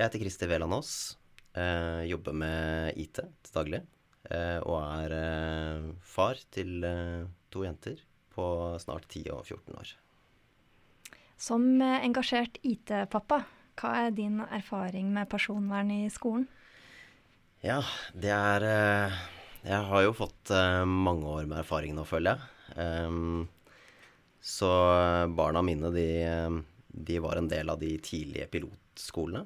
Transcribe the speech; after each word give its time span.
Jeg 0.00 0.06
heter 0.08 0.22
Christer 0.22 0.48
Veland 0.48 0.72
Aas. 0.72 0.90
Eh, 1.52 2.06
jobber 2.08 2.32
med 2.32 2.96
IT 2.96 3.18
til 3.20 3.52
daglig. 3.52 3.80
Eh, 4.32 4.56
og 4.64 4.78
er 4.80 5.12
eh, 5.12 5.90
far 6.00 6.40
til 6.56 6.86
eh, 6.88 7.26
to 7.52 7.66
jenter 7.66 8.00
på 8.32 8.46
snart 8.80 9.04
10 9.10 9.26
og 9.34 9.42
14 9.44 9.76
år. 9.76 9.92
Som 11.36 11.68
eh, 11.84 11.98
engasjert 12.08 12.56
IT-pappa, 12.64 13.42
hva 13.76 13.92
er 14.06 14.16
din 14.16 14.40
erfaring 14.46 15.12
med 15.12 15.28
personvern 15.28 15.92
i 15.92 16.00
skolen? 16.08 16.48
Ja, 17.60 17.82
det 18.16 18.32
er 18.32 18.68
eh, 18.72 19.20
Jeg 19.68 19.84
har 19.92 20.08
jo 20.08 20.16
fått 20.16 20.56
mange 20.88 21.28
år 21.28 21.44
med 21.44 21.60
erfaring 21.60 21.92
nå, 21.92 22.08
føler 22.08 22.40
jeg. 22.40 23.48
Så 24.40 24.68
barna 25.36 25.60
mine, 25.60 25.92
de, 25.92 26.10
de 26.88 27.20
var 27.20 27.36
en 27.36 27.52
del 27.52 27.68
av 27.68 27.82
de 27.82 27.98
tidlige 28.00 28.48
pilotskolene 28.48 29.44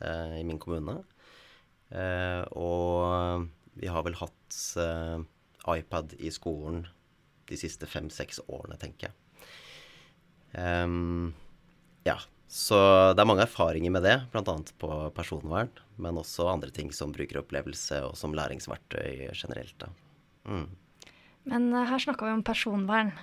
i 0.00 0.44
min 0.46 0.60
kommune. 0.62 1.00
Eh, 1.90 2.44
og 2.52 3.48
vi 3.80 3.88
har 3.88 4.04
vel 4.04 4.18
hatt 4.20 4.60
eh, 4.80 5.18
iPad 5.78 6.14
i 6.20 6.32
skolen 6.34 6.84
de 7.48 7.56
siste 7.56 7.88
fem-seks 7.88 8.42
årene, 8.46 8.76
tenker 8.80 9.08
jeg. 9.08 9.14
Um, 10.58 11.32
ja, 12.04 12.18
så 12.48 12.76
det 13.12 13.22
er 13.22 13.28
mange 13.28 13.44
erfaringer 13.44 13.92
med 13.92 14.04
det, 14.04 14.16
bl.a. 14.32 14.56
på 14.80 14.90
personvern, 15.16 15.72
men 16.00 16.20
også 16.20 16.48
andre 16.48 16.72
ting 16.74 16.92
som 16.96 17.12
brukeropplevelse 17.12 18.02
og 18.06 18.16
som 18.20 18.36
læringsverktøy 18.36 19.28
generelt. 19.32 19.88
Mm. 20.48 20.68
Men 21.48 21.72
eh, 21.72 21.88
her 21.88 22.04
snakka 22.04 22.28
vi 22.28 22.36
om 22.36 22.44
personvern. 22.44 23.14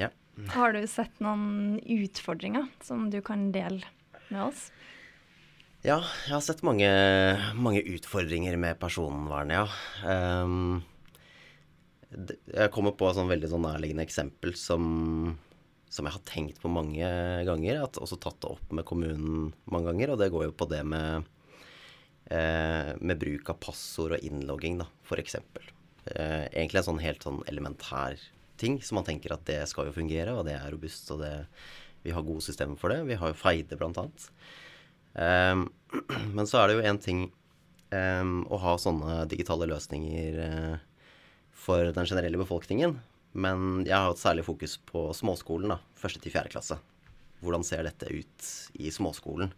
Ja. 0.00 0.12
Har 0.54 0.72
du 0.72 0.80
sett 0.88 1.16
noen 1.24 1.80
utfordringer 1.82 2.68
som 2.84 3.08
du 3.12 3.20
kan 3.24 3.48
dele 3.52 3.84
med 4.28 4.44
oss? 4.48 4.68
Ja, 5.86 6.00
jeg 6.26 6.32
har 6.34 6.42
sett 6.42 6.64
mange, 6.66 6.88
mange 7.54 7.84
utfordringer 7.86 8.56
med 8.58 8.80
personvern, 8.82 9.52
ja. 9.54 9.66
Um, 10.02 10.80
jeg 12.10 12.72
kommer 12.74 12.96
på 12.98 13.06
et 13.06 13.18
sånn 13.18 13.30
veldig 13.30 13.50
sånn 13.52 13.62
nærliggende 13.62 14.02
eksempel 14.02 14.56
som, 14.58 15.36
som 15.86 16.08
jeg 16.08 16.16
har 16.16 16.24
tenkt 16.26 16.58
på 16.64 16.72
mange 16.72 17.06
ganger. 17.46 17.84
At 17.84 18.00
også 18.02 18.18
tatt 18.18 18.40
det 18.42 18.50
opp 18.56 18.74
med 18.74 18.88
kommunen 18.88 19.52
mange 19.70 19.92
ganger. 19.92 20.16
Og 20.16 20.22
det 20.22 20.30
går 20.34 20.48
jo 20.48 20.56
på 20.58 20.66
det 20.72 20.82
med, 20.88 21.28
eh, 22.26 22.94
med 22.98 23.22
bruk 23.22 23.54
av 23.54 23.60
passord 23.62 24.16
og 24.18 24.26
innlogging, 24.26 24.80
da, 24.82 24.88
f.eks. 25.06 25.38
Eh, 25.38 26.48
egentlig 26.48 26.82
en 26.82 26.90
sånn 26.90 27.04
helt 27.04 27.22
sånn 27.22 27.44
elementær 27.46 28.18
ting 28.58 28.80
som 28.82 28.98
man 28.98 29.06
tenker 29.06 29.36
at 29.36 29.46
det 29.46 29.60
skal 29.70 29.86
jo 29.86 29.94
fungere, 29.94 30.34
og 30.34 30.48
det 30.48 30.56
er 30.58 30.72
robust, 30.74 31.12
og 31.14 31.22
det, 31.22 31.36
vi 32.02 32.10
har 32.16 32.26
gode 32.26 32.42
systemer 32.42 32.80
for 32.80 32.90
det. 32.90 33.04
Vi 33.06 33.20
har 33.20 33.30
jo 33.30 33.38
Feide, 33.38 33.78
blant 33.78 34.00
annet. 34.02 34.32
Ehm, 35.18 35.68
men 36.36 36.46
så 36.46 36.60
er 36.60 36.68
det 36.68 36.78
jo 36.78 36.86
én 36.86 37.00
ting 37.02 37.24
um, 37.90 38.42
å 38.52 38.60
ha 38.62 38.76
sånne 38.80 39.22
digitale 39.30 39.68
løsninger 39.70 40.38
uh, 40.42 40.76
for 41.56 41.90
den 41.94 42.08
generelle 42.08 42.40
befolkningen. 42.40 42.98
Men 43.38 43.84
jeg 43.86 43.94
har 43.94 44.08
hatt 44.10 44.22
særlig 44.22 44.46
fokus 44.46 44.78
på 44.88 45.08
småskolen, 45.16 45.74
da. 45.74 45.80
Første 45.98 46.22
til 46.22 46.34
fjerde 46.34 46.52
klasse. 46.54 46.78
Hvordan 47.42 47.66
ser 47.66 47.84
dette 47.86 48.08
ut 48.10 48.52
i 48.80 48.92
småskolen? 48.94 49.52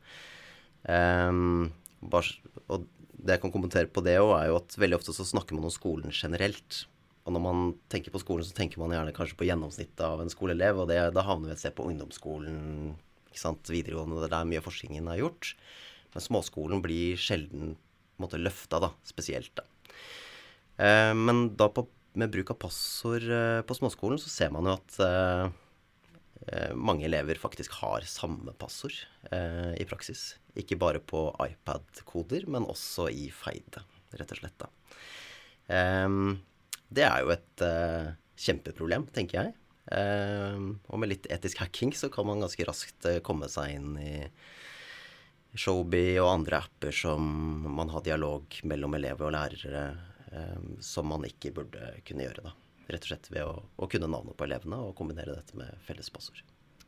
Um, 0.85 1.71
bare, 2.01 2.35
og 2.69 2.89
det 3.21 3.37
jeg 3.37 3.43
kan 3.43 3.53
kommentere 3.53 3.91
på 3.93 4.03
det 4.05 4.19
òg, 4.21 4.35
er 4.39 4.49
jo 4.51 4.59
at 4.61 4.79
veldig 4.81 4.99
ofte 4.99 5.15
så 5.17 5.27
snakker 5.29 5.57
man 5.57 5.69
om 5.69 5.75
skolen 5.75 6.13
generelt. 6.13 6.85
Og 7.29 7.35
når 7.37 7.45
man 7.45 7.73
tenker 7.93 8.13
på 8.13 8.21
skolen, 8.23 8.47
så 8.49 8.57
tenker 8.57 8.81
man 8.81 8.95
gjerne 8.95 9.15
kanskje 9.17 9.37
på 9.39 9.47
gjennomsnittet 9.49 10.03
av 10.07 10.23
en 10.23 10.33
skoleelev, 10.33 10.83
og 10.83 10.89
det, 10.91 10.99
da 11.15 11.25
havner 11.25 11.51
vi 11.51 11.57
et 11.57 11.63
sted 11.63 11.77
på 11.77 11.87
ungdomsskolen, 11.91 12.95
ikke 13.31 13.43
sant, 13.45 13.71
videregående, 13.71 14.29
der 14.31 14.49
mye 14.49 14.61
av 14.61 14.67
forskningen 14.67 15.09
er 15.13 15.23
gjort. 15.23 15.55
Men 16.15 16.25
småskolen 16.25 16.83
blir 16.83 17.21
sjelden 17.21 17.77
måte 18.21 18.41
løfta, 18.41 18.81
da, 18.83 18.93
spesielt. 19.07 19.55
da. 19.57 19.65
Eh, 20.81 21.15
men 21.17 21.55
da 21.57 21.71
på, 21.73 21.87
med 22.19 22.33
bruk 22.35 22.53
av 22.53 22.61
passord 22.67 23.27
eh, 23.31 23.63
på 23.67 23.77
småskolen, 23.79 24.21
så 24.21 24.33
ser 24.33 24.53
man 24.55 24.69
jo 24.69 24.75
at 24.75 24.99
eh, 25.07 25.47
eh, 26.51 26.75
mange 26.75 27.07
elever 27.09 27.41
faktisk 27.41 27.79
har 27.81 28.05
samme 28.11 28.55
passord 28.61 28.97
eh, 29.31 29.73
i 29.81 29.87
praksis. 29.89 30.35
Ikke 30.59 30.79
bare 30.81 31.01
på 31.01 31.29
iPad-koder, 31.47 32.49
men 32.51 32.69
også 32.69 33.09
i 33.15 33.31
Feide, 33.35 33.85
rett 34.19 34.35
og 34.35 34.43
slett. 34.43 34.59
da. 34.61 34.71
Ehm, 35.71 36.41
det 36.91 37.07
er 37.07 37.23
jo 37.23 37.33
et 37.37 37.65
eh, 37.65 38.13
kjempeproblem, 38.41 39.07
tenker 39.15 39.45
jeg. 39.45 39.55
Ehm, 39.91 40.73
og 40.87 41.03
med 41.03 41.11
litt 41.11 41.27
etisk 41.33 41.63
hacking 41.65 41.93
så 41.97 42.11
kan 42.13 42.29
man 42.29 42.43
ganske 42.45 42.67
raskt 42.69 43.09
eh, 43.11 43.23
komme 43.27 43.49
seg 43.51 43.75
inn 43.75 43.97
i 43.99 44.15
Showbie 45.59 46.21
og 46.23 46.31
andre 46.31 46.61
apper 46.63 46.95
som 46.95 47.25
man 47.75 47.91
har 47.91 48.05
dialog 48.07 48.61
mellom 48.71 48.95
elever 49.01 49.27
og 49.27 49.35
lærere 49.35 49.85
ehm, 50.31 50.77
som 50.85 51.11
man 51.11 51.27
ikke 51.27 51.55
burde 51.57 51.95
kunne 52.07 52.29
gjøre, 52.29 52.47
da. 52.51 52.55
Rett 52.91 53.07
og 53.07 53.13
slett 53.13 53.29
ved 53.31 53.47
å, 53.47 53.59
å 53.79 53.91
kunne 53.91 54.11
navnet 54.11 54.39
på 54.39 54.47
elevene 54.47 54.79
og 54.87 54.97
kombinere 54.99 55.35
dette 55.37 55.59
med 55.59 55.75
felles 55.87 56.11
passord. 56.15 56.43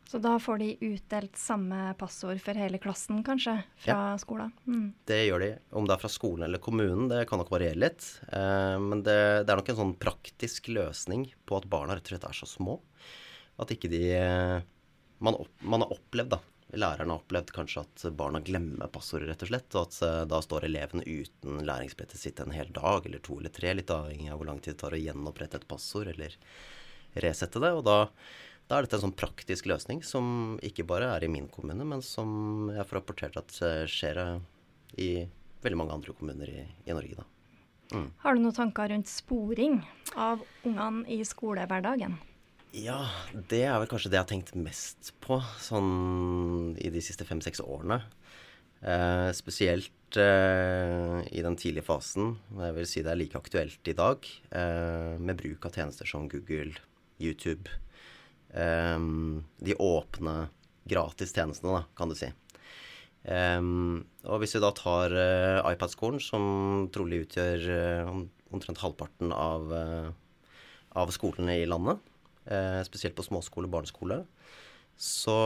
Så 0.09 0.19
da 0.21 0.35
får 0.43 0.59
de 0.59 0.77
utdelt 0.81 1.37
samme 1.41 1.95
passord 1.99 2.41
for 2.43 2.59
hele 2.59 2.79
klassen, 2.83 3.23
kanskje, 3.25 3.55
fra 3.81 4.13
skolen? 4.21 4.51
Mm. 4.67 4.93
Det 5.09 5.21
gjør 5.25 5.45
de. 5.45 5.51
Om 5.71 5.89
det 5.89 5.95
er 5.95 6.03
fra 6.03 6.11
skolen 6.13 6.47
eller 6.47 6.61
kommunen, 6.61 7.09
det 7.09 7.25
kan 7.31 7.41
nok 7.41 7.53
variere 7.55 7.81
litt. 7.81 8.09
Eh, 8.29 8.77
men 8.83 9.05
det, 9.07 9.19
det 9.47 9.55
er 9.55 9.63
nok 9.63 9.73
en 9.73 9.79
sånn 9.79 9.95
praktisk 10.03 10.69
løsning 10.69 11.31
på 11.49 11.57
at 11.57 11.69
barna 11.71 11.97
rett 11.97 12.11
og 12.11 12.15
slett 12.15 12.29
er 12.29 12.37
så 12.43 12.51
små. 12.51 12.77
At 13.63 13.73
ikke 13.75 13.91
de 13.93 14.05
eh, 14.19 14.61
Man, 15.23 15.37
opp, 15.39 15.53
man 15.63 15.85
har 15.85 15.93
opplevd, 15.95 16.35
da. 16.35 16.41
Læreren 16.73 17.11
har 17.13 17.21
opplevd 17.21 17.51
kanskje 17.55 17.83
at 17.85 18.05
barna 18.17 18.41
glemmer 18.43 18.89
passordet, 18.91 19.29
rett 19.29 19.43
og 19.45 19.51
slett. 19.53 19.75
Og 19.77 19.83
at 19.87 19.99
eh, 20.03 20.21
da 20.29 20.41
står 20.43 20.67
eleven 20.67 21.05
uten 21.07 21.61
læringsbrettet 21.69 22.21
sitt 22.21 22.41
en 22.43 22.53
hel 22.53 22.73
dag 22.75 23.07
eller 23.07 23.23
to 23.23 23.39
eller 23.39 23.53
tre, 23.55 23.75
litt 23.77 23.93
avhengig 23.93 24.33
av 24.33 24.41
hvor 24.41 24.49
lang 24.51 24.61
tid 24.61 24.75
det 24.75 24.83
tar 24.83 24.97
å 24.97 25.03
gjenopprette 25.03 25.61
et 25.61 25.69
passord 25.71 26.11
eller 26.15 26.37
resette 27.23 27.61
det. 27.63 27.73
Og 27.77 27.85
da, 27.87 27.99
da 28.73 28.79
er 28.79 28.87
dette 28.87 28.97
en 28.97 29.05
sånn 29.05 29.19
praktisk 29.21 29.67
løsning 29.69 30.01
som 30.07 30.57
ikke 30.65 30.87
bare 30.89 31.11
er 31.13 31.27
i 31.27 31.29
min 31.29 31.51
kommune, 31.53 31.85
men 31.85 32.01
som 32.01 32.71
jeg 32.73 32.87
får 32.89 32.99
rapportert 33.03 33.37
at 33.37 33.53
eh, 33.61 33.85
skjer 33.91 34.21
eh, 34.23 34.39
i 34.97 35.09
veldig 35.63 35.79
mange 35.79 35.97
andre 35.99 36.15
kommuner 36.17 36.49
i, 36.49 36.65
i 36.89 36.97
Norge, 36.97 37.21
da. 37.21 37.27
Mm. 37.93 38.07
Har 38.23 38.33
du 38.33 38.41
noen 38.41 38.57
tanker 38.57 38.89
rundt 38.89 39.11
sporing 39.13 39.83
av 40.17 40.41
ungene 40.65 41.05
i 41.13 41.21
skolehverdagen? 41.29 42.17
Ja, 42.73 43.03
det 43.53 43.67
er 43.69 43.77
vel 43.77 43.91
kanskje 43.91 44.09
det 44.09 44.17
jeg 44.17 44.25
har 44.25 44.31
tenkt 44.31 44.55
mest 44.57 45.13
på 45.21 45.37
sånn 45.61 46.73
i 46.81 46.89
de 46.95 47.05
siste 47.05 47.29
fem-seks 47.29 47.61
årene. 47.61 48.01
Eh, 48.81 49.29
spesielt 49.37 50.17
eh, 50.17 51.21
i 51.29 51.45
den 51.45 51.61
tidlige 51.61 51.85
fasen, 51.93 52.39
og 52.57 52.65
jeg 52.65 52.79
vil 52.81 52.89
si 52.89 53.05
det 53.05 53.13
er 53.13 53.21
like 53.21 53.37
aktuelt 53.37 53.93
i 53.93 53.99
dag, 54.01 54.33
eh, 54.57 55.13
med 55.21 55.45
bruk 55.45 55.69
av 55.69 55.77
tjenester 55.77 56.09
som 56.09 56.25
Google, 56.33 56.73
YouTube. 57.21 57.69
Eh, 58.55 58.99
de 59.67 59.77
åpne, 59.79 60.37
gratis 60.89 61.35
tjenestene, 61.35 61.81
da, 61.81 61.85
kan 61.99 62.11
du 62.11 62.17
si. 62.19 62.31
Um, 63.23 64.03
og 64.27 64.41
hvis 64.43 64.57
vi 64.57 64.63
da 64.65 64.73
tar 64.75 65.13
uh, 65.15 65.71
iPad-skolen, 65.71 66.19
som 66.23 66.89
trolig 66.95 67.21
utgjør 67.23 67.67
uh, 67.71 68.17
omtrent 68.51 68.81
halvparten 68.83 69.31
av, 69.31 69.71
uh, 69.71 70.09
av 70.99 71.13
skolene 71.15 71.61
i 71.61 71.69
landet, 71.69 72.03
spesielt 72.83 73.15
på 73.15 73.23
småskole 73.23 73.69
og 73.69 73.75
barneskole, 73.77 74.17
så 74.99 75.37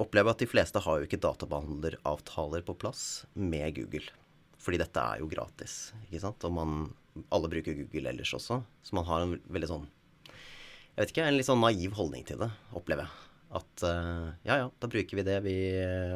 opplever 0.00 0.30
jeg 0.30 0.32
at 0.32 0.40
de 0.40 0.48
fleste 0.48 0.80
har 0.80 1.02
jo 1.02 1.04
ikke 1.04 1.20
databehandleravtaler 1.20 2.64
på 2.64 2.78
plass 2.80 3.02
med 3.36 3.76
Google. 3.76 4.08
Fordi 4.56 4.80
dette 4.80 5.04
er 5.04 5.20
jo 5.20 5.28
gratis, 5.28 5.90
ikke 6.06 6.22
sant. 6.22 6.46
Og 6.48 6.54
man, 6.56 6.86
alle 7.28 7.50
bruker 7.52 7.76
Google 7.76 8.08
ellers 8.14 8.32
også. 8.38 8.62
Så 8.80 8.96
man 8.96 9.04
har 9.10 9.26
en 9.26 9.36
veldig 9.52 9.68
sånn 9.68 9.84
Jeg 10.92 11.00
vet 11.00 11.12
ikke, 11.14 11.24
en 11.24 11.38
litt 11.38 11.48
sånn 11.48 11.62
naiv 11.62 11.94
holdning 11.96 12.24
til 12.28 12.40
det, 12.42 12.50
opplever 12.76 13.06
jeg. 13.06 13.18
At 13.56 13.84
eh, 13.84 14.26
ja, 14.48 14.58
ja, 14.62 14.66
da 14.80 14.88
bruker 14.92 15.18
vi 15.18 15.24
det. 15.24 15.38
Vi, 15.44 15.54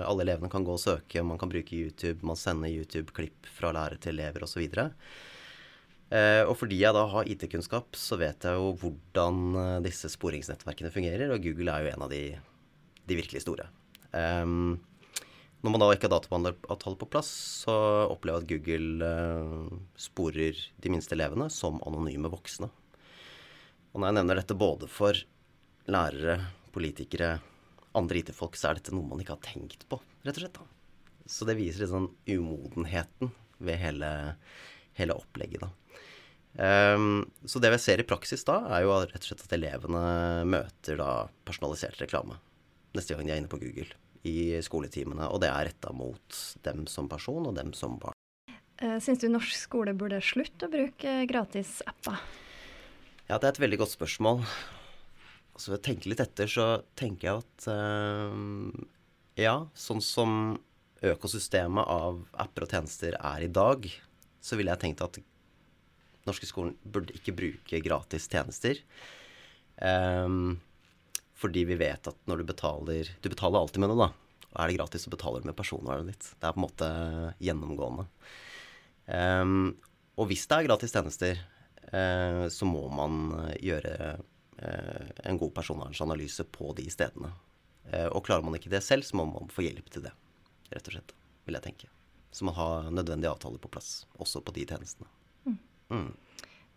alle 0.04 0.25
elevene 0.25 0.50
kan 0.53 0.64
gå 0.64 0.75
og 0.76 0.81
søke, 0.81 1.25
man 1.25 1.41
kan 1.41 1.53
bruke 1.53 1.76
YouTube, 1.76 2.24
man 2.24 2.36
sender 2.41 2.72
YouTube-klipp 2.72 3.48
fra 3.56 3.72
lærer 3.77 4.01
til 4.01 4.16
elever 4.16 4.45
osv. 4.45 4.62
Eh, 6.06 6.42
og 6.47 6.54
fordi 6.60 6.78
jeg 6.83 6.95
da 6.95 7.03
har 7.10 7.28
IT-kunnskap, 7.33 7.97
så 7.98 8.18
vet 8.21 8.45
jeg 8.47 8.60
jo 8.60 8.74
hvordan 8.83 9.41
eh, 9.62 9.78
disse 9.89 10.12
sporingsnettverkene 10.12 10.92
fungerer, 10.95 11.33
og 11.33 11.42
Google 11.45 11.72
er 11.72 11.86
jo 11.86 11.95
en 11.95 12.04
av 12.06 12.12
de, 12.12 12.22
de 13.09 13.18
virkelig 13.18 13.42
store. 13.42 13.66
Em, 14.16 14.77
når 15.65 15.72
man 15.72 15.83
da 15.83 15.89
ikke 15.91 16.06
har 16.06 16.15
databehandleravtale 16.18 17.01
på 17.01 17.09
plass, 17.10 17.33
så 17.65 17.74
opplever 18.12 18.45
jeg 18.45 18.45
at 18.45 18.53
Google 18.53 19.09
eh, 19.09 19.78
sporer 19.98 20.60
de 20.84 20.92
minste 20.92 21.16
elevene 21.16 21.48
som 21.51 21.80
anonyme 21.89 22.30
voksne. 22.30 22.71
Og 23.97 24.03
når 24.03 24.10
jeg 24.10 24.16
nevner 24.19 24.37
dette 24.37 24.54
både 24.60 24.87
for 24.93 25.16
lærere, 25.89 26.34
politikere, 26.75 27.39
andre 27.97 28.21
IT-folk, 28.21 28.59
så 28.60 28.69
er 28.69 28.77
dette 28.77 28.93
noe 28.93 29.09
man 29.09 29.22
ikke 29.22 29.33
har 29.33 29.47
tenkt 29.47 29.87
på, 29.89 29.97
rett 30.27 30.37
og 30.37 30.43
slett. 30.45 30.59
da. 30.59 30.66
Så 31.25 31.48
det 31.48 31.57
viser 31.57 31.83
litt 31.83 31.95
sånn 31.95 32.10
umodenheten 32.28 33.33
ved 33.65 33.81
hele, 33.81 34.10
hele 35.01 35.16
opplegget, 35.16 35.65
da. 35.65 35.72
Um, 36.57 37.25
så 37.48 37.60
det 37.60 37.72
vi 37.72 37.81
ser 37.81 38.01
i 38.01 38.07
praksis 38.09 38.45
da, 38.45 38.60
er 38.77 38.84
jo 38.84 39.01
rett 39.01 39.16
og 39.16 39.31
slett 39.31 39.48
at 39.48 39.57
elevene 39.57 40.04
møter 40.49 41.01
da 41.01 41.10
personalisert 41.49 42.01
reklame 42.01 42.37
neste 42.97 43.13
gang 43.13 43.27
de 43.28 43.34
er 43.34 43.42
inne 43.42 43.53
på 43.53 43.60
Google 43.60 43.91
i 44.28 44.57
skoletimene. 44.65 45.28
Og 45.33 45.41
det 45.41 45.51
er 45.53 45.71
retta 45.71 45.92
mot 45.97 46.41
dem 46.69 46.87
som 46.89 47.09
person 47.13 47.49
og 47.49 47.57
dem 47.57 47.72
som 47.77 47.97
barn. 48.01 48.16
Uh, 48.77 48.97
Syns 49.01 49.25
du 49.25 49.31
norsk 49.33 49.57
skole 49.57 49.97
burde 49.97 50.21
slutte 50.25 50.69
å 50.69 50.72
bruke 50.72 51.22
gratis 51.28 51.78
apper? 51.89 52.21
Ja, 53.27 53.41
det 53.43 53.49
er 53.49 53.55
et 53.57 53.63
veldig 53.65 53.81
godt 53.81 53.91
spørsmål. 53.91 54.45
Altså, 55.57 55.73
ved 55.73 55.81
å 55.81 55.84
tenke 55.89 56.11
litt 56.11 56.21
etter, 56.23 56.47
så 56.51 56.67
tenker 56.99 57.27
jeg 57.27 57.41
at 57.41 57.65
uh, 57.73 58.84
ja, 59.41 59.57
sånn 59.75 60.03
som 60.05 60.31
økosystemet 61.07 61.91
av 61.91 62.21
apper 62.39 62.67
og 62.67 62.71
tjenester 62.77 63.17
er 63.19 63.43
i 63.43 63.51
dag, 63.51 63.89
så 64.39 64.59
ville 64.59 64.71
jeg 64.71 64.83
tenkt 64.84 65.03
at 65.03 65.19
norske 66.27 66.47
skolen 66.47 66.77
burde 66.87 67.17
ikke 67.19 67.34
bruke 67.34 67.83
gratis 67.83 68.28
tjenester. 68.31 68.78
Um, 69.83 70.61
fordi 71.37 71.67
vi 71.69 71.81
vet 71.83 72.07
at 72.09 72.17
når 72.25 72.41
du 72.41 72.47
betaler 72.49 73.11
Du 73.21 73.27
betaler 73.28 73.59
alltid 73.59 73.83
med 73.83 73.91
noe, 73.91 74.07
da. 74.07 74.47
Og 74.55 74.63
er 74.63 74.71
det 74.71 74.78
gratis, 74.78 75.03
så 75.05 75.13
betaler 75.13 75.43
du 75.43 75.51
med 75.51 75.59
personvernet 75.59 76.15
ditt. 76.15 76.31
Det 76.39 76.47
er 76.47 76.55
på 76.55 76.63
en 76.63 76.69
måte 76.69 76.93
gjennomgående. 77.43 78.07
Um, 79.11 79.75
og 80.15 80.31
hvis 80.31 80.47
det 80.47 80.61
er 80.61 80.71
gratis 80.71 80.95
tjenester, 80.95 81.43
så 82.50 82.66
må 82.66 82.80
man 82.91 83.28
gjøre 83.62 84.16
uh, 84.18 85.10
en 85.22 85.38
god 85.38 85.53
personvernsanalyse 85.54 86.48
på 86.50 86.72
de 86.74 86.88
stedene. 86.91 87.30
Og 88.10 88.24
klarer 88.27 88.42
man 88.42 88.56
ikke 88.59 88.72
det 88.72 88.80
selv, 88.83 89.06
så 89.06 89.15
må 89.21 89.28
man 89.30 89.47
få 89.54 89.62
hjelp 89.62 89.92
til 89.94 90.09
det, 90.09 90.10
rett 90.72 90.91
og 90.91 90.97
slett. 90.97 91.15
Vil 91.47 91.54
jeg 91.54 91.66
tenke. 91.68 91.91
Så 92.34 92.44
man 92.44 92.56
har 92.59 92.91
nødvendige 92.91 93.30
avtaler 93.30 93.62
på 93.62 93.71
plass, 93.71 94.09
også 94.18 94.42
på 94.42 94.53
de 94.56 94.66
tjenestene. 94.66 95.06
Mm. 95.47 95.59
Mm. 95.94 96.10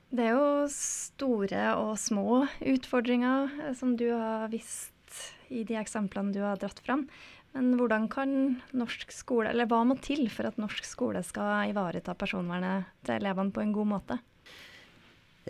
Det 0.09 0.23
er 0.25 0.37
jo 0.37 0.69
store 0.73 1.65
og 1.77 1.91
små 2.01 2.45
utfordringer 2.65 3.51
eh, 3.65 3.73
som 3.77 3.97
du 3.99 4.07
har 4.09 4.47
visst 4.53 5.19
i 5.53 5.65
de 5.67 5.75
eksemplene 5.77 6.33
du 6.33 6.39
har 6.45 6.61
dratt 6.61 6.79
fram. 6.85 7.07
Men 7.53 7.73
hvordan 7.77 8.07
kan 8.13 8.31
norsk 8.77 9.11
skole, 9.13 9.49
eller 9.51 9.69
hva 9.69 9.81
må 9.89 9.97
til 10.01 10.27
for 10.33 10.49
at 10.49 10.57
norsk 10.61 10.85
skole 10.85 11.21
skal 11.25 11.71
ivareta 11.73 12.13
personvernet 12.17 12.89
til 13.05 13.17
elevene 13.17 13.53
på 13.53 13.63
en 13.65 13.73
god 13.75 13.89
måte? 13.97 14.19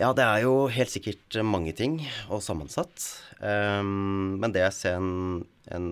Ja, 0.00 0.14
det 0.16 0.24
er 0.24 0.46
jo 0.46 0.54
helt 0.72 0.88
sikkert 0.88 1.36
mange 1.44 1.74
ting, 1.76 1.98
og 2.32 2.40
sammensatt. 2.40 3.04
Um, 3.36 4.38
men 4.40 4.54
det 4.54 4.62
jeg 4.62 4.76
ser 4.78 4.96
en, 4.96 5.42
en, 5.68 5.90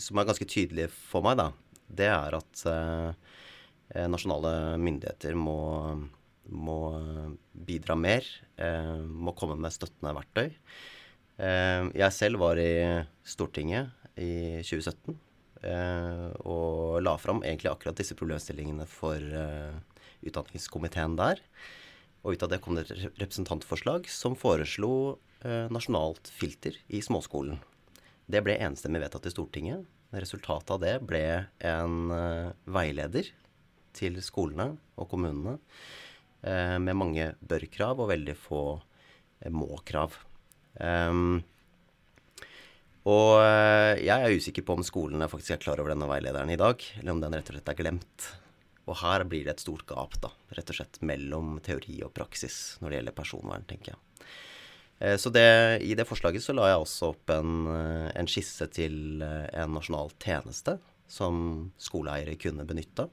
som 0.00 0.16
er 0.16 0.28
ganske 0.30 0.48
tydelig 0.48 0.88
for 0.94 1.26
meg, 1.26 1.36
da, 1.42 1.50
det 1.92 2.08
er 2.08 2.38
at 2.38 2.62
uh, 2.64 3.12
nasjonale 4.08 4.54
myndigheter 4.80 5.36
må 5.36 5.58
må 6.44 6.78
eh, 6.98 7.30
bidra 7.52 7.96
mer, 7.98 8.26
Uh, 8.54 9.02
må 9.02 9.32
komme 9.34 9.56
med 9.58 9.72
støttende 9.74 10.12
verktøy. 10.14 10.52
Uh, 11.40 11.90
jeg 11.90 12.14
selv 12.14 12.38
var 12.38 12.60
i 12.62 13.02
Stortinget 13.26 13.90
i 14.14 14.60
2017 14.62 15.16
og 16.44 17.00
la 17.02 17.16
fram 17.18 17.40
egentlig 17.42 17.72
akkurat 17.72 17.96
disse 17.98 18.14
problemstillingene 18.14 18.84
for 18.86 19.16
utdanningskomiteen 20.26 21.16
der. 21.20 21.42
Og 22.24 22.36
ut 22.36 22.44
av 22.46 22.52
det 22.52 22.60
kom 22.64 22.78
det 22.78 22.86
et 22.88 23.06
representantforslag 23.20 24.08
som 24.08 24.36
foreslo 24.38 25.18
nasjonalt 25.44 26.30
filter 26.32 26.78
i 26.88 27.02
småskolen. 27.04 27.58
Det 28.24 28.40
ble 28.40 28.54
enstemmig 28.64 29.02
vedtatt 29.02 29.26
i 29.28 29.32
Stortinget. 29.34 29.82
Resultatet 30.16 30.70
av 30.72 30.80
det 30.80 30.94
ble 31.04 31.20
en 31.68 32.08
veileder 32.64 33.28
til 33.92 34.16
skolene 34.24 34.70
og 34.96 35.10
kommunene 35.10 35.58
Eh, 36.44 36.76
med 36.78 36.96
mange 36.98 37.30
bør-krav 37.40 38.02
og 38.04 38.10
veldig 38.10 38.36
få 38.36 38.62
eh, 39.40 39.52
må-krav. 39.52 40.16
Um, 40.76 41.38
og 43.08 43.30
eh, 43.38 44.02
jeg 44.04 44.12
er 44.12 44.34
usikker 44.34 44.64
på 44.66 44.76
om 44.76 44.84
skolene 44.84 45.28
faktisk 45.30 45.54
er 45.54 45.62
klar 45.62 45.80
over 45.80 45.94
denne 45.94 46.08
veilederen 46.10 46.52
i 46.52 46.58
dag, 46.60 46.82
eller 46.98 47.14
om 47.14 47.22
den 47.22 47.36
rett 47.38 47.48
og 47.48 47.56
slett 47.56 47.70
er 47.72 47.78
glemt. 47.78 48.26
Og 48.84 48.98
her 49.00 49.24
blir 49.28 49.46
det 49.46 49.54
et 49.54 49.64
stort 49.64 49.86
gap, 49.88 50.16
da, 50.20 50.30
rett 50.56 50.70
og 50.70 50.78
slett 50.78 51.00
mellom 51.00 51.58
teori 51.64 52.00
og 52.04 52.12
praksis 52.16 52.76
når 52.80 52.90
det 52.90 52.98
gjelder 52.98 53.16
personvern, 53.16 53.64
tenker 53.68 53.94
jeg. 53.94 54.26
Så 55.18 55.28
det, 55.34 55.42
i 55.82 55.96
det 55.98 56.04
forslaget 56.06 56.44
så 56.44 56.54
la 56.54 56.68
jeg 56.70 56.82
også 56.84 57.08
opp 57.10 57.32
en, 57.34 57.66
en 57.66 58.28
skisse 58.30 58.68
til 58.72 59.24
en 59.24 59.72
nasjonal 59.74 60.12
tjeneste 60.22 60.76
som 61.10 61.40
skoleeiere 61.82 62.36
kunne 62.40 62.64
benytta 62.68 63.08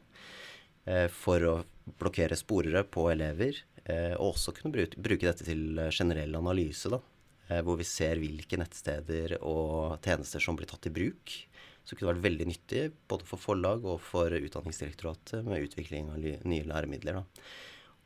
for 1.16 1.48
å 1.48 1.56
blokkere 2.00 2.38
sporere 2.38 2.84
på 2.88 3.08
elever, 3.12 3.58
eh, 3.86 4.14
og 4.18 4.36
også 4.36 4.54
kunne 4.58 4.74
bruke 4.96 5.26
dette 5.26 5.46
til 5.48 5.80
eh, 5.80 5.94
generell 5.94 6.36
analyse, 6.40 6.92
da, 6.92 7.02
eh, 7.50 7.62
hvor 7.66 7.80
vi 7.80 7.88
ser 7.88 8.22
hvilke 8.22 8.60
nettsteder 8.62 9.38
og 9.42 10.00
tjenester 10.06 10.44
som 10.44 10.60
blir 10.60 10.70
tatt 10.70 10.88
i 10.90 10.94
bruk. 10.94 11.38
Så 11.86 11.98
kunne 11.98 12.14
vært 12.14 12.26
veldig 12.28 12.48
nyttig 12.48 12.86
både 13.10 13.28
for 13.28 13.42
forlag 13.42 13.86
og 13.90 14.00
for 14.06 14.34
Utdanningsdirektoratet 14.38 15.46
med 15.48 15.66
utvikling 15.66 16.12
av 16.14 16.22
nye 16.22 16.68
læremidler. 16.70 17.20
Da. 17.20 17.46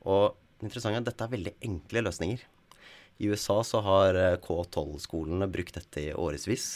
Og 0.07 0.35
det 0.59 0.69
interessante 0.69 0.97
er 0.97 1.03
at 1.03 1.09
dette 1.11 1.27
er 1.27 1.35
veldig 1.35 1.55
enkle 1.67 2.05
løsninger. 2.07 2.43
I 3.19 3.29
USA 3.31 3.61
så 3.63 3.79
har 3.83 4.17
K12-skolene 4.43 5.47
brukt 5.51 5.77
dette 5.77 6.09
i 6.09 6.15
årevis. 6.15 6.69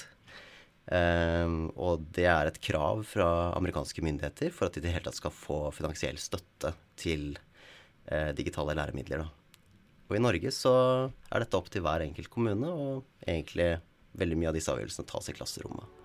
Um, 0.90 1.68
og 1.78 2.08
det 2.16 2.26
er 2.26 2.50
et 2.50 2.58
krav 2.66 3.04
fra 3.06 3.28
amerikanske 3.54 4.02
myndigheter 4.02 4.50
for 4.56 4.66
at 4.66 4.74
de 4.74 4.82
i 4.82 4.88
det 4.88 4.94
hele 4.96 5.06
tatt 5.06 5.20
skal 5.20 5.36
få 5.36 5.60
finansiell 5.76 6.18
støtte 6.18 6.72
til 6.98 7.36
uh, 8.10 8.32
digitale 8.34 8.74
læremidler. 8.80 9.22
Da. 9.22 9.68
Og 10.10 10.18
i 10.18 10.24
Norge 10.24 10.54
så 10.56 10.74
er 11.30 11.44
dette 11.44 11.60
opp 11.60 11.70
til 11.70 11.86
hver 11.86 12.08
enkelt 12.08 12.32
kommune, 12.34 12.74
og 12.74 13.06
egentlig 13.22 13.76
veldig 14.18 14.42
mye 14.42 14.50
av 14.50 14.58
disse 14.58 14.74
avgjørelsene 14.74 15.10
tas 15.12 15.30
i 15.30 15.38
klasserommet. 15.38 15.99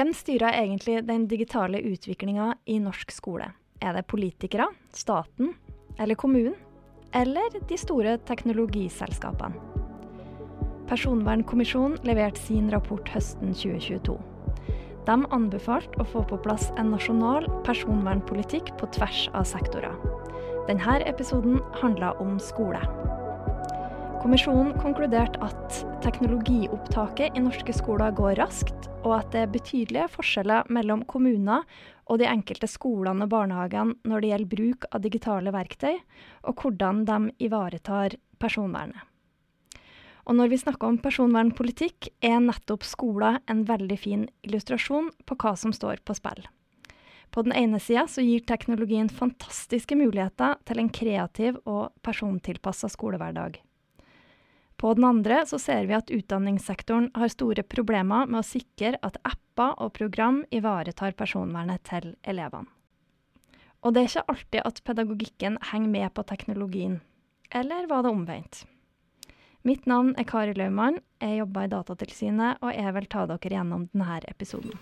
Hvem 0.00 0.14
styrer 0.16 0.54
egentlig 0.56 1.02
den 1.04 1.26
digitale 1.28 1.82
utviklinga 1.84 2.54
i 2.72 2.78
norsk 2.80 3.10
skole? 3.12 3.50
Er 3.84 3.92
det 3.92 4.06
politikere, 4.08 4.70
staten 4.96 5.52
eller 6.00 6.16
kommunen? 6.16 6.54
Eller 7.12 7.52
de 7.68 7.76
store 7.76 8.16
teknologiselskapene? 8.24 9.60
Personvernkommisjonen 10.88 12.00
leverte 12.08 12.40
sin 12.40 12.72
rapport 12.72 13.12
høsten 13.12 13.52
2022. 13.52 14.16
De 15.08 15.16
anbefalte 15.32 16.00
å 16.02 16.08
få 16.08 16.24
på 16.28 16.38
plass 16.44 16.68
en 16.78 16.92
nasjonal 16.92 17.48
personvernpolitikk 17.66 18.74
på 18.80 18.88
tvers 18.96 19.28
av 19.32 19.48
sektorer. 19.48 19.96
Denne 20.68 21.00
episoden 21.08 21.58
handla 21.80 22.12
om 22.22 22.36
skole. 22.42 22.82
Kommisjonen 24.20 24.74
konkluderte 24.82 25.40
at 25.40 25.78
teknologiopptaket 26.04 27.38
i 27.38 27.40
norske 27.40 27.72
skoler 27.72 28.12
går 28.12 28.36
raskt, 28.36 28.90
og 29.00 29.14
at 29.16 29.30
det 29.32 29.46
er 29.46 29.54
betydelige 29.54 30.10
forskjeller 30.12 30.68
mellom 30.68 31.06
kommuner 31.08 31.64
og 32.04 32.20
de 32.20 32.28
enkelte 32.28 32.68
skolene 32.68 33.24
og 33.24 33.32
barnehagene 33.32 33.96
når 34.04 34.20
det 34.20 34.32
gjelder 34.34 34.52
bruk 34.52 34.88
av 34.92 35.04
digitale 35.06 35.54
verktøy, 35.56 35.96
og 36.44 36.60
hvordan 36.60 37.06
de 37.08 37.20
ivaretar 37.48 38.18
personvernet. 38.42 39.09
Og 40.30 40.36
når 40.38 40.52
vi 40.52 40.60
snakker 40.62 40.86
om 40.86 40.96
personvernpolitikk, 41.02 42.06
er 42.22 42.38
nettopp 42.38 42.84
skolen 42.86 43.40
en 43.50 43.64
veldig 43.66 43.96
fin 43.98 44.28
illustrasjon 44.46 45.08
på 45.26 45.36
hva 45.42 45.56
som 45.58 45.74
står 45.74 46.04
på 46.06 46.14
spill. 46.14 46.44
På 47.34 47.42
den 47.42 47.54
ene 47.58 47.80
sida 47.82 48.04
så 48.06 48.22
gir 48.22 48.44
teknologien 48.46 49.10
fantastiske 49.10 49.98
muligheter 49.98 50.54
til 50.70 50.78
en 50.78 50.92
kreativ 50.94 51.58
og 51.64 51.90
persontilpassa 52.06 52.86
skolehverdag. 52.94 53.58
På 54.78 54.94
den 54.94 55.04
andre 55.10 55.42
så 55.50 55.58
ser 55.58 55.90
vi 55.90 55.98
at 55.98 56.14
utdanningssektoren 56.14 57.10
har 57.18 57.34
store 57.34 57.66
problemer 57.66 58.30
med 58.30 58.44
å 58.44 58.46
sikre 58.46 59.02
at 59.02 59.18
apper 59.26 59.74
og 59.82 59.96
program 59.98 60.44
ivaretar 60.54 61.18
personvernet 61.18 61.82
til 61.90 62.14
elevene. 62.22 62.70
Og 63.82 63.96
det 63.96 64.02
er 64.02 64.10
ikke 64.12 64.28
alltid 64.30 64.66
at 64.68 64.84
pedagogikken 64.86 65.56
henger 65.72 65.90
med 65.90 66.12
på 66.14 66.22
teknologien. 66.28 67.00
Eller 67.50 67.90
var 67.90 68.04
det 68.06 68.14
omvendt? 68.14 68.66
Mitt 69.62 69.84
navn 69.84 70.14
er 70.16 70.24
Kari 70.24 70.54
Laumann, 70.56 71.02
jeg 71.20 71.42
jobber 71.42 71.66
i 71.66 71.68
Datatilsynet, 71.68 72.62
og 72.64 72.72
jeg 72.72 72.94
vil 72.96 73.08
ta 73.12 73.26
dere 73.28 73.52
gjennom 73.52 73.82
denne 73.92 74.20
episoden. 74.30 74.72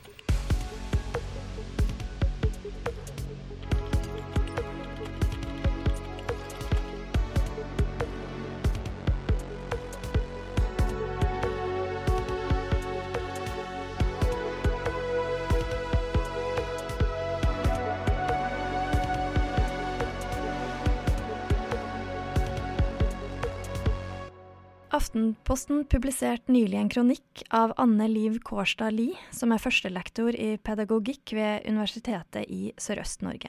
Aftenposten 25.08 25.86
publiserte 25.88 26.52
nylig 26.52 26.76
en 26.76 26.88
kronikk 26.92 27.40
av 27.48 27.70
Anne 27.80 28.04
Liv 28.12 28.34
Kårstad 28.44 28.92
Lie, 28.92 29.16
som 29.32 29.54
er 29.54 29.60
førstelektor 29.62 30.36
i 30.36 30.58
pedagogikk 30.60 31.32
ved 31.32 31.64
Universitetet 31.64 32.44
i 32.52 32.74
Sørøst-Norge. 32.76 33.48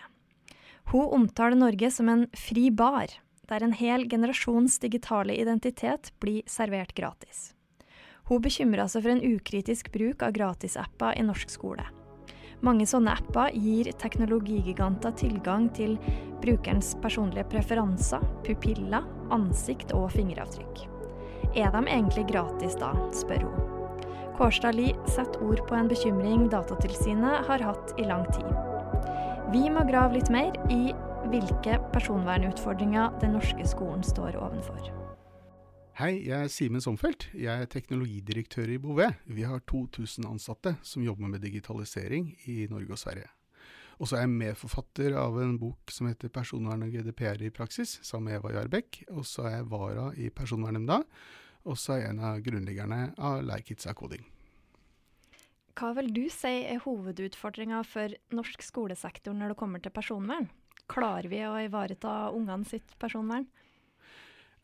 Hun 0.93 1.09
omtaler 1.17 1.59
Norge 1.59 1.89
som 1.91 2.07
en 2.07 2.21
fri 2.31 2.69
bar, 2.71 3.11
der 3.51 3.65
en 3.65 3.75
hel 3.75 4.05
generasjons 4.07 4.77
digitale 4.79 5.35
identitet 5.35 6.13
blir 6.23 6.47
servert 6.47 6.93
gratis. 6.95 7.49
Hun 8.31 8.39
bekymrer 8.45 8.87
seg 8.87 9.03
for 9.03 9.11
en 9.17 9.35
ukritisk 9.35 9.89
bruk 9.91 10.23
av 10.23 10.37
gratisapper 10.37 11.19
i 11.19 11.25
norsk 11.27 11.51
skole. 11.51 11.83
Mange 12.63 12.87
sånne 12.87 13.17
apper 13.19 13.51
gir 13.51 13.91
teknologigiganter 13.99 15.11
tilgang 15.19 15.67
til 15.75 15.99
brukerens 16.39 16.93
personlige 17.03 17.49
preferanser, 17.51 18.23
pupiller, 18.47 19.03
ansikt 19.35 19.91
og 19.99 20.07
fingeravtrykk. 20.15 20.88
Er 21.57 21.71
de 21.73 21.81
egentlig 21.87 22.27
gratis 22.29 22.75
da, 22.77 22.91
spør 23.15 23.47
hun. 23.47 23.77
Kårstad 24.37 24.77
Lie 24.77 24.93
setter 25.09 25.41
ord 25.43 25.63
på 25.67 25.75
en 25.75 25.89
bekymring 25.89 26.45
Datatilsynet 26.51 27.47
har 27.49 27.63
hatt 27.65 27.93
i 27.97 28.05
lang 28.07 28.27
tid. 28.29 28.45
Vi 29.49 29.65
må 29.73 29.81
grave 29.89 30.19
litt 30.19 30.29
mer 30.29 30.53
i 30.69 30.93
hvilke 31.29 31.79
personvernutfordringer 31.93 33.17
den 33.23 33.33
norske 33.35 33.65
skolen 33.67 34.05
står 34.05 34.37
overfor. 34.39 34.91
Hei, 35.99 36.13
jeg 36.29 36.45
er 36.45 36.53
Simen 36.53 36.85
Somfelt. 36.85 37.27
Jeg 37.33 37.65
er 37.65 37.67
teknologidirektør 37.67 38.69
i 38.71 38.77
Bouvet. 38.79 39.17
Vi 39.27 39.43
har 39.43 39.59
2000 39.67 40.29
ansatte 40.29 40.77
som 40.85 41.03
jobber 41.03 41.27
med 41.27 41.43
digitalisering 41.43 42.29
i 42.47 42.61
Norge 42.71 42.93
og 42.95 43.01
Sverige. 43.01 43.27
Og 43.99 44.07
så 44.07 44.15
er 44.15 44.23
jeg 44.23 44.31
medforfatter 44.31 45.15
av 45.19 45.35
en 45.43 45.57
bok 45.59 45.91
som 45.91 46.07
heter 46.07 46.31
'Personvern 46.31 46.85
og 46.85 46.91
GDPR 46.93 47.41
i 47.43 47.51
praksis', 47.51 47.99
sammen 48.03 48.31
med 48.31 48.39
Eva 48.39 48.53
Jarbekk. 48.55 49.03
Og 49.11 49.25
så 49.27 49.43
er 49.47 49.57
jeg 49.57 49.69
vara 49.69 50.13
i 50.15 50.29
Personvernnemnda. 50.29 51.03
Og 51.65 51.75
så 51.75 51.93
er 51.93 51.99
jeg 51.99 52.09
en 52.09 52.19
av 52.19 52.39
grunnleggerne 52.39 53.13
av 53.17 53.43
Leikitsa 53.43 53.93
koding. 53.93 54.23
Hva 55.75 55.93
vil 55.95 56.13
du 56.13 56.29
si 56.29 56.63
er 56.67 56.79
hovedutfordringa 56.79 57.83
for 57.87 58.11
norsk 58.31 58.63
skolesektor 58.63 59.33
når 59.33 59.49
det 59.49 59.57
kommer 59.57 59.79
til 59.83 59.91
personvern? 59.91 60.49
Klarer 60.87 61.27
vi 61.29 61.43
å 61.45 61.59
ivareta 61.59 62.31
ungene 62.35 62.65
sitt 62.65 62.97
personvern? 62.99 63.45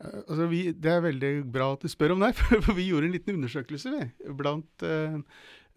Uh, 0.02 0.22
altså 0.26 0.48
vi, 0.52 0.62
det 0.72 0.92
er 0.92 1.04
veldig 1.04 1.32
bra 1.52 1.72
at 1.74 1.84
du 1.84 1.90
spør 1.92 2.16
om 2.16 2.24
det, 2.24 2.32
for 2.64 2.74
vi 2.76 2.88
gjorde 2.90 3.10
en 3.10 3.16
liten 3.16 3.38
undersøkelse 3.38 3.92
vi, 3.94 4.06
blant 4.38 4.86
uh, 4.86 5.18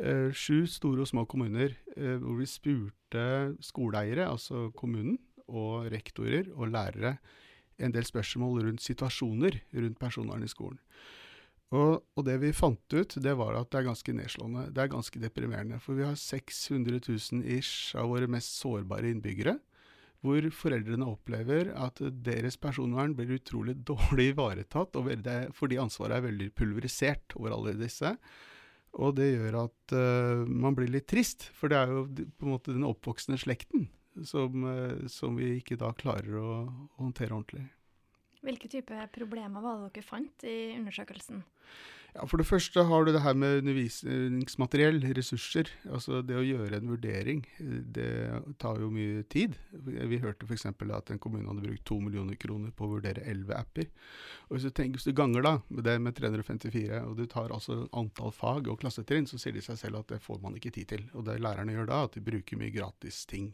uh, 0.04 0.30
sju 0.36 0.66
store 0.70 1.06
og 1.06 1.12
små 1.12 1.26
kommuner, 1.30 1.76
hvor 1.96 2.40
vi 2.40 2.48
spurte 2.48 3.26
skoleeiere, 3.64 4.30
altså 4.30 4.70
kommunen, 4.78 5.18
og 5.50 5.90
rektorer 5.92 6.52
og 6.54 6.70
lærere 6.70 7.16
en 7.82 7.94
del 7.96 8.06
spørsmål 8.06 8.66
rundt 8.68 8.84
situasjoner 8.84 9.58
rundt 9.74 10.00
personvern 10.00 10.44
i 10.46 10.52
skolen. 10.52 10.80
Og, 11.70 12.02
og, 12.18 12.24
det 12.26 12.40
vi 12.42 12.50
fant 12.56 12.96
ut, 12.96 13.16
det 13.22 13.36
var 13.38 13.60
at 13.60 13.70
det 13.70 13.80
er 13.80 13.90
ganske 13.92 14.14
nedslående. 14.18 14.70
Det 14.74 14.82
er 14.82 14.90
ganske 14.90 15.22
deprimerende. 15.22 15.78
For 15.84 15.98
vi 15.98 16.08
har 16.08 16.16
600 16.18 16.98
000 17.06 17.44
ish 17.46 17.94
av 18.00 18.10
våre 18.10 18.30
mest 18.32 18.58
sårbare 18.58 19.12
innbyggere, 19.14 19.60
hvor 20.26 20.46
foreldrene 20.52 21.08
opplever 21.08 21.72
at 21.80 22.02
deres 22.26 22.58
personvern 22.60 23.16
blir 23.16 23.38
utrolig 23.38 23.78
dårlig 23.92 24.34
ivaretatt, 24.34 24.98
fordi 25.56 25.80
ansvaret 25.82 26.20
er 26.20 26.28
veldig 26.28 26.50
pulverisert 26.60 27.38
over 27.40 27.56
alle 27.56 27.76
disse. 27.80 28.16
Og 29.00 29.14
det 29.20 29.30
gjør 29.36 29.60
at 29.68 29.94
uh, 29.94 30.44
man 30.50 30.76
blir 30.78 30.90
litt 30.92 31.08
trist, 31.12 31.46
for 31.56 31.72
det 31.72 31.78
er 31.78 31.94
jo 31.94 32.06
på 32.10 32.48
en 32.48 32.56
måte 32.56 32.74
den 32.74 32.88
oppvoksende 32.88 33.38
slekten 33.40 33.86
som, 34.26 34.66
uh, 34.66 35.06
som 35.12 35.38
vi 35.38 35.60
ikke 35.60 35.78
da 35.80 35.92
klarer 35.98 36.40
å, 36.42 36.50
håndtere 36.98 37.38
ordentlig. 37.38 37.68
Hvilke 38.42 38.72
type 38.72 39.06
problemer 39.14 39.62
var 39.62 39.78
det 39.78 39.94
dere 40.00 40.08
fant 40.08 40.46
i 40.48 40.58
undersøkelsen? 40.80 41.44
Ja, 42.16 42.26
For 42.26 42.42
det 42.42 42.48
første 42.50 42.84
har 42.90 43.06
du 43.06 43.12
det 43.14 43.22
her 43.22 43.36
med 43.38 43.60
undervisningsmateriell, 43.62 45.02
ressurser. 45.18 45.70
Altså 45.90 46.24
det 46.26 46.38
å 46.40 46.46
gjøre 46.46 46.80
en 46.80 46.90
vurdering, 46.90 47.44
det 47.94 48.10
tar 48.62 48.82
jo 48.82 48.90
mye 48.94 49.22
tid. 49.30 49.58
Vi 49.72 50.22
hørte 50.24 50.48
f.eks. 50.48 50.66
at 50.72 51.12
en 51.14 51.22
kommune 51.22 51.46
hadde 51.50 51.68
brukt 51.68 51.86
to 51.86 52.00
millioner 52.02 52.40
kroner 52.42 52.74
på 52.74 52.88
å 52.88 52.96
vurdere 52.96 53.26
elleve 53.30 53.60
apper. 53.60 53.92
Og 54.48 54.58
hvis 54.58 54.66
du, 54.66 54.72
tenker, 54.74 54.98
hvis 54.98 55.10
du 55.12 55.14
ganger 55.18 55.46
da 55.46 55.54
med 55.68 55.86
det 55.86 56.00
med 56.02 56.18
354, 56.18 57.04
og 57.06 57.14
du 57.20 57.28
tar 57.30 57.54
altså 57.54 57.84
antall 57.94 58.34
fag 58.34 58.72
og 58.74 58.82
klassetrinn, 58.82 59.30
så 59.30 59.38
sier 59.42 59.54
de 59.54 59.66
seg 59.66 59.78
selv 59.78 60.02
at 60.02 60.16
det 60.16 60.24
får 60.26 60.42
man 60.42 60.58
ikke 60.58 60.74
tid 60.80 60.90
til. 60.96 61.06
Og 61.14 61.28
det 61.30 61.38
lærerne 61.44 61.78
gjør 61.78 61.94
da, 61.94 62.04
at 62.08 62.18
de 62.18 62.26
bruker 62.26 62.58
mye 62.60 62.74
gratis 62.74 63.22
ting. 63.30 63.54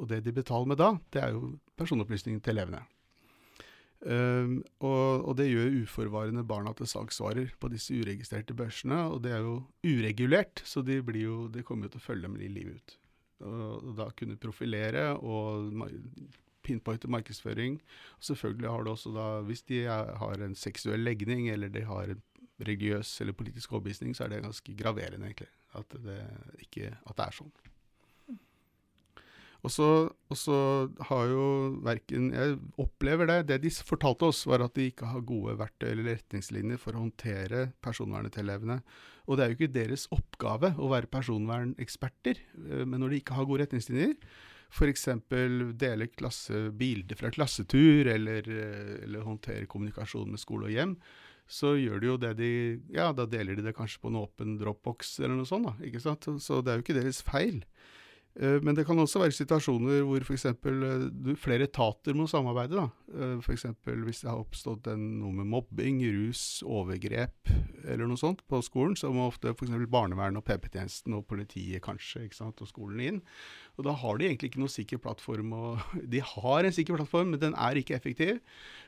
Og 0.00 0.08
det 0.10 0.24
de 0.24 0.32
betaler 0.34 0.72
med 0.72 0.80
da, 0.80 0.94
det 1.12 1.20
er 1.22 1.36
jo 1.36 1.54
personopplysningen 1.78 2.40
til 2.42 2.56
elevene. 2.56 2.80
Um, 4.04 4.58
og, 4.84 5.24
og, 5.24 5.30
det 5.38 5.46
gjør 5.48 5.78
uforvarende 5.80 6.42
barna 6.44 6.74
til 6.76 6.88
salgsvarer 6.90 7.54
på 7.60 7.70
disse 7.72 7.96
uregistrerte 7.96 8.56
børsene. 8.56 8.98
Og 9.14 9.22
det 9.24 9.32
er 9.32 9.44
jo 9.44 9.56
uregulert, 9.86 10.62
så 10.68 10.82
de, 10.84 11.00
jo, 11.20 11.46
de 11.48 11.64
kommer 11.64 11.88
jo 11.88 11.94
til 11.94 12.02
å 12.02 12.06
følge 12.08 12.28
dem 12.28 12.36
i 12.40 12.50
livet 12.52 12.80
ut. 12.80 12.96
Og, 13.44 13.62
og 13.78 13.94
da 13.98 14.08
kunne 14.16 14.40
profilere 14.40 15.06
og 15.16 15.72
pinpointe 16.64 17.08
markedsføring. 17.12 17.80
Og 18.18 18.28
selvfølgelig 18.30 18.70
har 18.70 18.84
det 18.84 18.94
også 18.94 19.14
da, 19.16 19.26
hvis 19.48 19.64
de 19.68 19.84
er, 19.84 20.14
har 20.20 20.44
en 20.44 20.56
seksuell 20.58 21.04
legning 21.04 21.48
eller 21.52 21.72
de 21.72 21.84
har 21.88 22.14
en 22.14 22.22
religiøs 22.64 23.20
eller 23.20 23.36
politisk 23.36 23.72
overbevisning, 23.72 24.14
så 24.16 24.24
er 24.24 24.34
det 24.34 24.44
ganske 24.44 24.76
graverende, 24.78 25.26
egentlig. 25.26 25.50
At 25.74 25.96
det, 26.04 26.20
ikke, 26.62 26.92
at 27.02 27.16
det 27.18 27.24
er 27.24 27.38
sånn. 27.40 27.54
Og 29.64 29.72
så, 29.72 29.88
og 30.28 30.36
så, 30.36 30.56
har 31.08 31.28
jo 31.30 31.44
verken 31.84 32.28
Jeg 32.34 32.58
opplever 32.80 33.30
det. 33.30 33.38
Det 33.48 33.60
de 33.62 33.72
fortalte 33.72 34.28
oss, 34.28 34.42
var 34.44 34.60
at 34.60 34.74
de 34.76 34.90
ikke 34.90 35.08
har 35.08 35.24
gode 35.24 35.56
verktøy 35.60 35.88
eller 35.88 36.10
retningslinjer 36.12 36.80
for 36.80 36.92
å 36.92 37.06
håndtere 37.06 37.70
personvernet 37.84 38.36
til 38.36 38.44
elevene. 38.44 38.82
Og 39.24 39.38
det 39.38 39.44
er 39.44 39.52
jo 39.52 39.58
ikke 39.58 39.76
deres 39.78 40.04
oppgave 40.12 40.74
å 40.76 40.90
være 40.92 41.08
personverneksperter, 41.12 42.42
eh, 42.42 42.84
men 42.84 43.00
når 43.00 43.14
de 43.14 43.22
ikke 43.22 43.38
har 43.38 43.48
gode 43.48 43.64
retningslinjer, 43.64 44.18
f.eks. 44.74 45.08
dele 45.80 46.10
klasse, 46.12 46.66
bilder 46.76 47.16
fra 47.16 47.30
klassetur, 47.32 48.10
eller, 48.10 48.44
eh, 48.44 48.96
eller 49.06 49.24
håndtere 49.24 49.70
kommunikasjon 49.70 50.28
med 50.34 50.42
skole 50.42 50.68
og 50.68 50.76
hjem, 50.76 50.96
så 51.48 51.74
gjør 51.76 52.00
de 52.00 52.08
jo 52.08 52.20
det 52.20 52.36
de 52.38 52.52
Ja, 52.92 53.12
da 53.12 53.26
deler 53.28 53.56
de 53.56 53.64
det 53.66 53.76
kanskje 53.76 54.00
på 54.00 54.08
en 54.08 54.20
åpen 54.20 54.56
dropbox 54.60 55.18
eller 55.20 55.36
noe 55.36 55.48
sånt, 55.48 55.68
da. 55.68 55.74
ikke 55.84 56.00
sant? 56.04 56.28
Så 56.40 56.60
det 56.64 56.72
er 56.72 56.80
jo 56.80 56.84
ikke 56.84 57.00
deres 57.00 57.20
feil. 57.24 57.62
Eh, 58.34 58.58
men 58.66 58.74
det 58.74 58.82
kan 58.86 58.98
også 58.98 59.20
være 59.22 59.34
situasjoner 59.36 60.02
hvor 60.06 60.24
f.eks. 60.26 60.46
Eh, 60.50 61.34
flere 61.38 61.68
etater 61.68 62.16
må 62.18 62.26
samarbeide. 62.30 62.80
da. 62.80 62.88
F.eks. 63.38 63.68
hvis 63.86 64.24
det 64.24 64.30
har 64.30 64.40
oppstått 64.40 64.88
en, 64.90 65.04
noe 65.20 65.30
med 65.36 65.46
mobbing, 65.52 66.00
rus, 66.16 66.64
overgrep 66.66 67.52
eller 67.84 68.08
noe 68.10 68.18
sånt 68.18 68.42
på 68.50 68.58
skolen, 68.64 68.96
så 68.98 69.12
må 69.14 69.28
ofte 69.28 69.52
f.eks. 69.54 69.74
barnevernet 69.90 70.42
og 70.42 70.46
PP-tjenesten 70.48 71.14
og 71.14 71.26
politiet 71.30 71.84
kanskje, 71.84 72.24
ikke 72.26 72.40
sant, 72.40 72.64
og 72.64 72.70
skolen 72.70 73.04
inn. 73.04 73.20
Og 73.78 73.86
Da 73.86 73.94
har 74.02 74.18
de 74.18 74.26
egentlig 74.28 74.50
ikke 74.50 74.64
noe 74.64 74.72
sikker 74.72 75.02
plattform. 75.02 75.54
De 76.14 76.22
har 76.24 76.66
en 76.66 76.74
sikker 76.74 76.98
plattform, 76.98 77.34
men 77.34 77.42
den 77.42 77.54
er 77.54 77.78
ikke 77.78 77.94
effektiv. 77.96 78.42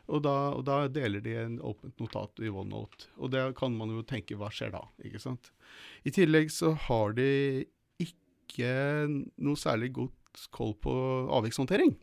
Og 0.06 0.22
da, 0.22 0.34
og 0.54 0.62
da 0.66 0.84
deler 0.90 1.22
de 1.22 1.32
en 1.40 1.56
åpent 1.66 1.98
notat 1.98 2.38
i 2.42 2.50
OneNote. 2.50 3.08
Og 3.18 3.32
det 3.34 3.42
kan 3.58 3.74
man 3.74 3.90
jo 3.90 4.04
tenke 4.06 4.38
hva 4.38 4.52
skjer 4.54 4.70
da, 4.74 4.84
ikke 5.02 5.22
sant. 5.22 5.50
I 6.06 6.12
tillegg 6.14 6.52
så 6.54 6.76
har 6.86 7.16
de 7.18 7.66
ikke 8.46 8.70
noe 9.42 9.60
særlig 9.60 9.92
godt 9.98 10.46
koll 10.54 10.74
på 10.80 10.94
avvikshåndtering. 11.36 11.94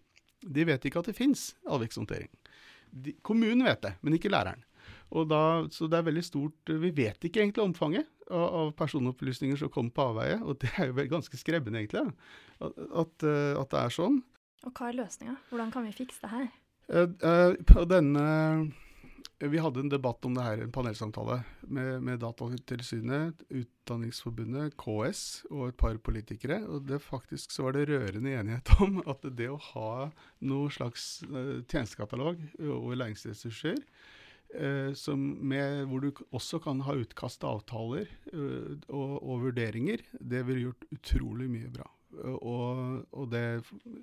De 0.43 0.67
vet 0.67 0.85
ikke 0.85 1.01
at 1.01 1.09
det 1.09 1.17
fins 1.17 1.51
avvikshåndtering. 1.71 2.29
De, 2.93 3.15
kommunen 3.25 3.65
vet 3.65 3.81
det, 3.81 3.95
men 4.03 4.17
ikke 4.17 4.31
læreren. 4.31 4.61
Og 5.13 5.29
da, 5.29 5.41
så 5.71 5.87
det 5.87 5.99
er 5.99 6.07
veldig 6.07 6.23
stort 6.25 6.71
Vi 6.81 6.89
vet 6.95 7.25
ikke 7.25 7.43
egentlig 7.43 7.63
omfanget 7.63 8.07
av, 8.33 8.43
av 8.43 8.71
personopplysninger 8.77 9.59
som 9.59 9.71
kommer 9.73 9.93
på 9.95 10.07
avveie, 10.11 10.39
og 10.41 10.59
det 10.63 10.71
er 10.79 10.89
jo 10.89 11.07
ganske 11.11 11.39
skremmende, 11.39 11.81
egentlig, 11.81 12.05
at, 12.59 12.79
at, 13.03 13.25
eh, 13.27 13.53
at, 13.59 13.69
det 13.73 13.81
er 13.81 13.95
sånn. 13.97 14.21
Og 14.63 14.71
hva 14.71 14.89
er 14.89 14.99
løsninga? 15.01 15.35
Hvordan 15.49 15.73
kan 15.73 15.85
vi 15.87 15.95
fikse 15.95 16.23
det 16.23 16.31
her? 16.31 16.47
Uh, 16.91 17.07
uh, 17.23 17.53
på 17.67 17.85
denne 17.87 18.23
vi 19.49 19.59
hadde 19.59 19.81
en 19.81 19.91
debatt 19.91 20.25
om 20.27 20.35
det 20.37 20.43
her, 20.45 20.61
en 20.63 20.71
panelsamtale, 20.71 21.39
med, 21.67 22.03
med 22.05 22.21
Datatilsynet, 22.21 23.43
Utdanningsforbundet, 23.49 24.75
KS 24.79 25.23
og 25.49 25.69
et 25.69 25.77
par 25.79 25.97
politikere. 26.05 26.61
og 26.67 26.87
det 26.87 27.01
Faktisk 27.03 27.51
så 27.51 27.67
var 27.67 27.75
det 27.75 27.87
rørende 27.89 28.35
enighet 28.37 28.73
om 28.85 29.01
at 29.09 29.25
det 29.35 29.49
å 29.51 29.61
ha 29.73 29.93
noe 30.47 30.71
slags 30.73 31.23
uh, 31.27 31.59
tjenestekatalog 31.67 32.39
over 32.61 32.99
læringsressurser, 33.01 33.81
uh, 34.55 35.17
med, 35.17 35.83
hvor 35.89 36.05
du 36.05 36.23
også 36.31 36.61
kan 36.63 36.85
ha 36.87 36.95
utkast 37.01 37.43
av 37.43 37.59
avtaler 37.59 38.07
uh, 38.31 38.77
og, 38.87 39.17
og, 39.17 39.49
vurderinger, 39.49 40.05
det 40.19 40.45
ville 40.47 40.69
gjort 40.69 40.87
utrolig 40.93 41.49
mye 41.51 41.73
bra. 41.73 41.89
Og, 42.21 43.05
og 43.11 43.29
det, 43.31 43.41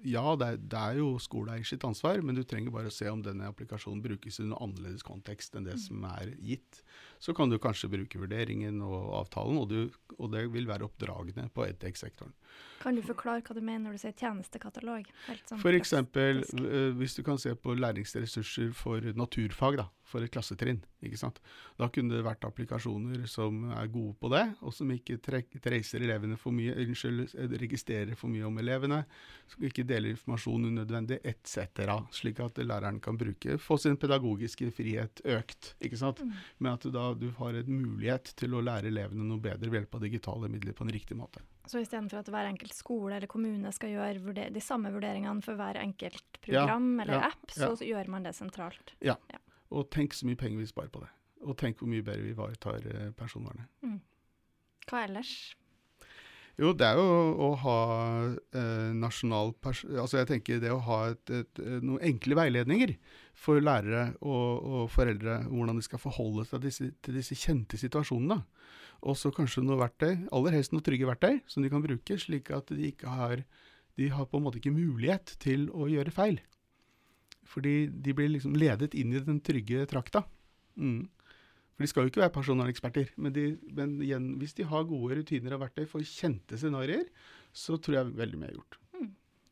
ja, 0.08 0.24
det 0.38 0.46
er, 0.46 0.56
det 0.72 0.80
er 0.80 0.98
jo 0.98 1.12
skoleeier 1.22 1.66
sitt 1.66 1.84
ansvar, 1.86 2.22
men 2.26 2.34
du 2.38 2.42
trenger 2.48 2.74
bare 2.74 2.90
å 2.90 2.94
se 2.94 3.06
om 3.10 3.22
denne 3.22 3.46
applikasjonen 3.50 4.02
brukes 4.02 4.40
i 4.40 4.46
noen 4.46 4.56
annerledes 4.66 5.04
kontekst 5.06 5.54
enn 5.54 5.68
det 5.68 5.76
mm. 5.78 5.82
som 5.84 6.06
er 6.10 6.32
gitt. 6.42 6.82
så 7.20 7.34
kan 7.36 7.50
du 7.52 7.58
kanskje 7.60 7.90
bruke 7.92 8.18
vurderingen 8.18 8.80
og 8.82 9.12
avtalen, 9.20 9.60
og, 9.60 9.68
du, 9.68 10.14
og 10.16 10.32
det 10.32 10.46
vil 10.54 10.66
være 10.68 10.88
oppdragende 10.88 11.46
på 11.54 11.66
edtech-sektoren. 11.68 12.32
Kan 12.80 12.96
du 12.96 13.04
forklare 13.04 13.44
hva 13.44 13.54
du 13.54 13.60
mener 13.60 13.86
når 13.86 13.98
du 13.98 14.02
sier 14.02 14.16
tjenestekatalog? 14.16 15.08
Sånn 15.44 15.60
F.eks. 15.60 15.94
Uh, 16.16 16.90
hvis 16.96 17.18
du 17.18 17.22
kan 17.26 17.38
se 17.38 17.52
på 17.54 17.76
læringsressurser 17.76 18.72
for 18.76 19.04
naturfag, 19.20 19.82
da, 19.82 19.90
for 20.10 20.24
et 20.24 20.32
klassetrinn. 20.32 20.80
ikke 21.04 21.18
sant? 21.20 21.38
Da 21.78 21.88
kunne 21.92 22.16
det 22.16 22.26
vært 22.26 22.44
applikasjoner 22.48 23.26
som 23.30 23.62
er 23.72 23.90
gode 23.92 24.16
på 24.20 24.30
det, 24.32 24.42
og 24.60 24.74
som 24.74 24.90
ikke 24.92 25.18
reiser 25.72 26.04
elevene 26.04 26.38
for 26.40 26.54
mye, 26.54 26.74
unnskyld, 26.84 27.36
registrerer 27.62 28.18
for 28.18 28.32
mye 28.32 28.48
om 28.48 28.58
elevene, 28.62 29.02
som 29.50 29.66
ikke 29.66 29.86
deler 29.88 30.14
informasjon 30.14 30.68
unødvendig, 30.70 31.20
etc. 31.24 31.86
Slik 32.14 32.42
at 32.44 32.58
læreren 32.64 33.00
kan 33.02 33.18
bruke, 33.20 33.58
få 33.62 33.78
sin 33.80 33.98
pedagogiske 34.00 34.70
frihet 34.74 35.22
økt. 35.24 35.74
ikke 35.80 36.00
sant? 36.00 36.24
Mm. 36.24 36.34
Men 36.58 36.72
at 36.74 36.84
du 36.84 36.90
da 36.94 37.10
du 37.14 37.30
har 37.38 37.56
en 37.56 37.70
mulighet 37.70 38.34
til 38.36 38.54
å 38.54 38.64
lære 38.64 38.90
elevene 38.90 39.26
noe 39.26 39.42
bedre 39.42 39.70
ved 39.70 39.82
hjelp 39.82 39.96
av 39.96 40.04
digitale 40.06 40.50
midler 40.52 40.76
på 40.76 40.86
en 40.86 40.94
riktig 40.94 41.18
måte. 41.18 41.42
Så 41.70 41.78
istedenfor 41.84 42.22
at 42.22 42.30
hver 42.32 42.48
enkelt 42.48 42.74
skole 42.74 43.14
eller 43.18 43.30
kommune 43.30 43.70
skal 43.74 43.92
gjøre 43.92 44.48
de 44.50 44.62
samme 44.64 44.90
vurderingene 44.90 45.44
for 45.44 45.58
hver 45.60 45.78
enkelt 45.78 46.40
program 46.42 46.88
ja, 46.96 47.04
eller 47.04 47.14
ja, 47.14 47.28
app, 47.30 47.52
så 47.54 47.70
ja. 47.76 47.92
gjør 47.92 48.10
man 48.10 48.26
det 48.26 48.34
sentralt. 48.34 48.94
Ja. 49.04 49.14
Og 49.70 49.88
tenk 49.94 50.16
så 50.16 50.26
mye 50.26 50.38
penger 50.38 50.60
vi 50.60 50.68
sparer 50.70 50.92
på 50.92 51.02
det. 51.04 51.10
Og 51.46 51.56
tenk 51.58 51.80
hvor 51.80 51.88
mye 51.90 52.04
bedre 52.04 52.26
vi 52.26 52.34
ivaretar 52.34 52.84
eh, 52.90 53.10
personvernet. 53.16 53.70
Mm. 53.86 53.98
Hva 54.90 55.04
ellers? 55.06 55.34
Jo, 56.60 56.74
det 56.76 56.84
er 56.84 56.98
jo 56.98 57.04
å 57.40 57.48
ha 57.62 57.76
eh, 58.28 58.90
nasjonal 58.92 59.54
Altså 59.64 60.18
jeg 60.18 60.28
tenker 60.28 60.58
det 60.60 60.72
å 60.74 60.82
ha 60.84 60.98
et, 61.12 61.22
et, 61.32 61.60
et, 61.62 61.78
noen 61.80 62.02
enkle 62.04 62.36
veiledninger 62.36 62.92
for 63.38 63.62
lærere 63.64 64.10
og, 64.20 64.66
og, 64.66 64.82
foreldre 64.92 65.38
hvordan 65.46 65.80
de 65.80 65.86
skal 65.86 66.02
forholde 66.02 66.44
seg 66.44 66.58
til 66.58 66.66
disse, 66.66 66.90
til 67.00 67.16
disse 67.16 67.38
kjente 67.38 67.80
situasjonene. 67.80 68.42
Og 69.08 69.16
så 69.16 69.32
kanskje 69.32 69.64
noe 69.64 69.80
verktøy, 69.80 70.26
aller 70.36 70.58
helst 70.58 70.74
noe 70.74 70.84
trygge 70.84 71.08
verktøy, 71.08 71.40
som 71.48 71.64
de 71.64 71.72
kan 71.72 71.80
bruke, 71.84 72.18
slik 72.20 72.52
at 72.52 72.68
de 72.74 72.90
ikke 72.90 73.08
har 73.08 73.44
De 73.98 74.06
har 74.08 74.24
på 74.24 74.38
en 74.38 74.44
måte 74.44 74.60
ikke 74.60 74.72
mulighet 74.72 75.34
til 75.42 75.66
å 75.76 75.88
gjøre 75.90 76.12
feil. 76.14 76.38
Fordi 77.50 77.74
de 77.90 78.14
blir 78.14 78.30
liksom 78.30 78.54
ledet 78.58 78.94
inn 78.98 79.14
i 79.14 79.22
den 79.24 79.40
trygge 79.42 79.86
trakta. 79.90 80.22
Mm. 80.78 81.08
For 81.74 81.86
de 81.86 81.90
skal 81.90 82.06
jo 82.06 82.12
ikke 82.12 82.22
være 82.22 82.34
personverneksperter, 82.34 83.12
men, 83.16 83.34
de, 83.34 83.44
men 83.74 83.96
igjen, 84.04 84.34
hvis 84.40 84.54
de 84.58 84.68
har 84.68 84.88
gode 84.88 85.16
rutiner 85.16 85.56
og 85.56 85.62
verktøy 85.64 85.86
for 85.88 86.04
kjente 86.04 86.58
scenarioer, 86.60 87.08
så 87.56 87.78
tror 87.80 87.96
jeg 87.96 88.16
veldig 88.18 88.40
mye 88.40 88.50
er 88.50 88.58
gjort. 88.58 88.76
Mm. 88.98 89.06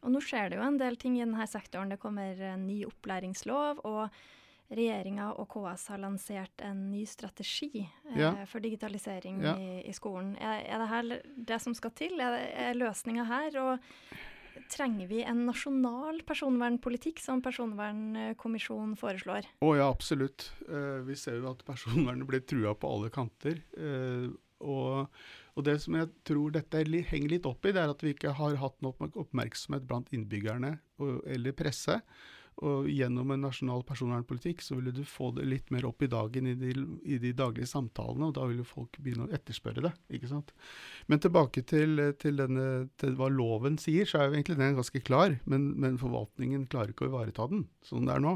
Og 0.05 0.13
nå 0.15 0.23
skjer 0.23 0.53
det 0.53 0.59
jo 0.61 0.67
en 0.67 0.77
del 0.81 0.99
ting 1.01 1.17
i 1.17 1.25
denne 1.25 1.47
sektoren. 1.51 1.95
Det 1.95 2.01
kommer 2.03 2.39
en 2.53 2.67
ny 2.69 2.83
opplæringslov. 2.87 3.81
og 3.89 4.21
Regjeringa 4.69 5.31
og 5.41 5.49
KS 5.49 5.87
har 5.95 6.01
lansert 6.03 6.61
en 6.61 6.91
ny 6.91 7.07
strategi 7.09 7.81
eh, 7.81 8.19
ja. 8.21 8.35
for 8.45 8.61
digitalisering 8.61 9.41
ja. 9.41 9.55
i, 9.57 9.79
i, 9.89 9.95
skolen. 9.97 10.35
Er, 10.37 10.67
er, 10.69 10.83
det 10.83 10.89
her 10.91 11.31
det 11.49 11.59
som 11.65 11.73
skal 11.73 11.95
til? 11.97 12.21
Er, 12.21 12.37
er 12.69 12.77
løsninga 12.77 13.25
her? 13.25 13.57
Og 13.63 13.89
trenger 14.71 15.09
vi 15.11 15.23
en 15.27 15.45
nasjonal 15.49 16.23
personvernpolitikk, 16.29 17.23
som 17.23 17.43
Personvernkommisjonen 17.45 18.97
foreslår? 18.99 19.49
Å 19.65 19.73
ja, 19.79 19.89
absolutt. 19.89 20.51
Eh, 20.69 21.01
vi 21.07 21.17
ser 21.19 21.41
jo 21.41 21.51
at 21.53 21.65
personvernet 21.67 22.29
blir 22.29 22.45
trua 22.47 22.75
på 22.79 22.91
alle 22.95 23.13
kanter. 23.15 23.61
Eh, 23.79 24.29
og, 24.59 25.21
og, 25.55 25.61
det 25.67 25.77
som 25.85 25.95
jeg 25.99 26.11
tror 26.27 26.55
dette 26.55 26.83
henger 26.83 27.37
litt 27.37 27.47
opp 27.47 27.67
i, 27.67 27.75
det 27.75 27.85
er 27.85 27.93
at 27.93 28.03
vi 28.03 28.15
ikke 28.17 28.35
har 28.39 28.59
hatt 28.59 28.81
nok 28.83 29.05
oppmerksomhet 29.07 29.87
blant 29.87 30.11
innbyggerne 30.15 30.75
og, 30.99 31.23
eller 31.31 31.55
presse 31.57 32.01
og 32.67 32.89
gjennom 32.91 33.31
en 33.31 33.45
nasjonal 33.47 33.85
personvernpolitikk 33.87 34.65
så 34.65 34.75
ville 34.75 34.91
du 34.95 35.05
få 35.07 35.31
det 35.37 35.45
litt 35.47 35.69
mer 35.75 35.87
opp 35.87 36.03
i 36.03 36.11
dagen 36.11 36.49
i 36.51 36.57
de, 36.59 36.73
i 37.07 37.19
de 37.23 37.31
daglige 37.37 37.69
samtalene, 37.71 38.31
og 38.31 38.35
da 38.35 38.47
ville 38.51 38.67
folk 38.67 38.97
begynne 38.99 39.29
å 39.29 39.35
etterspørre 39.35 39.85
det. 39.85 39.93
ikke 40.19 40.31
sant? 40.31 40.51
Men 41.07 41.23
tilbake 41.23 41.63
til, 41.69 42.03
til, 42.19 42.41
denne, 42.41 42.89
til 42.99 43.15
hva 43.19 43.29
loven 43.31 43.79
sier, 43.79 44.09
så 44.09 44.19
er 44.19 44.27
jo 44.29 44.39
egentlig 44.39 44.59
den 44.59 44.79
ganske 44.79 45.03
klar. 45.07 45.37
Men, 45.47 45.71
men 45.79 46.01
forvaltningen 46.01 46.67
klarer 46.73 46.95
ikke 46.95 47.07
å 47.07 47.13
ivareta 47.13 47.47
den 47.53 47.69
sånn 47.87 48.09
det 48.09 48.17
er 48.17 48.25
nå. 48.25 48.35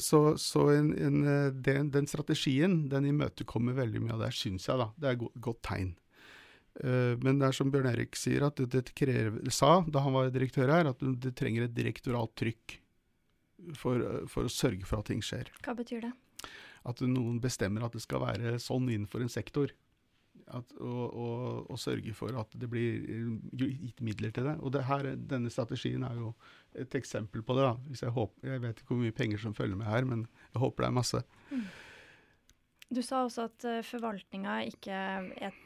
Så, 0.00 0.22
så 0.40 0.64
en, 0.72 0.88
en, 0.96 1.18
den, 1.62 1.90
den, 1.94 2.08
strategien 2.10 2.86
den 2.90 3.10
imøtekommer 3.12 3.76
veldig 3.76 4.00
mye 4.06 4.16
av 4.16 4.24
det, 4.24 4.30
syns 4.38 4.70
jeg. 4.70 4.80
da. 4.80 4.88
Det 4.96 5.10
er 5.10 5.18
et 5.18 5.20
godt, 5.20 5.36
godt 5.44 5.60
tegn. 5.68 5.92
Uh, 6.80 7.12
men 7.22 7.36
det 7.38 7.46
er 7.46 7.54
som 7.54 7.68
Bjørn 7.70 7.92
Erik 7.92 8.16
sier, 8.18 8.48
at 8.48 8.56
det, 8.58 8.72
det 8.72 8.96
krever, 8.96 9.36
sa 9.54 9.76
da 9.86 10.02
han 10.02 10.16
var 10.16 10.32
direktør 10.34 10.72
her, 10.72 10.90
at 10.90 11.04
det 11.22 11.36
trenger 11.38 11.68
et 11.68 11.76
direktoralt 11.76 12.32
trykk 12.40 12.78
for, 13.78 14.26
for, 14.30 14.48
å 14.48 14.52
sørge 14.52 14.86
for 14.88 15.02
at 15.02 15.10
ting 15.10 15.22
skjer. 15.24 15.50
Hva 15.64 15.76
betyr 15.78 16.04
det? 16.06 16.12
At 16.84 17.00
noen 17.06 17.40
bestemmer 17.42 17.86
at 17.86 17.96
det 17.96 18.02
skal 18.04 18.24
være 18.24 18.58
sånn 18.62 18.90
innenfor 18.90 19.24
en 19.24 19.32
sektor. 19.32 19.72
At, 20.44 20.74
og, 20.76 21.04
og, 21.16 21.70
og, 21.72 21.78
sørge 21.80 22.12
for 22.12 22.36
at 22.36 22.52
det 22.60 22.68
blir 22.68 23.06
gitt 23.56 24.02
midler 24.04 24.34
til 24.34 24.44
det. 24.50 24.58
Og 24.60 24.74
det 24.74 24.82
her, 24.90 25.14
Denne 25.16 25.52
strategien 25.52 26.04
er 26.04 26.18
jo 26.20 26.34
et 26.76 26.94
eksempel 26.98 27.44
på 27.46 27.56
det. 27.56 27.70
Jeg, 27.96 28.12
håper, 28.12 28.50
jeg, 28.50 28.62
vet 28.66 28.82
ikke 28.82 28.92
hvor 28.92 29.00
mye 29.00 29.16
penger 29.16 29.40
som 29.40 29.56
følger 29.56 29.80
med 29.80 29.88
her, 29.88 30.04
men 30.08 30.26
jeg 30.52 30.60
håper 30.60 30.84
det 30.84 30.90
er 30.90 30.98
masse. 30.98 31.22
Mm. 31.48 31.64
Du 32.94 33.00
sa 33.02 33.22
også 33.24 33.48
at 33.48 33.64
uh, 33.70 33.80
forvaltninga 33.86 34.58
ikke 34.68 34.92
er 34.92 35.56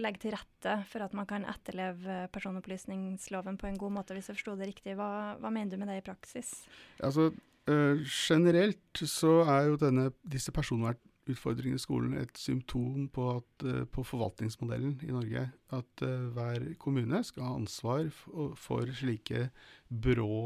legge 0.00 0.24
til 0.24 0.34
rette 0.34 0.78
for 0.88 1.04
at 1.04 1.14
man 1.16 1.28
kan 1.28 1.46
etterleve 1.48 2.26
personopplysningsloven 2.32 3.58
på 3.60 3.68
en 3.68 3.78
god 3.80 3.96
måte, 3.98 4.16
hvis 4.16 4.30
jeg 4.30 4.38
forsto 4.38 4.56
det 4.58 4.72
riktig. 4.72 4.96
Hva, 4.98 5.38
hva, 5.40 5.52
mener 5.52 5.72
du 5.72 5.80
med 5.80 5.90
det 5.92 6.00
i 6.00 6.06
praksis? 6.06 6.54
Altså, 7.02 7.30
øh, 7.68 8.04
generelt 8.06 9.02
så 9.08 9.42
er 9.44 9.68
jo 9.68 9.80
denne, 9.80 10.08
disse 10.24 10.54
personvernutfordringene 10.54 11.80
i 11.80 11.84
skolen 11.84 12.16
et 12.20 12.40
symptom 12.40 13.08
på, 13.12 13.28
at, 13.36 13.66
øh, 13.68 13.84
på 13.86 14.04
forvaltningsmodellen 14.06 14.98
i 15.04 15.12
Norge. 15.12 15.44
At 15.72 16.06
øh, 16.08 16.26
hver 16.36 16.72
kommune 16.80 17.22
skal 17.24 17.46
ha 17.46 17.54
ansvar 17.60 18.08
for, 18.16 18.56
for 18.56 18.96
slike 18.96 19.50
brå 19.92 20.42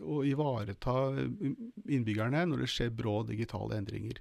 Å 0.00 0.22
ivareta 0.22 0.92
innbyggerne 1.90 2.46
når 2.46 2.62
det 2.62 2.70
skjer 2.70 2.94
brå 2.94 3.22
digitale 3.26 3.80
endringer. 3.82 4.20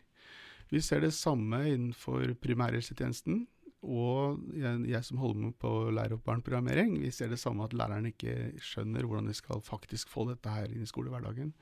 Vi 0.69 0.81
ser 0.85 1.01
det 1.01 1.15
samme 1.17 1.63
innenfor 1.65 2.35
primærhelsetjenesten 2.41 3.47
og 3.79 4.41
jeg, 4.59 4.81
jeg, 4.91 5.03
som 5.07 5.21
holder 5.21 5.45
med 5.45 5.55
på 5.61 5.69
å 5.71 5.91
lære 5.95 6.17
opp 6.17 6.25
barneprogrammering, 6.27 6.97
vi 6.99 7.11
ser 7.15 7.31
det 7.31 7.39
samme 7.39 7.63
at 7.63 7.75
læreren 7.77 8.09
ikke 8.09 8.33
skjønner 8.63 9.07
hvordan 9.07 9.29
de 9.29 9.35
skal 9.37 9.63
faktisk 9.63 10.11
få 10.11 10.25
dette 10.27 10.51
her 10.51 10.67
inn 10.73 10.83
i 10.83 10.89
skolehverdagen. 10.89 11.53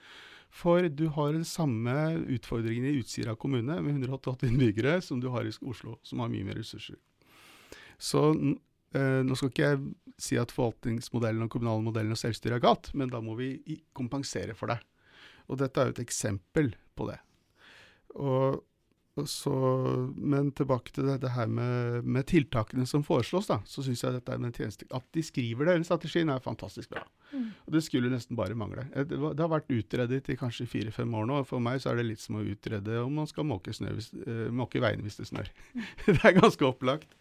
For 0.53 0.87
du 0.89 1.07
har 1.13 1.35
den 1.35 1.45
samme 1.45 1.93
utfordringen 2.33 2.87
i 2.89 2.95
Utsira 3.01 3.35
kommune 3.37 3.77
med 3.83 3.99
188 3.99 4.47
innbyggere 4.49 4.97
som 5.05 5.21
du 5.21 5.29
har 5.33 5.45
i 5.45 5.53
Oslo, 5.61 5.99
som 6.01 6.23
har 6.23 6.31
mye 6.33 6.47
mer 6.47 6.57
ressurser. 6.57 6.97
Så 8.01 8.23
eh, 8.33 9.21
nå 9.25 9.37
skal 9.37 9.51
ikke 9.51 9.69
jeg 9.69 9.83
si 10.17 10.39
at 10.41 10.53
forvaltningsmodellen 10.55 11.45
og 11.45 11.51
kommunale 11.53 11.85
modellen 11.85 12.15
og 12.15 12.21
selvstyret 12.21 12.57
er 12.57 12.63
galt, 12.63 12.89
men 12.97 13.11
da 13.13 13.21
må 13.21 13.35
vi 13.37 13.51
kompensere 13.97 14.57
for 14.57 14.73
det. 14.73 14.79
Og 15.51 15.61
dette 15.61 15.79
er 15.79 15.89
jo 15.89 15.97
et 15.97 16.03
eksempel 16.07 16.73
på 16.97 17.11
det. 17.11 17.19
Og 18.17 18.63
så, 19.25 19.53
men 20.15 20.51
tilbake 20.55 20.93
til 20.93 21.07
det, 21.09 21.17
det 21.23 21.31
her 21.33 21.49
med, 21.49 22.05
med, 22.05 22.27
tiltakene 22.29 22.85
som 22.89 23.05
foreslås, 23.05 23.49
da, 23.49 23.57
så 23.65 23.83
syns 23.85 24.03
jeg 24.03 24.17
dette 24.17 24.37
med 24.43 24.57
tjeneste, 24.57 24.87
at 24.93 25.05
de 25.15 25.23
skriver 25.25 25.65
det, 25.65 25.77
den 25.79 25.87
strategien, 25.87 26.29
er 26.29 26.43
fantastisk 26.43 26.91
bra. 26.93 27.01
Mm. 27.31 27.47
Og 27.65 27.73
Det 27.73 27.83
skulle 27.85 28.11
nesten 28.13 28.37
bare 28.39 28.57
mangle. 28.57 28.85
Det, 28.93 29.17
det 29.17 29.43
har 29.43 29.51
vært 29.51 29.73
utredet 29.73 30.29
i 30.29 30.37
kanskje 30.39 30.69
fire-fem 30.69 31.17
år 31.17 31.25
nå. 31.29 31.41
og 31.41 31.49
For 31.49 31.63
meg 31.63 31.81
så 31.81 31.91
er 31.91 32.01
det 32.01 32.09
litt 32.11 32.23
som 32.23 32.37
å 32.39 32.45
utrede 32.45 33.01
om 33.01 33.17
man 33.23 33.29
skal 33.29 33.47
måke, 33.47 33.73
hvis, 33.73 34.13
uh, 34.13 34.47
måke 34.53 34.83
veien 34.83 35.01
hvis 35.05 35.19
det 35.21 35.31
snør. 35.31 35.51
Det 36.07 36.21
er 36.21 36.37
ganske 36.37 36.67
opplagt. 36.67 37.17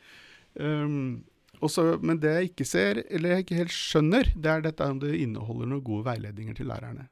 Um, 0.54 1.24
også, 1.64 1.96
men 2.04 2.18
det 2.20 2.32
jeg 2.34 2.50
ikke 2.50 2.66
ser, 2.68 3.00
eller 3.08 3.32
jeg 3.32 3.46
ikke 3.46 3.60
helt 3.62 3.74
skjønner, 3.74 4.28
det 4.36 4.50
er 4.52 4.64
dette 4.66 4.88
om 4.92 4.98
det 5.00 5.14
inneholder 5.16 5.70
noen 5.70 5.84
gode 5.84 6.04
veiledninger 6.10 6.58
til 6.58 6.68
lærerne. 6.68 7.06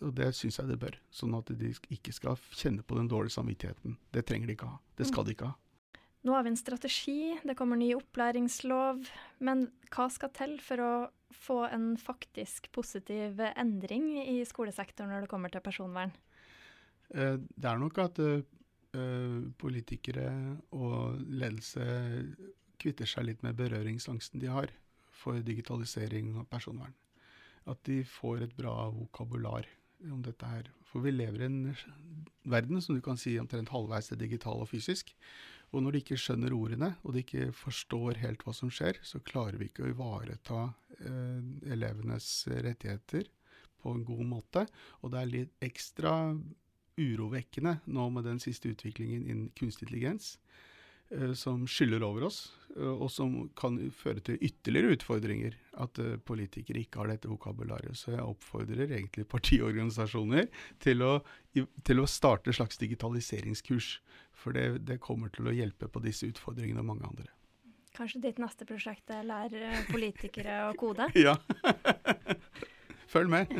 Og 0.00 0.14
det 0.16 0.30
syns 0.36 0.56
jeg 0.60 0.70
det 0.70 0.78
bør. 0.80 0.96
Sånn 1.12 1.34
at 1.36 1.50
de 1.60 1.72
ikke 1.92 2.14
skal 2.16 2.38
kjenne 2.56 2.84
på 2.86 2.96
den 2.96 3.08
dårlige 3.10 3.36
samvittigheten. 3.36 3.98
Det 4.14 4.24
trenger 4.28 4.48
de 4.48 4.56
ikke 4.56 4.70
ha. 4.70 4.78
Det 4.96 5.08
skal 5.10 5.26
de 5.26 5.34
ikke 5.36 5.50
ha. 5.50 5.56
Nå 6.20 6.34
har 6.36 6.44
vi 6.44 6.52
en 6.52 6.60
strategi, 6.60 7.20
det 7.48 7.56
kommer 7.56 7.80
ny 7.80 7.94
opplæringslov. 7.96 9.06
Men 9.44 9.68
hva 9.88 10.08
skal 10.12 10.32
til 10.36 10.58
for 10.60 10.84
å 10.84 10.92
få 11.32 11.62
en 11.70 11.94
faktisk 12.00 12.68
positiv 12.74 13.40
endring 13.54 14.12
i 14.20 14.40
skolesektoren 14.48 15.12
når 15.14 15.24
det 15.24 15.30
kommer 15.32 15.52
til 15.52 15.64
personvern? 15.64 16.12
Eh, 17.14 17.36
det 17.40 17.70
er 17.70 17.80
nok 17.80 18.02
at 18.04 18.20
eh, 18.20 19.40
politikere 19.60 20.28
og 20.76 21.20
ledelse 21.24 21.86
kvitter 22.80 23.08
seg 23.08 23.28
litt 23.28 23.44
med 23.44 23.56
berøringsangsten 23.56 24.40
de 24.42 24.52
har 24.52 24.72
for 25.12 25.40
digitalisering 25.44 26.34
og 26.40 26.48
personvern. 26.52 26.92
At 27.68 27.80
de 27.88 28.02
får 28.04 28.44
et 28.44 28.56
bra 28.56 28.88
vokabular 28.92 29.68
om 30.08 30.22
dette 30.24 30.48
her. 30.48 30.70
For 30.88 31.04
vi 31.04 31.12
lever 31.14 31.44
i 31.44 31.48
en 31.48 31.60
verden 32.48 32.80
som 32.82 32.96
du 32.96 33.02
kan 33.04 33.18
si 33.20 33.36
omtrent 33.40 33.72
halvveis 33.74 34.10
er 34.12 34.20
digital 34.20 34.64
og 34.64 34.70
fysisk. 34.70 35.12
Og 35.70 35.84
når 35.84 35.94
de 35.94 36.00
ikke 36.02 36.18
skjønner 36.18 36.54
ordene, 36.56 36.94
og 37.06 37.14
de 37.14 37.22
ikke 37.22 37.50
forstår 37.54 38.18
helt 38.24 38.42
hva 38.42 38.54
som 38.56 38.72
skjer, 38.74 38.98
så 39.06 39.20
klarer 39.22 39.60
vi 39.60 39.68
ikke 39.70 39.84
å 39.86 39.92
ivareta 39.92 40.64
eh, 40.98 41.44
elevenes 41.70 42.32
rettigheter 42.50 43.28
på 43.80 43.94
en 43.94 44.02
god 44.08 44.24
måte. 44.26 44.64
Og 45.00 45.12
det 45.12 45.20
er 45.20 45.30
litt 45.30 45.54
ekstra 45.62 46.14
urovekkende 47.00 47.78
nå 47.86 48.08
med 48.12 48.26
den 48.26 48.42
siste 48.42 48.72
utviklingen 48.74 49.22
innen 49.24 49.52
kunstig 49.56 49.86
intelligens, 49.86 50.34
som 51.34 51.66
skyller 51.66 52.04
over 52.06 52.28
oss, 52.28 52.52
uh, 52.76 52.92
og 52.92 53.10
som 53.10 53.34
kan 53.58 53.78
føre 53.94 54.22
til 54.24 54.38
ytterligere 54.46 54.94
utfordringer. 54.96 55.56
At 55.82 55.98
uh, 56.02 56.14
politikere 56.26 56.84
ikke 56.84 57.02
har 57.02 57.10
dette 57.10 57.30
vokabularet. 57.30 57.96
Så 57.98 58.14
jeg 58.14 58.22
oppfordrer 58.24 58.86
egentlig 58.86 59.26
partiorganisasjoner 59.30 60.48
til 60.82 61.02
å, 61.06 61.12
til 61.56 62.02
å 62.02 62.08
starte 62.10 62.52
et 62.52 62.60
slags 62.60 62.80
digitaliseringskurs. 62.82 63.92
For 64.40 64.56
det, 64.56 64.86
det 64.88 65.00
kommer 65.02 65.32
til 65.34 65.50
å 65.50 65.54
hjelpe 65.54 65.90
på 65.90 66.02
disse 66.04 66.30
utfordringene 66.30 66.84
og 66.84 66.90
mange 66.94 67.10
andre. 67.10 67.30
Kanskje 67.96 68.22
ditt 68.22 68.38
neste 68.40 68.64
prosjekt 68.68 69.10
er 69.12 69.26
lære 69.26 69.84
politikere 69.90 70.62
å 70.70 70.74
kode? 70.78 71.10
ja. 71.26 71.34
Følg 73.12 73.32
med. 73.32 73.58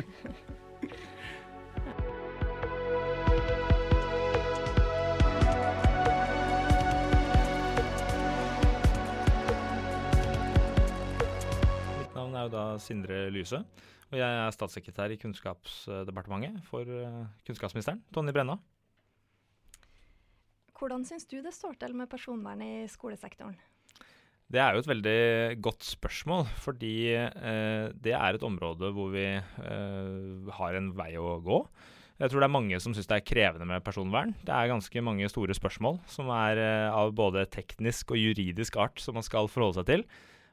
Er 12.41 12.49
jo 12.49 12.55
da 12.55 12.65
Sindre 12.81 13.23
Lyse, 13.33 13.61
og 14.11 14.19
jeg 14.19 14.27
er 14.41 14.53
statssekretær 14.55 15.13
i 15.13 15.19
Kunnskapsdepartementet 15.21 16.61
for 16.67 16.87
eh, 16.87 17.23
kunnskapsministeren, 17.47 18.01
Tonje 18.13 18.33
Brenna. 18.35 18.57
Hvordan 20.81 21.05
syns 21.05 21.27
du 21.29 21.37
det 21.45 21.53
står 21.53 21.77
til 21.77 21.93
med 21.93 22.09
personvern 22.09 22.63
i 22.65 22.87
skolesektoren? 22.89 23.59
Det 24.51 24.59
er 24.59 24.75
jo 24.75 24.81
et 24.81 24.89
veldig 24.89 25.61
godt 25.63 25.85
spørsmål, 25.87 26.47
fordi 26.59 27.13
eh, 27.15 27.87
det 27.93 28.15
er 28.17 28.35
et 28.35 28.43
område 28.43 28.89
hvor 28.91 29.13
vi 29.13 29.27
eh, 29.37 30.51
har 30.57 30.75
en 30.75 30.89
vei 30.97 31.13
å 31.21 31.37
gå. 31.45 31.61
Jeg 32.21 32.29
tror 32.29 32.43
det 32.43 32.47
er 32.49 32.53
mange 32.53 32.79
som 32.83 32.93
syns 32.93 33.07
det 33.09 33.15
er 33.17 33.25
krevende 33.25 33.65
med 33.69 33.85
personvern. 33.85 34.33
Det 34.45 34.51
er 34.53 34.69
ganske 34.69 35.01
mange 35.01 35.29
store 35.31 35.55
spørsmål 35.57 36.01
som 36.11 36.33
er 36.35 36.59
eh, 36.59 36.89
av 36.91 37.13
både 37.17 37.47
teknisk 37.53 38.11
og 38.11 38.19
juridisk 38.19 38.75
art 38.81 38.99
som 39.01 39.15
man 39.17 39.25
skal 39.25 39.49
forholde 39.49 39.79
seg 39.79 39.87
til. 39.87 40.05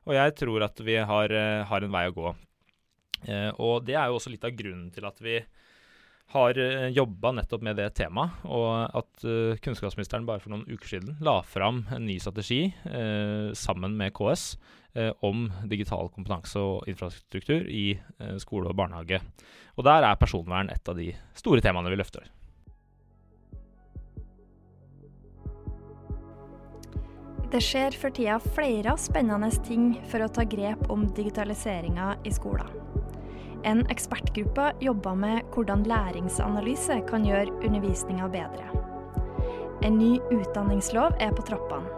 Og 0.08 0.16
jeg 0.16 0.34
tror 0.40 0.64
at 0.64 0.80
vi 0.80 0.96
har, 0.96 1.32
eh, 1.32 1.64
har 1.68 1.84
en 1.84 1.92
vei 1.92 2.06
å 2.08 2.16
gå. 2.16 2.34
Eh, 3.28 3.50
og 3.60 3.84
det 3.84 3.94
er 3.94 4.08
jo 4.08 4.16
også 4.16 4.32
litt 4.32 4.46
av 4.46 4.56
grunnen 4.56 4.88
til 4.94 5.04
at 5.04 5.20
vi 5.20 5.42
har 6.28 6.58
uh, 6.60 6.88
jobba 6.92 7.32
nettopp 7.32 7.62
med 7.64 7.78
det 7.80 7.86
temaet, 7.96 8.42
og 8.44 8.68
at 9.00 9.22
kunnskapsministeren 9.64 10.26
bare 10.28 10.42
for 10.42 10.52
noen 10.52 10.66
uker 10.68 10.90
siden 10.92 11.14
la 11.24 11.38
fram 11.40 11.86
en 11.88 12.04
ny 12.04 12.18
strategi 12.20 12.66
eh, 12.68 13.48
sammen 13.56 13.96
med 13.96 14.12
KS 14.12 14.58
eh, 14.92 15.08
om 15.24 15.46
digital 15.72 16.12
kompetanse 16.12 16.60
og 16.60 16.84
infrastruktur 16.92 17.64
i 17.72 17.96
skole 18.44 18.68
og 18.68 18.76
barnehage. 18.76 19.22
Og 19.80 19.88
der 19.88 20.04
er 20.04 20.20
personvern 20.20 20.68
et 20.68 20.92
av 20.92 21.00
de 21.00 21.14
store 21.32 21.64
temaene 21.64 21.88
vi 21.88 21.96
løfter. 21.96 22.28
Det 27.48 27.62
skjer 27.64 27.94
for 27.96 28.12
tida 28.12 28.36
flere 28.44 28.92
spennende 29.00 29.48
ting 29.64 29.94
for 30.10 30.20
å 30.20 30.28
ta 30.28 30.44
grep 30.44 30.90
om 30.92 31.06
digitaliseringa 31.16 32.10
i 32.28 32.32
skolen. 32.34 32.68
En 33.64 33.80
ekspertgruppe 33.88 34.66
jobber 34.84 35.16
med 35.16 35.48
hvordan 35.54 35.86
læringsanalyse 35.88 37.00
kan 37.08 37.24
gjøre 37.24 37.56
undervisninga 37.64 38.28
bedre. 38.36 38.68
En 39.80 39.96
ny 39.96 40.18
utdanningslov 40.28 41.16
er 41.24 41.32
på 41.32 41.46
trappene. 41.48 41.88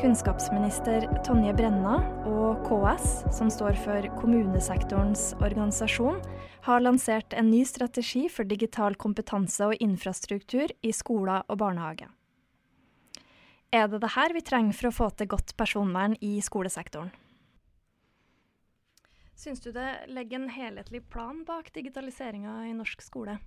Kunnskapsminister 0.00 1.04
Tonje 1.26 1.52
Brenna 1.54 1.98
og 2.26 2.62
KS, 2.66 3.08
som 3.36 3.50
står 3.52 3.76
for 3.84 4.06
kommunesektorens 4.18 5.34
organisasjon, 5.38 6.22
har 6.64 6.82
lansert 6.82 7.36
en 7.36 7.52
ny 7.52 7.62
strategi 7.68 8.26
for 8.32 8.48
digital 8.48 8.96
kompetanse 8.96 9.68
og 9.68 9.76
infrastruktur 9.84 10.72
i 10.82 10.96
skoler 10.96 11.44
og 11.46 11.60
barnehage. 11.60 12.08
Er 13.70 13.86
det 13.86 14.00
det 14.02 14.14
her 14.16 14.32
vi 14.34 14.42
trenger 14.42 14.74
for 14.74 14.90
å 14.90 14.94
få 14.94 15.08
til 15.14 15.28
godt 15.30 15.54
personvern 15.58 16.16
i 16.26 16.40
skolesektoren? 16.42 17.12
Syns 19.38 19.62
du 19.64 19.70
det 19.72 20.10
legger 20.10 20.40
en 20.40 20.50
helhetlig 20.52 21.04
plan 21.08 21.44
bak 21.48 21.70
digitaliseringa 21.72 22.64
i 22.68 22.74
norsk 22.76 23.00
skole? 23.04 23.38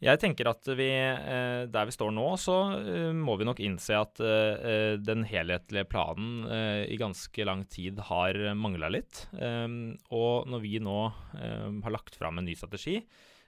Jeg 0.00 0.16
tenker 0.20 0.48
at 0.48 0.64
vi, 0.76 0.88
eh, 0.96 1.62
der 1.68 1.88
vi 1.88 1.92
står 1.92 2.12
nå, 2.16 2.26
så 2.40 2.56
eh, 2.80 3.10
må 3.16 3.36
vi 3.36 3.46
nok 3.46 3.60
innse 3.60 3.98
at 4.00 4.20
eh, 4.24 4.96
den 4.96 5.26
helhetlige 5.28 5.86
planen 5.92 6.46
i 6.88 6.96
ganske 7.00 7.44
lang 7.44 7.66
tid 7.68 8.00
har 8.08 8.36
mangla 8.56 8.88
litt. 8.92 9.26
Ehm, 9.36 9.98
og 10.10 10.48
når 10.48 10.64
vi 10.64 10.78
nå 10.80 11.00
har 11.36 11.92
lagt 11.92 12.16
fram 12.16 12.40
en 12.40 12.48
ny 12.48 12.56
strategi, 12.56 12.96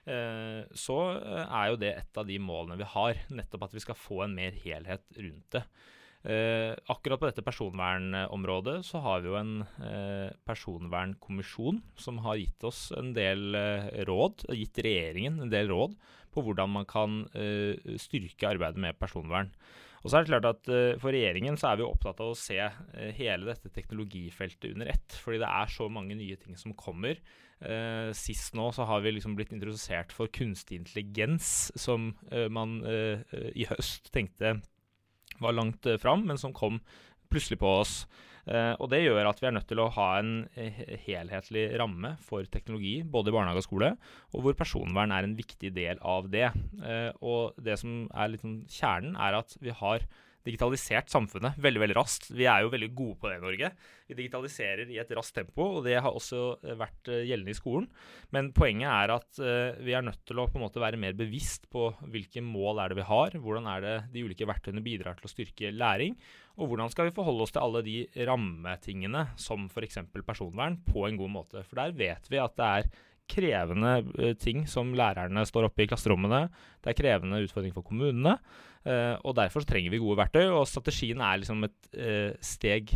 så 0.03 0.95
er 1.23 1.69
jo 1.71 1.77
det 1.79 1.93
et 1.95 2.17
av 2.19 2.27
de 2.27 2.35
målene 2.43 2.75
vi 2.75 2.87
har. 2.91 3.21
Nettopp 3.31 3.69
at 3.69 3.75
vi 3.77 3.83
skal 3.83 3.95
få 3.95 4.25
en 4.25 4.33
mer 4.35 4.57
helhet 4.65 5.05
rundt 5.15 5.55
det. 5.55 5.61
Eh, 6.23 6.71
akkurat 6.87 7.19
på 7.19 7.27
dette 7.27 7.43
personvernområdet 7.43 8.77
så 8.87 9.01
har 9.03 9.19
vi 9.19 9.27
jo 9.27 9.35
en 9.35 9.57
eh, 9.83 10.29
personvernkommisjon 10.47 11.81
som 11.99 12.21
har 12.23 12.39
gitt 12.39 12.63
oss 12.63 12.85
en 12.95 13.11
del 13.15 13.51
eh, 13.59 13.89
råd, 14.07 14.45
gitt 14.55 14.79
regjeringen 14.85 15.41
en 15.43 15.51
del 15.51 15.67
råd 15.73 15.97
på 16.31 16.45
hvordan 16.45 16.71
man 16.77 16.87
kan 16.87 17.25
eh, 17.35 17.75
styrke 17.99 18.53
arbeidet 18.53 18.79
med 18.79 18.99
personvern. 19.01 19.51
Og 20.03 20.11
så 20.11 20.17
er 20.19 20.25
det 20.25 20.33
klart 20.33 20.47
at 20.49 20.67
uh, 20.67 20.99
For 20.99 21.15
regjeringen 21.15 21.55
så 21.59 21.71
er 21.71 21.79
vi 21.79 21.85
opptatt 21.87 22.19
av 22.23 22.33
å 22.33 22.37
se 22.37 22.59
uh, 22.59 23.07
hele 23.15 23.47
dette 23.47 23.71
teknologifeltet 23.73 24.73
under 24.73 24.91
ett. 24.91 25.15
Fordi 25.23 25.39
det 25.41 25.49
er 25.49 25.71
så 25.71 25.87
mange 25.91 26.17
nye 26.19 26.37
ting 26.39 26.59
som 26.59 26.75
kommer. 26.77 27.21
Uh, 27.63 28.11
sist 28.17 28.57
nå 28.59 28.67
så 28.75 28.87
har 28.89 29.03
vi 29.05 29.15
liksom 29.15 29.37
blitt 29.39 29.55
introdusert 29.55 30.11
for 30.15 30.31
kunstig 30.33 30.81
intelligens, 30.81 31.71
som 31.79 32.11
man 32.51 32.81
i 32.83 33.65
høst 33.69 34.09
tenkte 34.13 34.57
var 35.41 35.55
langt 35.55 35.87
fram, 36.01 36.25
men 36.27 36.39
som 36.39 36.53
kom 36.55 36.81
plutselig 37.31 37.59
på 37.61 37.71
oss. 37.79 37.95
Uh, 38.43 38.75
og 38.75 38.89
Det 38.91 38.99
gjør 39.05 39.29
at 39.29 39.39
vi 39.39 39.47
er 39.47 39.53
nødt 39.55 39.69
til 39.69 39.79
å 39.79 39.91
ha 39.95 40.07
en 40.19 40.33
uh, 40.57 40.81
helhetlig 41.05 41.63
ramme 41.79 42.15
for 42.25 42.43
teknologi, 42.51 42.97
både 43.07 43.31
i 43.31 43.35
barnehage 43.35 43.63
og 43.63 43.67
skole, 43.67 43.93
og 44.35 44.43
hvor 44.43 44.57
personvern 44.59 45.15
er 45.15 45.23
en 45.23 45.37
viktig 45.37 45.71
del 45.75 46.01
av 46.03 46.27
det. 46.33 46.49
Uh, 46.83 47.11
og 47.23 47.59
Det 47.63 47.77
som 47.79 48.03
er 48.11 48.35
sånn 48.41 48.61
kjernen, 48.67 49.15
er 49.15 49.39
at 49.39 49.55
vi 49.63 49.71
har 49.79 50.03
digitalisert 50.43 51.11
samfunnet 51.11 51.57
veldig 51.61 51.81
veldig 51.83 51.97
raskt. 51.97 52.29
Vi 52.35 52.47
er 52.49 52.63
jo 52.63 52.71
veldig 52.73 52.89
gode 52.95 53.17
på 53.21 53.29
det 53.29 53.37
i 53.37 53.43
Norge. 53.43 53.69
Vi 54.09 54.17
digitaliserer 54.17 54.89
i 54.91 54.99
et 55.01 55.13
raskt 55.15 55.37
tempo, 55.37 55.69
og 55.77 55.87
det 55.87 55.95
har 55.95 56.11
også 56.11 56.41
eh, 56.61 56.75
vært 56.79 57.11
eh, 57.11 57.23
gjeldende 57.29 57.53
i 57.53 57.57
skolen. 57.57 57.87
Men 58.35 58.51
poenget 58.55 58.89
er 58.89 59.13
at 59.13 59.39
uh, 59.39 59.79
vi 59.83 59.93
er 59.95 60.03
nødt 60.05 60.23
til 60.27 60.39
å 60.41 60.47
på 60.49 60.57
en 60.57 60.65
måte 60.65 60.81
være 60.81 60.99
mer 60.99 61.15
bevisst 61.17 61.67
på 61.71 61.91
hvilke 62.11 62.41
mål 62.43 62.81
er 62.81 62.91
det 62.91 62.97
vi 62.99 63.07
har, 63.07 63.37
hvordan 63.39 63.69
er 63.69 63.83
det 63.85 63.93
de 64.15 64.23
ulike 64.25 64.47
verktøyene 64.49 64.83
bidrar 64.83 65.19
til 65.19 65.29
å 65.29 65.31
styrke 65.31 65.71
læring, 65.73 66.17
og 66.57 66.71
hvordan 66.71 66.91
skal 66.91 67.07
vi 67.07 67.15
forholde 67.15 67.45
oss 67.45 67.53
til 67.53 67.63
alle 67.63 67.83
de 67.85 67.97
rammetingene, 68.27 69.27
som 69.39 69.69
f.eks. 69.69 70.01
personvern, 70.25 70.79
på 70.85 71.07
en 71.07 71.19
god 71.19 71.33
måte. 71.37 71.63
For 71.69 71.79
der 71.81 71.95
vet 71.97 72.29
vi 72.29 72.41
at 72.41 72.57
det 72.59 72.69
er 72.69 72.91
krevende 73.29 73.95
uh, 74.17 74.33
ting 74.39 74.67
som 74.69 74.93
lærerne 74.97 75.45
står 75.47 75.69
oppe 75.69 75.85
i 75.85 75.89
klasserommene. 75.89 76.45
Det 76.83 76.91
er 76.91 76.99
krevende 76.99 77.41
utfordringer 77.45 77.77
for 77.77 77.87
kommunene. 77.87 78.37
Uh, 78.83 79.15
og 79.23 79.35
Derfor 79.39 79.65
trenger 79.67 79.93
vi 79.93 80.01
gode 80.03 80.19
verktøy, 80.19 80.45
og 80.51 80.67
strategien 80.67 81.23
er 81.23 81.41
liksom 81.41 81.63
et 81.67 81.91
uh, 81.95 82.31
steg 82.43 82.95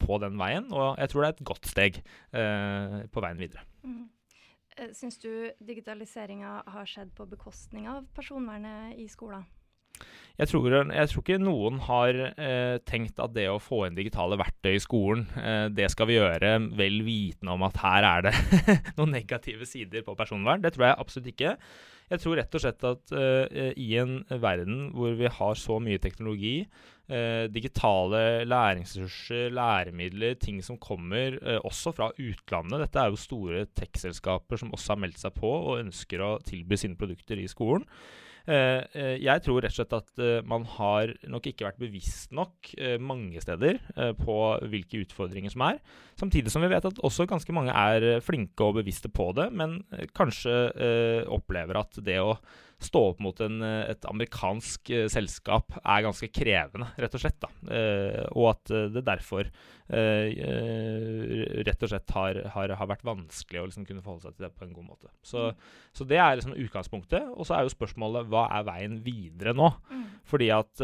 på 0.00 0.20
den 0.22 0.38
veien. 0.40 0.70
Og 0.72 0.96
jeg 1.00 1.12
tror 1.12 1.22
det 1.22 1.28
er 1.28 1.36
et 1.36 1.48
godt 1.52 1.72
steg 1.72 2.02
på 2.32 3.22
veien 3.24 3.40
videre. 3.40 3.64
Mm. 3.86 4.06
Syns 4.92 5.16
du 5.22 5.30
digitaliseringa 5.64 6.58
har 6.68 6.88
skjedd 6.88 7.14
på 7.16 7.24
bekostning 7.30 7.86
av 7.88 8.04
personvernet 8.16 8.98
i 9.00 9.06
skolen? 9.08 9.46
Jeg 10.36 10.50
tror, 10.50 10.66
jeg 10.68 11.08
tror, 11.08 11.22
ikke 11.22 11.40
noen 11.40 11.78
har 11.86 12.18
eh, 12.28 12.76
tenkt 12.84 13.20
at 13.24 13.32
det 13.32 13.46
å 13.48 13.60
få 13.62 13.86
inn 13.86 13.96
digitale 13.96 14.36
verktøy 14.36 14.74
i 14.74 14.82
skolen, 14.84 15.22
eh, 15.40 15.68
det 15.72 15.88
skal 15.94 16.10
vi 16.10 16.18
gjøre 16.18 16.50
vel 16.76 16.98
vitende 17.06 17.54
om 17.54 17.64
at 17.64 17.78
her 17.80 18.04
er 18.04 18.26
det 18.26 18.34
noen 18.98 19.14
negative 19.16 19.64
sider 19.68 20.04
på 20.04 20.16
personvern. 20.18 20.60
Det 20.60 20.74
tror 20.74 20.90
jeg 20.90 20.98
absolutt 21.00 21.30
ikke. 21.32 21.54
Jeg 22.06 22.22
tror 22.22 22.36
rett 22.38 22.52
og 22.54 22.62
slett 22.62 22.84
at 22.86 23.14
eh, 23.16 23.72
i 23.80 23.88
en 24.02 24.20
verden 24.28 24.90
hvor 24.92 25.16
vi 25.16 25.32
har 25.38 25.56
så 25.58 25.80
mye 25.82 26.02
teknologi, 26.04 26.60
uh, 27.10 27.46
digitale 27.50 28.44
læringsressurser, 28.46 29.50
læremidler, 29.54 30.36
ting 30.42 30.60
som 30.62 30.78
kommer 30.78 31.38
uh, 31.40 31.58
også 31.66 31.92
fra 31.94 32.10
utlandet 32.14 32.84
Dette 32.84 33.02
er 33.02 33.10
jo 33.10 33.18
store 33.20 33.64
tech-selskaper 33.78 34.60
som 34.60 34.72
også 34.74 34.94
har 34.94 35.02
meldt 35.02 35.22
seg 35.22 35.34
på 35.38 35.50
og 35.56 35.80
ønsker 35.80 36.22
å 36.22 36.30
tilby 36.46 36.78
sine 36.78 36.98
produkter 36.98 37.42
i 37.42 37.48
skolen. 37.50 37.86
Eh, 38.46 38.82
eh, 38.94 39.16
jeg 39.18 39.42
tror 39.42 39.58
rett 39.64 39.74
og 39.74 39.80
slett 39.80 39.94
at 39.96 40.20
eh, 40.22 40.44
man 40.46 40.62
har 40.76 41.10
nok 41.26 41.48
ikke 41.50 41.66
vært 41.66 41.80
bevisst 41.80 42.30
nok 42.36 42.70
mange 43.02 43.40
steder 43.42 43.80
på 44.20 44.36
hvilke 44.70 45.00
utfordringer 45.02 45.52
som 45.52 45.64
er. 45.66 45.80
Samtidig 46.18 46.52
som 46.52 46.62
vi 46.62 46.70
vet 46.70 46.86
at 46.86 47.00
også 47.04 47.26
ganske 47.28 47.54
mange 47.54 47.74
er 47.74 48.22
flinke 48.24 48.66
og 48.66 48.78
bevisste 48.78 49.10
på 49.12 49.30
det, 49.36 49.48
men 49.56 49.80
kanskje 50.16 50.54
opplever 51.32 51.80
at 51.80 51.98
det 52.06 52.18
å 52.22 52.36
stå 52.82 53.00
opp 53.12 53.20
mot 53.24 53.38
en, 53.40 53.62
et 53.64 54.04
amerikansk 54.10 54.90
uh, 54.92 55.06
selskap 55.12 55.78
er 55.80 56.04
ganske 56.04 56.28
krevende, 56.34 56.90
rett 57.00 57.16
og 57.16 57.22
slett. 57.22 57.46
Uh, 57.64 58.26
og 58.34 58.52
at 58.54 58.74
det 58.92 59.06
derfor 59.06 59.50
rett 59.86 61.82
og 61.86 61.90
slett 61.92 62.10
har, 62.10 62.40
har, 62.56 62.72
har 62.74 62.88
vært 62.90 63.04
vanskelig 63.06 63.60
å 63.60 63.66
liksom 63.68 63.84
kunne 63.86 64.02
forholde 64.02 64.24
seg 64.24 64.34
til 64.34 64.42
det 64.48 64.56
på 64.56 64.64
en 64.64 64.72
god 64.74 64.86
måte. 64.88 65.12
Så, 65.22 65.44
mm. 65.54 65.60
så 65.94 66.06
det 66.10 66.18
er 66.18 66.40
liksom 66.40 66.56
utgangspunktet. 66.58 67.28
Og 67.30 67.46
så 67.46 67.54
er 67.54 67.62
jo 67.62 67.70
spørsmålet 67.70 68.26
hva 68.26 68.48
er 68.56 68.66
veien 68.66 68.96
videre 69.04 69.54
nå? 69.54 69.68
Mm. 69.86 70.02
Fordi 70.26 70.48
at 70.50 70.82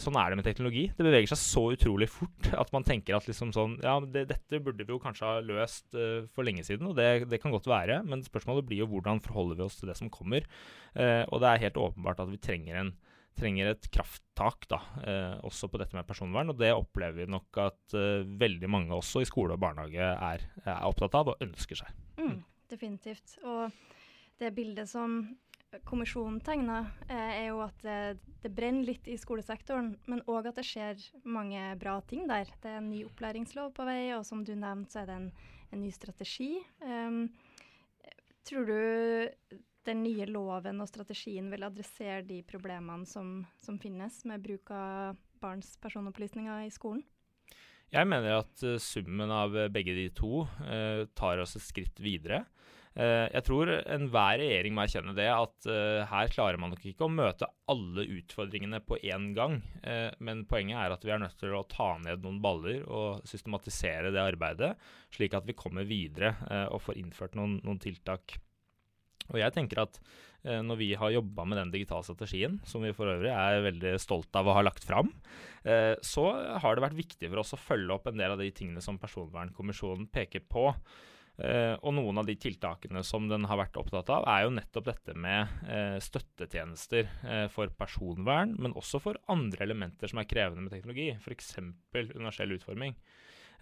sånn 0.00 0.16
er 0.16 0.32
det 0.32 0.38
med 0.40 0.48
teknologi. 0.48 0.86
Det 0.96 1.04
beveger 1.04 1.34
seg 1.34 1.42
så 1.42 1.66
utrolig 1.76 2.08
fort 2.14 2.48
at 2.62 2.72
man 2.72 2.88
tenker 2.88 3.18
at 3.18 3.28
liksom 3.28 3.52
sånn 3.52 3.76
Ja, 3.84 3.98
det, 4.00 4.24
dette 4.32 4.62
burde 4.64 4.88
vi 4.88 4.96
jo 4.96 5.02
kanskje 5.04 5.28
ha 5.28 5.44
løst 5.44 5.92
for 6.32 6.48
lenge 6.48 6.64
siden, 6.64 6.88
og 6.88 6.96
det, 6.96 7.28
det, 7.28 7.42
kan 7.44 7.52
godt 7.52 7.68
være. 7.68 8.00
Men 8.08 8.24
spørsmålet 8.24 8.64
blir 8.70 8.86
jo 8.86 8.88
hvordan 8.94 9.20
forholder 9.20 9.60
vi 9.60 9.68
oss 9.68 9.76
til 9.82 9.92
det 9.92 10.00
som 10.00 10.08
kommer. 10.08 10.48
Uh, 10.94 11.03
og 11.28 11.42
det 11.42 11.50
er 11.50 11.64
helt 11.66 11.80
åpenbart 11.80 12.22
at 12.24 12.30
vi 12.32 12.40
trenger, 12.42 12.78
en, 12.80 12.92
trenger 13.38 13.72
et 13.72 13.88
krafttak 13.94 14.68
da, 14.70 14.80
eh, 15.04 15.36
også 15.46 15.70
på 15.70 15.80
dette 15.82 15.96
med 15.96 16.06
personvern. 16.08 16.52
Og 16.52 16.58
det 16.60 16.72
opplever 16.74 17.24
vi 17.24 17.30
nok 17.34 17.60
at 17.62 17.96
eh, 17.98 18.26
veldig 18.40 18.70
mange 18.70 18.96
også 18.96 19.24
i 19.24 19.28
skole 19.28 19.56
og 19.56 19.62
barnehage 19.64 20.10
er, 20.14 20.44
er 20.64 20.84
opptatt 20.88 21.16
av 21.18 21.32
og 21.34 21.44
ønsker 21.44 21.82
seg. 21.84 22.04
Mm, 22.20 22.38
definitivt. 22.70 23.38
Og 23.44 23.74
det 24.40 24.54
bildet 24.56 24.90
som 24.90 25.22
kommisjonen 25.82 26.38
tegner, 26.44 26.86
er 27.10 27.48
jo 27.48 27.58
at 27.64 27.80
det, 27.82 28.20
det, 28.44 28.50
brenner 28.54 28.86
litt 28.86 29.08
i 29.10 29.16
skolesektoren, 29.18 29.88
men 30.06 30.22
òg 30.30 30.46
at 30.46 30.60
det 30.60 30.66
skjer 30.68 31.00
mange 31.26 31.64
bra 31.80 31.96
ting 32.06 32.28
der. 32.30 32.46
Det 32.62 32.70
er 32.70 32.78
en 32.78 32.92
ny 32.92 33.00
opplæringslov 33.08 33.72
på 33.74 33.86
vei, 33.88 34.12
og 34.14 34.22
som 34.28 34.44
du 34.46 34.52
nevnte, 34.54 34.92
så 34.94 35.02
er 35.02 35.10
det 35.10 35.16
en, 35.18 35.26
en 35.74 35.82
ny 35.82 35.90
strategi. 35.94 36.52
Um, 36.78 37.24
tror 38.46 38.68
du 38.68 39.58
den 39.86 40.02
nye 40.04 40.26
loven 40.30 40.82
og 40.82 40.90
strategien 40.90 41.50
vil 41.52 41.66
adressere 41.66 42.22
de 42.26 42.40
problemene 42.46 43.06
som, 43.08 43.42
som 43.60 43.78
finnes 43.80 44.22
med 44.28 44.42
bruk 44.44 44.72
av 44.74 45.18
barns 45.44 45.74
personopplysninger 45.82 46.66
i 46.66 46.72
skolen? 46.72 47.04
Jeg 47.94 48.10
mener 48.10 48.40
at 48.40 48.64
uh, 48.66 48.78
summen 48.82 49.30
av 49.30 49.54
uh, 49.54 49.68
begge 49.72 49.94
de 49.96 50.08
to 50.16 50.44
uh, 50.46 51.04
tar 51.14 51.42
oss 51.42 51.54
et 51.58 51.66
skritt 51.66 52.02
videre. 52.02 52.46
jeg 52.94 53.42
tror 53.42 53.66
enhver 53.90 54.36
regjering 54.38 54.70
må 54.76 54.84
erkjenne 54.84 55.16
det, 55.16 55.24
at 55.26 55.66
her 56.06 56.28
klarer 56.30 56.60
man 56.62 56.70
nok 56.70 56.84
ikke 56.86 57.08
å 57.08 57.10
møte 57.10 57.48
alle 57.66 58.04
utfordringene 58.20 58.78
på 58.86 59.00
én 59.02 59.32
gang. 59.34 59.56
men 60.22 60.44
poenget 60.46 60.78
er 60.78 60.94
at 60.94 61.02
vi 61.02 61.10
er 61.10 61.18
nødt 61.18 61.34
til 61.40 61.56
å 61.58 61.64
ta 61.66 61.88
ned 61.98 62.22
noen 62.22 62.38
baller 62.38 62.86
og 62.86 63.26
systematisere 63.26 64.14
det 64.14 64.22
arbeidet, 64.22 64.70
slik 65.10 65.34
at 65.34 65.42
vi 65.42 65.58
kommer 65.58 65.82
videre 65.82 66.36
og 66.70 66.84
får 66.86 67.00
innført 67.02 67.34
noen, 67.34 67.58
noen 67.66 67.82
tiltak. 67.82 68.38
Og 69.32 69.40
jeg 69.40 69.54
tenker 69.54 69.80
at 69.84 69.96
eh, 70.44 70.60
når 70.64 70.80
vi 70.80 70.90
har 70.98 71.14
jobba 71.14 71.46
med 71.48 71.60
den 71.60 71.72
digitale 71.72 72.04
strategien, 72.06 72.58
som 72.68 72.84
vi 72.84 72.92
for 72.96 73.10
øvrig 73.12 73.32
er 73.32 73.64
veldig 73.64 73.96
stolt 74.02 74.36
av 74.36 74.50
å 74.50 74.58
ha 74.58 74.66
lagt 74.66 74.84
fram, 74.84 75.10
eh, 75.64 75.94
så 76.04 76.28
har 76.60 76.76
det 76.76 76.86
vært 76.88 77.00
viktig 77.00 77.30
for 77.30 77.44
oss 77.44 77.56
å 77.56 77.62
følge 77.62 77.96
opp 77.96 78.10
en 78.10 78.20
del 78.20 78.36
av 78.36 78.42
de 78.42 78.52
tingene 78.54 78.84
som 78.84 79.00
Personvernkommisjonen 79.00 80.10
peker 80.12 80.44
på. 80.50 80.70
Eh, 81.34 81.74
og 81.82 81.96
noen 81.96 82.20
av 82.20 82.28
de 82.28 82.36
tiltakene 82.38 83.00
som 83.02 83.24
den 83.26 83.46
har 83.50 83.58
vært 83.58 83.78
opptatt 83.80 84.10
av, 84.14 84.26
er 84.30 84.44
jo 84.44 84.54
nettopp 84.54 84.86
dette 84.86 85.16
med 85.18 85.66
eh, 85.66 85.96
støttetjenester 86.02 87.08
eh, 87.26 87.46
for 87.50 87.72
personvern, 87.74 88.54
men 88.54 88.76
også 88.78 89.00
for 89.02 89.18
andre 89.32 89.66
elementer 89.66 90.10
som 90.10 90.22
er 90.22 90.28
krevende 90.30 90.68
med 90.68 90.76
teknologi, 90.76 91.08
f.eks. 91.18 91.56
universell 92.14 92.54
utforming. 92.54 92.94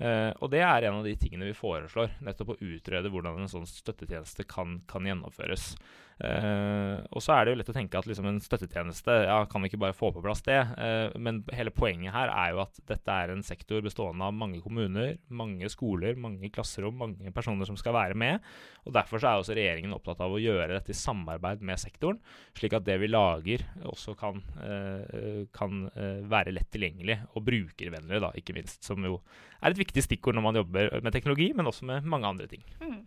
Uh, 0.00 0.32
og 0.40 0.48
det 0.52 0.62
er 0.64 0.88
en 0.88 1.00
av 1.00 1.06
de 1.06 1.16
tingene 1.20 1.50
vi 1.50 1.56
foreslår. 1.56 2.16
Nettopp 2.24 2.54
å 2.54 2.60
utrede 2.64 3.10
hvordan 3.12 3.42
en 3.42 3.50
sånn 3.50 3.68
støttetjeneste 3.68 4.46
kan, 4.48 4.80
kan 4.90 5.06
gjennomføres. 5.06 5.74
Uh, 6.22 7.02
og 7.10 7.22
så 7.24 7.34
er 7.34 7.44
det 7.44 7.52
jo 7.52 7.58
lett 7.58 7.70
å 7.72 7.74
tenke 7.74 7.98
at 7.98 8.06
liksom 8.06 8.26
en 8.28 8.38
støttetjeneste 8.42 9.14
ja, 9.24 9.40
kan 9.50 9.64
vi 9.64 9.70
ikke 9.70 9.80
bare 9.82 9.96
få 9.96 10.12
på 10.14 10.22
plass 10.22 10.44
det. 10.46 10.58
Uh, 10.78 11.14
men 11.18 11.40
hele 11.54 11.74
poenget 11.74 12.14
her 12.14 12.32
er 12.32 12.54
jo 12.54 12.62
at 12.64 12.78
dette 12.88 13.18
er 13.24 13.32
en 13.32 13.44
sektor 13.46 13.82
bestående 13.84 14.28
av 14.28 14.36
mange 14.36 14.62
kommuner, 14.64 15.16
mange 15.28 15.70
skoler, 15.72 16.18
mange 16.20 16.50
klasserom, 16.54 16.98
mange 17.00 17.34
personer 17.34 17.68
som 17.68 17.78
skal 17.80 17.96
være 17.98 18.18
med. 18.18 18.42
Og 18.86 18.96
Derfor 18.96 19.22
så 19.22 19.30
er 19.30 19.42
også 19.42 19.56
regjeringen 19.58 19.94
opptatt 19.94 20.22
av 20.24 20.34
å 20.34 20.40
gjøre 20.42 20.72
dette 20.74 20.94
i 20.94 20.98
samarbeid 20.98 21.62
med 21.64 21.80
sektoren, 21.80 22.18
slik 22.58 22.74
at 22.76 22.86
det 22.86 22.98
vi 23.02 23.10
lager 23.10 23.62
også 23.86 24.16
kan, 24.18 24.40
kan 25.54 25.84
være 26.28 26.54
lett 26.54 26.70
tilgjengelig 26.74 27.20
og 27.30 27.44
brukervennlig, 27.46 28.18
da, 28.24 28.32
ikke 28.38 28.56
minst. 28.56 28.82
Som 28.82 29.06
jo 29.06 29.20
er 29.62 29.72
et 29.72 29.80
viktig 29.80 30.04
stikkord 30.04 30.36
når 30.36 30.44
man 30.44 30.58
jobber 30.60 31.00
med 31.04 31.14
teknologi, 31.14 31.52
men 31.56 31.70
også 31.70 31.86
med 31.88 32.06
mange 32.08 32.28
andre 32.28 32.48
ting. 32.50 32.64
Mm. 32.82 33.00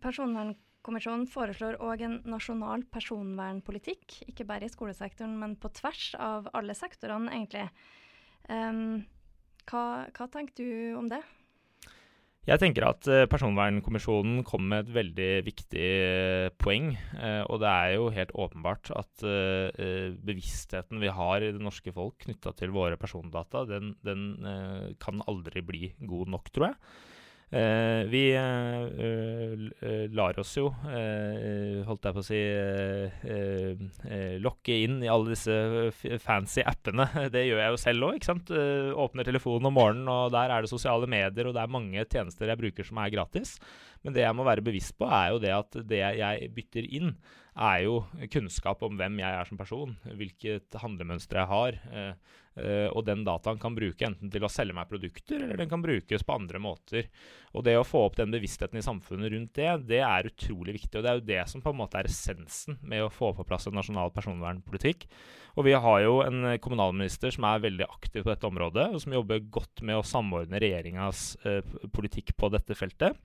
Personvernkommisjonen 0.00 1.26
foreslår 1.30 1.78
òg 1.84 2.04
en 2.06 2.18
nasjonal 2.30 2.86
personvernpolitikk, 2.92 4.22
ikke 4.32 4.48
bare 4.48 4.66
i 4.66 4.72
skolesektoren, 4.72 5.36
men 5.42 5.58
på 5.60 5.72
tvers 5.76 6.14
av 6.16 6.48
alle 6.56 6.76
sektorene, 6.76 7.32
egentlig. 7.34 7.66
Um, 8.48 9.02
hva, 9.68 9.84
hva, 10.16 10.26
tenker 10.32 10.56
du 10.56 10.96
om 10.98 11.10
det? 11.12 11.20
Jeg 12.48 12.56
tenker 12.56 12.86
at 12.88 13.04
uh, 13.10 13.26
Personvernkommisjonen 13.28 14.40
kom 14.48 14.64
med 14.70 14.86
et 14.86 14.94
veldig 14.94 15.28
viktig 15.44 15.88
uh, 16.00 16.46
poeng. 16.56 16.94
Uh, 17.12 17.44
og 17.52 17.60
det 17.60 17.68
er 17.68 17.92
jo 17.98 18.08
helt 18.16 18.32
åpenbart 18.32 18.92
at 18.96 19.26
bevisstheten 20.24 21.02
vi 21.02 21.12
har 21.12 21.44
i 21.44 21.52
det 21.52 21.60
norske 21.60 21.92
folk 21.92 22.24
knytta 22.24 22.54
til 22.56 22.72
våre 22.72 22.96
persondata, 23.00 23.66
den, 23.68 23.92
den 24.06 24.94
kan 25.02 25.20
aldri 25.28 25.62
bli 25.66 25.90
god 26.08 26.32
nok, 26.32 26.48
tror 26.54 26.70
jeg. 26.70 26.78
Uh, 27.50 28.06
vi 28.06 28.28
uh, 28.38 30.04
lar 30.14 30.36
oss 30.38 30.52
jo, 30.54 30.68
holdt 30.70 32.06
jeg 32.06 32.14
på 32.14 32.22
å 32.22 32.26
si, 32.28 32.38
lokke 34.44 34.76
inn 34.84 35.00
i 35.02 35.10
alle 35.10 35.32
disse 35.34 36.20
fancy 36.22 36.62
appene. 36.62 37.08
Det 37.34 37.42
gjør 37.48 37.62
jeg 37.64 37.74
jo 37.74 37.82
selv 37.82 38.10
òg. 38.12 38.30
Åpner 39.06 39.26
telefonen 39.26 39.70
om 39.70 39.78
morgenen, 39.80 40.12
og 40.14 40.30
der 40.36 40.54
er 40.54 40.62
det 40.62 40.70
sosiale 40.70 41.10
medier, 41.10 41.50
og 41.50 41.56
det 41.56 41.64
er 41.64 41.76
mange 41.78 42.06
tjenester 42.06 42.50
jeg 42.52 42.62
bruker 42.62 42.86
som 42.86 43.02
er 43.02 43.14
gratis. 43.16 43.56
Men 44.04 44.14
det 44.16 44.24
jeg 44.24 44.36
må 44.36 44.46
være 44.46 44.64
bevisst 44.64 44.96
på, 45.00 45.10
er 45.10 45.34
jo 45.34 45.42
det 45.42 45.52
at 45.56 45.82
det 45.90 46.00
jeg 46.22 46.52
bytter 46.54 46.86
inn, 47.00 47.14
er 47.58 47.84
jo 47.84 48.02
kunnskap 48.32 48.82
om 48.86 48.98
hvem 48.98 49.18
jeg 49.22 49.38
er 49.38 49.48
som 49.48 49.58
person, 49.58 49.96
hvilket 50.04 50.78
handlemønster 50.80 51.40
jeg 51.40 51.50
har. 51.50 51.78
Eh, 51.90 52.36
eh, 52.60 52.86
og 52.88 53.04
den 53.08 53.24
dataen 53.26 53.58
kan 53.62 53.74
bruke 53.76 54.06
enten 54.06 54.30
til 54.30 54.46
å 54.46 54.50
selge 54.52 54.76
meg 54.76 54.90
produkter, 54.90 55.42
eller 55.42 55.60
den 55.60 55.70
kan 55.70 55.82
brukes 55.82 56.24
på 56.26 56.36
andre 56.36 56.62
måter. 56.62 57.10
Og 57.54 57.64
det 57.66 57.76
å 57.78 57.86
få 57.86 58.04
opp 58.06 58.18
den 58.20 58.32
bevisstheten 58.34 58.78
i 58.78 58.84
samfunnet 58.86 59.32
rundt 59.34 59.54
det, 59.58 59.70
det 59.90 60.02
er 60.06 60.30
utrolig 60.30 60.76
viktig. 60.78 60.98
Og 60.98 61.04
det 61.04 61.12
er 61.12 61.20
jo 61.20 61.28
det 61.32 61.42
som 61.50 61.64
på 61.64 61.74
en 61.74 61.80
måte 61.82 62.00
er 62.00 62.10
essensen 62.10 62.78
med 62.82 63.04
å 63.04 63.12
få 63.12 63.32
på 63.36 63.46
plass 63.48 63.66
en 63.68 63.78
nasjonal 63.78 64.12
personvernpolitikk. 64.14 65.08
Og 65.58 65.66
vi 65.66 65.74
har 65.74 66.04
jo 66.04 66.20
en 66.22 66.54
kommunalminister 66.62 67.34
som 67.34 67.48
er 67.48 67.64
veldig 67.64 67.88
aktiv 67.88 68.22
på 68.22 68.30
dette 68.30 68.46
området, 68.46 68.92
og 68.94 69.02
som 69.02 69.16
jobber 69.16 69.42
godt 69.50 69.82
med 69.82 69.98
å 69.98 70.06
samordne 70.06 70.62
regjeringas 70.62 71.34
eh, 71.42 71.66
politikk 71.90 72.36
på 72.38 72.52
dette 72.54 72.78
feltet. 72.78 73.18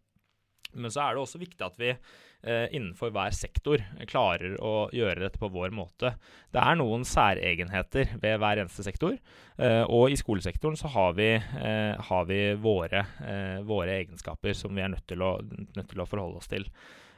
Men 0.76 0.94
så 0.94 1.06
er 1.06 1.16
det 1.16 1.24
også 1.24 1.42
viktig 1.42 1.66
at 1.66 1.78
vi 1.80 1.92
eh, 1.92 2.68
innenfor 2.76 3.14
hver 3.16 3.36
sektor 3.36 3.84
klarer 4.10 4.58
å 4.64 4.88
gjøre 4.96 5.26
dette 5.26 5.42
på 5.42 5.52
vår 5.54 5.74
måte. 5.76 6.16
Det 6.54 6.62
er 6.62 6.80
noen 6.80 7.06
særegenheter 7.08 8.18
ved 8.22 8.40
hver 8.42 8.64
eneste 8.64 8.86
sektor. 8.86 9.18
Eh, 9.58 9.84
og 9.88 10.12
i 10.12 10.20
skolesektoren 10.20 10.78
så 10.80 10.92
har 10.92 11.16
vi, 11.18 11.32
eh, 11.36 11.96
har 12.10 12.28
vi 12.30 12.42
våre, 12.60 13.06
eh, 13.24 13.64
våre, 13.64 14.02
egenskaper 14.02 14.54
som 14.54 14.76
vi 14.76 14.82
er 14.82 14.94
nødt 14.94 15.08
til 15.08 15.24
å, 15.24 15.40
nødt 15.42 15.90
til 15.90 16.02
å 16.02 16.10
forholde 16.10 16.44
oss 16.44 16.52
til. 16.52 16.68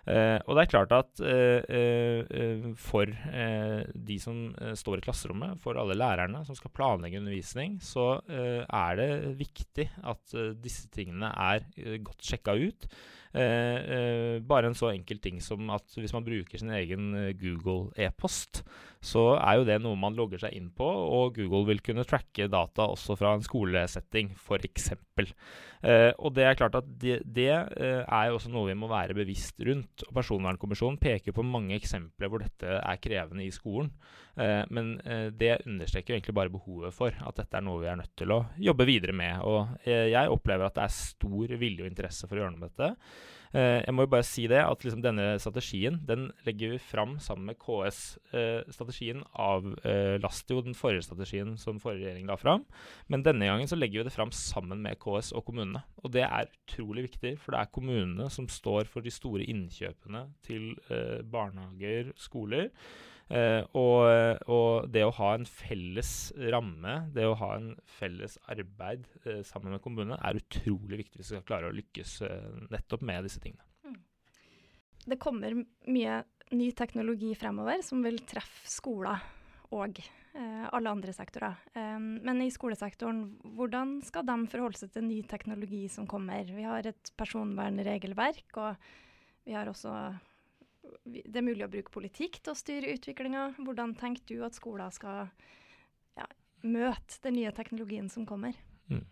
Uh, 0.08 0.39
og 0.48 0.56
det 0.56 0.62
er 0.62 0.70
klart 0.72 0.93
at 0.96 1.20
uh, 1.20 2.67
for 2.80 3.12
de 4.08 4.15
som 4.24 4.38
står 4.80 5.02
i 5.02 5.04
klasserommet, 5.04 5.60
for 5.60 5.76
alle 5.76 5.98
lærerne 6.00 6.46
som 6.48 6.56
skal 6.56 6.72
planlegge 6.72 7.20
undervisning, 7.20 7.76
så 7.84 8.22
er 8.24 8.96
det 8.96 9.10
viktig 9.41 9.89
at 10.08 10.38
disse 10.63 10.88
tingene 10.96 11.34
er 11.36 11.67
godt 12.00 12.24
sjekka 12.24 12.56
ut. 12.56 12.88
Eh, 13.34 13.78
eh, 13.98 14.36
bare 14.42 14.70
en 14.70 14.78
så 14.78 14.92
enkel 14.94 15.20
ting 15.24 15.42
som 15.44 15.68
at 15.74 15.98
hvis 15.98 16.13
man 16.16 16.26
bruker 16.26 16.60
sin 16.60 16.72
egen 16.74 17.10
eh, 17.18 17.34
Google 17.38 17.92
e-post, 18.00 18.63
så 19.04 19.36
er 19.38 19.60
jo 19.60 19.68
det 19.68 19.78
noe 19.84 20.00
man 20.00 20.16
logger 20.18 20.42
seg 20.42 20.56
inn 20.58 20.70
på, 20.76 20.88
og 20.88 21.38
Google 21.38 21.68
vil 21.70 21.84
kunne 21.86 22.06
tracke 22.08 22.50
data 22.52 22.88
også 22.90 23.18
fra 23.20 23.36
en 23.38 23.46
skolesetting, 23.46 24.34
f.eks. 24.38 24.92
Eh, 25.86 26.10
og 26.18 26.34
det 26.34 26.46
er 26.48 26.58
klart 26.58 26.76
at 26.80 26.88
det, 27.00 27.20
det 27.24 27.52
eh, 27.54 28.02
er 28.02 28.34
også 28.34 28.50
noe 28.50 28.72
vi 28.72 28.78
må 28.80 28.90
være 28.90 29.16
bevisst 29.18 29.60
rundt. 29.68 30.06
og 30.08 30.16
Personvernkommisjonen 30.18 31.00
peker 31.02 31.36
på 31.36 31.46
mange 31.46 31.78
eksempler 31.78 32.32
hvor 32.32 32.44
dette 32.44 32.80
er 32.80 33.02
krevende 33.02 33.46
i 33.46 33.54
skolen. 33.54 33.92
Eh, 34.38 34.63
men 34.74 34.96
det 35.38 35.62
understreker 35.66 36.16
egentlig 36.16 36.36
bare 36.38 36.54
behovet 36.54 36.96
for 36.96 37.13
at 37.13 37.40
dette 37.40 37.58
er 37.58 37.66
noe 37.66 37.82
vi 37.84 37.92
er 37.92 38.00
nødt 38.02 38.16
til 38.18 38.34
å 38.34 38.44
jobbe 38.62 38.88
videre 38.90 39.16
med. 39.18 39.42
Og 39.46 39.88
jeg 39.88 40.34
opplever 40.34 40.68
at 40.68 40.78
det 40.78 40.88
er 40.88 40.98
stor 40.98 41.58
vilje 41.58 41.86
og 41.86 41.92
interesse 41.92 42.28
for 42.28 42.38
å 42.38 42.44
gjøre 42.46 42.56
noe 42.56 42.66
med 42.66 42.74
dette. 42.74 42.94
Eh, 43.56 43.82
jeg 43.86 43.96
må 43.96 44.06
jo 44.06 44.12
bare 44.12 44.28
si 44.28 44.46
det, 44.50 44.60
at 44.60 44.84
liksom 44.84 45.04
denne 45.04 45.28
strategien 45.42 46.00
den 46.08 46.28
legger 46.48 46.74
vi 46.76 46.82
fram 46.82 47.18
sammen 47.24 47.48
med 47.52 47.60
KS. 47.62 48.02
Eh, 48.36 48.68
strategien 48.74 49.24
avlaster 49.34 50.58
jo 50.58 50.66
den 50.66 50.78
forrige 50.78 51.08
strategien 51.08 51.56
som 51.62 51.82
forrige 51.82 52.08
regjering 52.08 52.28
la 52.30 52.38
fram. 52.40 52.66
Men 53.08 53.26
denne 53.26 53.50
gangen 53.50 53.70
så 53.70 53.80
legger 53.80 54.02
vi 54.04 54.10
det 54.10 54.16
fram 54.16 54.34
sammen 54.36 54.82
med 54.84 55.00
KS 55.02 55.34
og 55.38 55.46
kommunene. 55.48 55.84
Og 56.04 56.14
det 56.16 56.26
er 56.28 56.52
utrolig 56.52 57.08
viktig, 57.10 57.38
for 57.42 57.56
det 57.56 57.64
er 57.64 57.76
kommunene 57.76 58.30
som 58.34 58.50
står 58.52 58.90
for 58.92 59.06
de 59.06 59.14
store 59.14 59.48
innkjøpene 59.48 60.28
til 60.48 60.74
eh, 60.92 61.22
barnehager, 61.24 62.14
skoler. 62.20 62.72
Uh, 63.28 63.60
og, 63.76 63.98
og, 64.48 64.86
det 64.88 65.04
å 65.04 65.12
ha 65.18 65.34
en 65.36 65.44
felles 65.50 66.12
ramme, 66.54 66.94
det 67.12 67.26
å 67.28 67.36
ha 67.42 67.50
en 67.58 67.74
felles 67.98 68.38
arbeid 68.48 69.04
eh, 69.26 69.42
sammen 69.44 69.74
med 69.76 69.82
kommunene, 69.84 70.20
er 70.24 70.40
utrolig 70.40 71.02
viktig 71.02 71.20
hvis 71.20 71.34
vi 71.34 71.36
skal 71.36 71.48
klare 71.50 71.68
å 71.68 71.76
lykkes 71.76 72.13
eh, 72.24 72.46
nettopp 72.72 73.04
med 73.08 73.28
disse 73.28 73.42
tingene. 73.44 73.66
Mm. 73.84 73.98
Det 75.12 75.18
kommer 75.20 75.58
mye 75.92 76.22
ny 76.56 76.70
teknologi 76.78 77.34
fremover 77.36 77.84
som 77.84 78.00
vil 78.06 78.22
treffe 78.28 78.72
skoler 78.72 79.34
og 79.76 80.00
alle 80.38 80.92
andre 80.94 81.12
sektorer. 81.12 81.56
Um, 81.74 82.20
men 82.24 82.44
i 82.46 82.52
skolesektoren, 82.54 83.24
hvordan 83.58 83.96
skal 84.06 84.24
de 84.28 84.36
forholde 84.52 84.78
seg 84.78 84.92
til 84.94 85.08
ny 85.08 85.18
teknologi 85.28 85.88
som 85.92 86.06
kommer? 86.08 86.46
Vi 86.46 86.63
har 86.63 86.86
et 86.86 87.12
personvernregelverk, 87.18 88.60
og 88.62 88.78
vi 89.50 89.56
har 89.58 89.68
også 89.72 89.96
det 91.06 91.36
er 91.36 91.45
mulig 91.45 91.65
å 91.65 91.71
bruke 91.71 91.93
politikk 91.93 92.39
til 92.41 92.54
å 92.54 92.58
styre 92.58 92.93
utviklinga. 92.97 93.50
Hvordan 93.60 93.95
tenker 94.00 94.26
du 94.30 94.45
at 94.47 94.58
skoler 94.58 94.93
skal 94.95 95.28
ja, 96.17 96.28
møte 96.63 97.21
den 97.23 97.38
nye 97.39 97.54
teknologien 97.56 98.10
som 98.13 98.28
kommer? 98.30 98.58
Mm. 98.91 99.06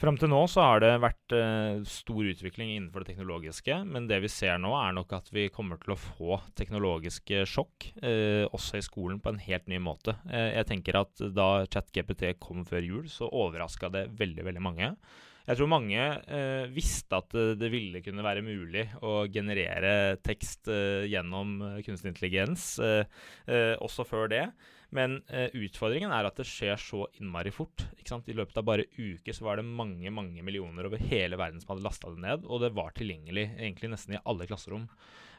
Fram 0.00 0.16
til 0.16 0.30
nå 0.32 0.38
så 0.48 0.62
har 0.64 0.80
det 0.80 0.94
vært 1.02 1.32
uh, 1.36 1.82
stor 1.84 2.24
utvikling 2.30 2.70
innenfor 2.72 3.04
det 3.04 3.10
teknologiske, 3.10 3.82
men 3.84 4.06
det 4.08 4.22
vi 4.24 4.30
ser 4.32 4.56
nå, 4.56 4.70
er 4.72 4.94
nok 4.96 5.12
at 5.18 5.28
vi 5.28 5.50
kommer 5.52 5.76
til 5.82 5.92
å 5.92 5.98
få 6.00 6.38
teknologiske 6.56 7.42
sjokk, 7.44 7.90
uh, 8.00 8.46
også 8.48 8.80
i 8.80 8.86
skolen, 8.86 9.18
på 9.20 9.34
en 9.34 9.42
helt 9.44 9.68
ny 9.68 9.76
måte. 9.84 10.16
Uh, 10.24 10.54
jeg 10.54 10.70
tenker 10.70 11.02
at 11.02 11.20
da 11.36 11.50
ChatGPT 11.66 12.30
kom 12.40 12.64
før 12.64 12.86
jul, 12.86 13.10
så 13.12 13.28
overraska 13.28 13.92
det 13.92 14.06
veldig, 14.16 14.48
veldig 14.48 14.64
mange. 14.64 14.94
Jeg 15.50 15.58
tror 15.58 15.70
mange 15.72 15.98
eh, 16.30 16.66
visste 16.70 17.18
at 17.18 17.32
det, 17.34 17.56
det, 17.58 17.70
ville 17.72 18.02
kunne 18.04 18.22
være 18.22 18.44
mulig 18.44 18.84
å 19.02 19.24
generere 19.32 20.18
tekst 20.22 20.68
eh, 20.70 21.08
gjennom 21.10 21.56
eh, 21.66 21.80
kunstig 21.86 22.12
intelligens, 22.12 22.66
eh, 22.84 23.02
eh, 23.50 23.72
også 23.82 24.06
før 24.06 24.30
det. 24.30 24.44
Men 24.96 25.20
eh, 25.30 25.52
utfordringen 25.54 26.10
er 26.14 26.26
at 26.26 26.38
det 26.40 26.48
skjer 26.50 26.80
så 26.80 27.04
innmari 27.20 27.52
fort. 27.54 27.86
I 28.00 28.34
løpet 28.34 28.58
av 28.58 28.66
bare 28.66 28.88
uker 28.98 29.36
så 29.36 29.46
var 29.46 29.60
det 29.60 29.66
mange 29.68 30.10
mange 30.10 30.42
millioner 30.42 30.88
over 30.88 31.02
hele 31.10 31.38
verden 31.38 31.62
som 31.62 31.72
hadde 31.74 31.86
lasta 31.86 32.10
det 32.10 32.24
ned, 32.24 32.46
og 32.46 32.64
det 32.64 32.72
var 32.74 32.94
tilgjengelig 32.96 33.46
egentlig 33.52 33.92
nesten 33.92 34.16
i 34.18 34.22
alle 34.24 34.48
klasserom. 34.50 34.88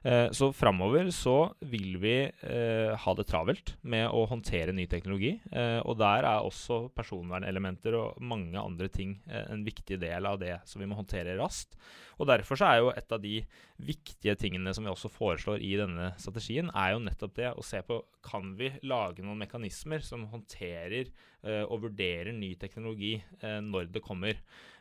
Eh, 0.03 0.31
så 0.31 0.47
framover 0.53 1.11
så 1.13 1.53
vil 1.69 1.99
vi 2.01 2.15
eh, 2.25 2.93
ha 2.97 3.13
det 3.13 3.27
travelt 3.29 3.75
med 3.85 4.07
å 4.09 4.23
håndtere 4.31 4.73
ny 4.73 4.87
teknologi. 4.89 5.35
Eh, 5.53 5.77
og 5.85 5.99
der 6.01 6.25
er 6.25 6.41
også 6.47 6.87
personvernelementer 6.97 7.97
og 7.99 8.21
mange 8.25 8.57
andre 8.57 8.89
ting 8.89 9.19
en 9.29 9.61
viktig 9.65 9.99
del 10.01 10.25
av 10.25 10.39
det 10.41 10.55
som 10.65 10.81
vi 10.81 10.89
må 10.89 10.97
håndtere 10.97 11.37
raskt. 11.37 11.77
Og 12.17 12.27
Derfor 12.29 12.57
så 12.57 12.67
er 12.67 12.81
jo 12.81 12.89
et 12.93 13.13
av 13.13 13.21
de 13.21 13.39
viktige 13.81 14.35
tingene 14.37 14.73
som 14.73 14.85
vi 14.85 14.91
også 14.91 15.09
foreslår 15.09 15.61
i 15.65 15.71
denne 15.79 16.11
strategien, 16.21 16.69
er 16.73 16.93
jo 16.93 17.05
nettopp 17.05 17.33
det 17.37 17.53
å 17.53 17.65
se 17.65 17.81
på 17.85 17.97
kan 18.25 18.51
vi 18.57 18.69
lage 18.85 19.25
noen 19.25 19.41
mekanismer 19.41 20.05
som 20.05 20.27
håndterer 20.29 21.09
og 21.65 21.87
vurderer 21.87 22.29
ny 22.37 22.51
teknologi 22.61 23.15
når 23.41 23.89
det 23.89 24.03
kommer. 24.05 24.37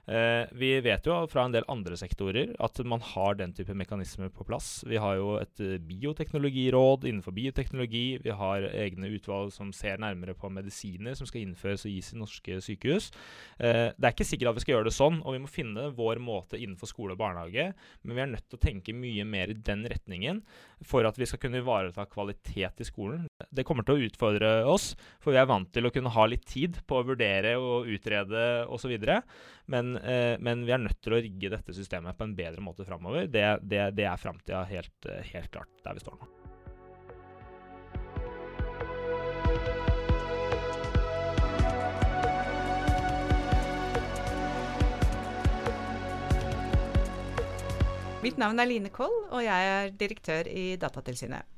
Uh, 0.08 0.48
vi 0.56 0.72
vet 0.84 1.06
jo 1.06 1.16
fra 1.30 1.44
en 1.46 1.54
del 1.54 1.66
andre 1.70 1.98
sektorer 1.98 2.54
at 2.62 2.80
man 2.88 3.02
har 3.04 3.36
den 3.38 3.52
type 3.56 3.74
mekanismer 3.76 4.30
på 4.34 4.46
plass. 4.48 4.82
Vi 4.88 4.98
har 5.00 5.18
jo 5.18 5.34
et 5.40 5.62
bioteknologiråd 5.86 7.06
innenfor 7.10 7.36
bioteknologi. 7.36 8.20
Vi 8.24 8.34
har 8.34 8.68
egne 8.70 9.12
utvalg 9.14 9.52
som 9.54 9.74
ser 9.76 10.00
nærmere 10.02 10.34
på 10.38 10.50
medisiner 10.52 11.18
som 11.18 11.28
skal 11.28 11.44
innføres 11.44 11.86
og 11.86 11.94
gis 11.94 12.12
i 12.14 12.20
norske 12.20 12.60
sykehus. 12.64 13.10
det 13.58 14.06
er 14.06 14.12
ikke 14.12 14.26
sikkert 14.26 14.50
at 14.50 14.58
vi 14.58 14.64
skal 14.64 14.74
gjøre 14.74 14.88
det 14.88 14.96
sånn, 14.96 15.20
og 15.22 15.34
vi 15.34 15.42
må 15.42 15.50
finne 15.50 15.90
vår 15.96 16.20
måte 16.22 16.58
innenfor 16.58 16.90
skole 16.90 17.14
og 17.14 17.20
barnehage, 17.20 17.70
men 18.02 18.16
vi 18.16 18.22
er 18.22 18.30
nødt 18.32 18.46
til 18.48 18.58
å 18.58 18.62
tenke 18.62 18.96
mye 18.96 19.26
mer 19.28 19.52
i 19.52 19.58
den 19.58 19.84
retningen 19.90 20.42
for 20.86 21.04
at 21.08 21.18
vi 21.20 21.28
skal 21.28 21.40
kunne 21.42 21.60
ivareta 21.60 22.06
kvalitet 22.08 22.80
i 22.80 22.86
skolen. 22.88 23.26
Det 23.50 23.64
kommer 23.68 23.84
til 23.86 23.98
å 23.98 24.08
utfordre 24.08 24.52
oss, 24.68 24.92
for 25.20 25.34
vi 25.34 25.40
er 25.40 25.48
vant 25.50 25.68
til 25.74 25.86
å 25.86 25.92
kunne 25.94 26.12
ha 26.14 26.26
litt 26.28 26.46
tid 26.48 26.80
på 26.88 27.00
å 27.00 27.06
vurdere 27.10 27.56
og 27.60 27.90
utrede 27.90 28.44
osv. 28.72 28.96
Men, 29.70 29.89
eh, 29.98 30.36
men 30.38 30.66
vi 30.66 30.74
er 30.74 30.82
nødt 30.82 31.00
til 31.02 31.16
å 31.16 31.22
rigge 31.22 31.50
dette 31.52 31.74
systemet 31.76 32.18
på 32.18 32.28
en 32.28 32.36
bedre 32.38 32.62
måte 32.64 32.86
framover. 32.86 33.26
Det, 33.30 33.46
det, 33.62 33.86
det 33.98 34.06
er 34.06 34.20
framtida 34.20 34.62
helt, 34.70 35.10
helt 35.32 35.50
klart 35.54 35.82
der 35.84 35.98
vi 35.98 36.04
står 36.04 36.20
nå. 36.20 36.30
Mitt 48.20 48.36
navn 48.36 48.60
er 48.60 48.68
Line 48.68 48.90
Koll, 48.92 49.14
og 49.32 49.40
jeg 49.40 49.68
er 49.72 49.94
direktør 49.96 50.48
i 50.52 50.76
Datatilsynet. 50.76 51.56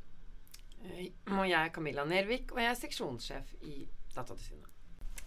Og 1.35 1.43
jeg 1.49 1.59
er 1.59 1.73
Camilla 1.75 2.05
Nervik, 2.07 2.55
og 2.55 2.63
jeg 2.63 2.71
er 2.71 2.79
seksjonssjef 2.79 3.57
i 3.67 3.81
Datatilsynet. 4.15 4.72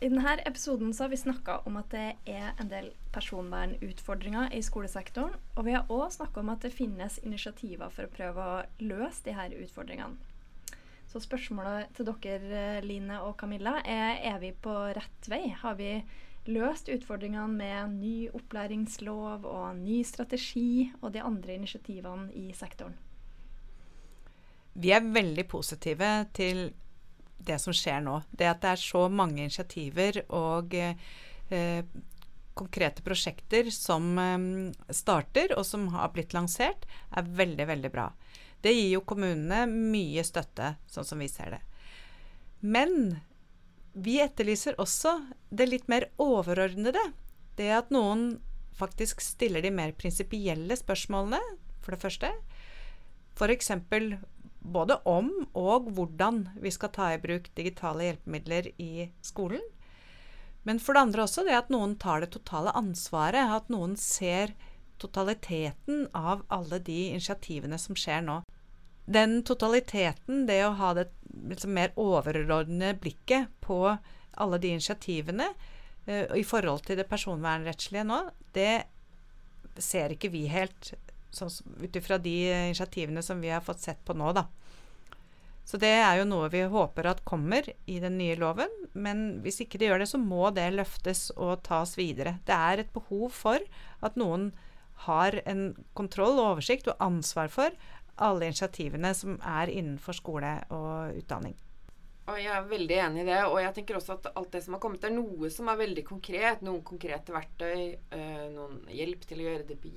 I 0.04 0.10
denne 0.12 0.36
episoden 0.46 0.92
har 1.00 1.10
vi 1.10 1.18
snakka 1.18 1.62
om 1.66 1.78
at 1.80 1.90
det 1.94 2.08
er 2.28 2.52
en 2.60 2.70
del 2.70 2.92
personvernutfordringer 3.16 4.52
i 4.54 4.62
skolesektoren. 4.62 5.38
Og 5.56 5.66
vi 5.66 5.76
har 5.78 5.88
òg 5.90 6.10
snakka 6.12 6.44
om 6.44 6.52
at 6.52 6.68
det 6.68 6.76
finnes 6.76 7.18
initiativer 7.24 7.94
for 7.96 8.06
å 8.06 8.14
prøve 8.14 8.46
å 8.46 8.62
løse 8.84 9.34
her 9.34 9.56
utfordringene. 9.56 10.20
Så 11.08 11.22
spørsmålet 11.24 11.94
til 11.96 12.10
dere, 12.12 12.84
Line 12.84 13.22
og 13.24 13.38
Camilla, 13.40 13.78
er 13.86 14.20
er 14.34 14.40
vi 14.42 14.52
på 14.52 14.74
rett 14.98 15.30
vei? 15.32 15.48
Har 15.62 15.80
vi 15.80 16.02
løst 16.46 16.90
utfordringene 16.94 17.48
med 17.58 17.98
ny 18.00 18.16
opplæringslov 18.36 19.46
og 19.50 19.80
ny 19.80 20.02
strategi 20.06 20.92
og 21.02 21.14
de 21.16 21.24
andre 21.26 21.58
initiativene 21.58 22.30
i 22.38 22.52
sektoren. 22.54 22.98
Vi 24.76 24.92
er 24.92 25.06
veldig 25.08 25.48
positive 25.48 26.10
til 26.36 26.68
det 27.38 27.60
som 27.62 27.76
skjer 27.76 28.02
nå. 28.06 28.20
Det 28.32 28.50
at 28.50 28.62
det 28.64 28.74
er 28.74 28.82
så 28.82 29.06
mange 29.12 29.44
initiativer 29.44 30.22
og 30.34 30.74
eh, 30.76 31.86
konkrete 32.56 33.04
prosjekter 33.06 33.70
som 33.74 34.16
eh, 34.22 34.48
starter, 34.96 35.56
og 35.58 35.66
som 35.68 35.90
har 35.94 36.14
blitt 36.16 36.36
lansert, 36.36 36.88
er 37.12 37.30
veldig, 37.42 37.68
veldig 37.74 37.94
bra. 37.94 38.10
Det 38.66 38.74
gir 38.74 38.96
jo 38.96 39.06
kommunene 39.06 39.66
mye 39.70 40.24
støtte, 40.26 40.76
sånn 40.90 41.06
som 41.06 41.22
vi 41.22 41.30
ser 41.30 41.58
det. 41.58 41.62
Men 42.66 43.20
vi 43.94 44.18
etterlyser 44.24 44.80
også 44.82 45.20
det 45.54 45.68
litt 45.70 45.90
mer 45.92 46.10
overordnede. 46.22 47.04
Det 47.56 47.70
at 47.72 47.92
noen 47.94 48.40
faktisk 48.76 49.22
stiller 49.24 49.64
de 49.64 49.72
mer 49.72 49.94
prinsipielle 49.96 50.76
spørsmålene, 50.76 51.40
for 51.86 51.94
det 51.94 52.02
første. 52.02 52.32
F.eks. 53.38 53.72
både 54.74 54.98
om 55.06 55.30
og 55.54 55.90
hvordan 55.96 56.46
vi 56.62 56.72
skal 56.74 56.94
ta 56.96 57.12
i 57.14 57.22
bruk 57.22 57.52
digitale 57.58 58.10
hjelpemidler 58.10 58.72
i 58.82 59.10
skolen. 59.26 59.62
Men 60.66 60.82
for 60.82 60.98
det 60.98 61.06
andre 61.06 61.26
også 61.28 61.46
det 61.46 61.54
at 61.58 61.70
noen 61.74 61.94
tar 62.02 62.24
det 62.24 62.32
totale 62.34 62.74
ansvaret. 62.74 63.54
At 63.54 63.70
noen 63.70 63.94
ser 64.02 64.56
totaliteten 64.98 66.08
av 66.18 66.42
alle 66.54 66.80
de 66.82 67.12
initiativene 67.12 67.78
som 67.82 67.98
skjer 68.00 68.26
nå 68.26 68.42
den 69.06 69.44
totaliteten, 69.46 70.46
det 70.50 70.64
å 70.66 70.76
ha 70.80 70.94
det 70.98 71.10
liksom 71.46 71.76
mer 71.78 71.94
overordnede 72.00 72.98
blikket 73.02 73.52
på 73.62 73.80
alle 74.36 74.60
de 74.62 74.74
initiativene 74.76 75.52
uh, 76.10 76.34
i 76.36 76.44
forhold 76.46 76.86
til 76.88 77.00
det 77.00 77.08
personvernrettslige 77.10 78.06
nå, 78.08 78.22
det 78.58 78.86
ser 79.82 80.16
ikke 80.16 80.32
vi 80.34 80.46
helt 80.50 80.94
ut 81.36 81.98
ifra 82.00 82.18
de 82.22 82.36
initiativene 82.70 83.24
som 83.26 83.42
vi 83.42 83.52
har 83.54 83.64
fått 83.66 83.84
sett 83.84 84.02
på 84.06 84.16
nå, 84.18 84.32
da. 84.36 84.48
Så 85.66 85.80
det 85.82 85.90
er 85.98 86.20
jo 86.20 86.28
noe 86.30 86.52
vi 86.54 86.62
håper 86.70 87.08
at 87.10 87.24
kommer 87.26 87.66
i 87.90 87.98
den 88.00 88.20
nye 88.20 88.38
loven. 88.38 88.70
Men 88.94 89.42
hvis 89.42 89.64
ikke 89.64 89.80
det 89.82 89.90
gjør 89.90 90.04
det, 90.04 90.10
så 90.12 90.22
må 90.22 90.52
det 90.54 90.68
løftes 90.76 91.32
og 91.34 91.64
tas 91.66 91.96
videre. 91.98 92.38
Det 92.46 92.54
er 92.54 92.84
et 92.84 92.94
behov 92.94 93.34
for 93.34 93.66
at 94.06 94.20
noen 94.20 94.52
har 95.10 95.42
en 95.50 95.72
kontroll 95.98 96.38
og 96.38 96.52
oversikt 96.54 96.88
og 96.92 97.02
ansvar 97.04 97.50
for 97.52 97.74
alle 98.22 98.48
initiativene 98.48 99.12
som 99.18 99.40
er 99.42 99.74
innenfor 99.74 100.16
skole 100.16 100.54
og 100.72 101.18
utdanning. 101.18 101.58
Og 102.26 102.40
jeg 102.42 102.50
er 102.50 102.70
veldig 102.70 102.96
enig 103.02 103.22
i 103.22 103.28
det. 103.28 103.42
Og 103.50 103.58
jeg 103.62 103.74
tenker 103.76 103.98
også 103.98 104.16
at 104.16 104.30
alt 104.34 104.54
det 104.54 104.64
som 104.66 104.78
har 104.78 104.82
kommet, 104.82 105.04
er 105.06 105.14
noe 105.14 105.50
som 105.54 105.70
er 105.70 105.82
veldig 105.82 106.06
konkret. 106.08 106.64
Noen 106.66 106.82
konkrete 106.86 107.34
verktøy. 107.34 107.82
Øh, 108.18 108.46
noen 108.54 108.80
hjelp 108.94 109.28
til 109.30 109.42
å 109.42 109.50
gjøre 109.50 109.68
det 109.70 109.78
på 109.82 109.92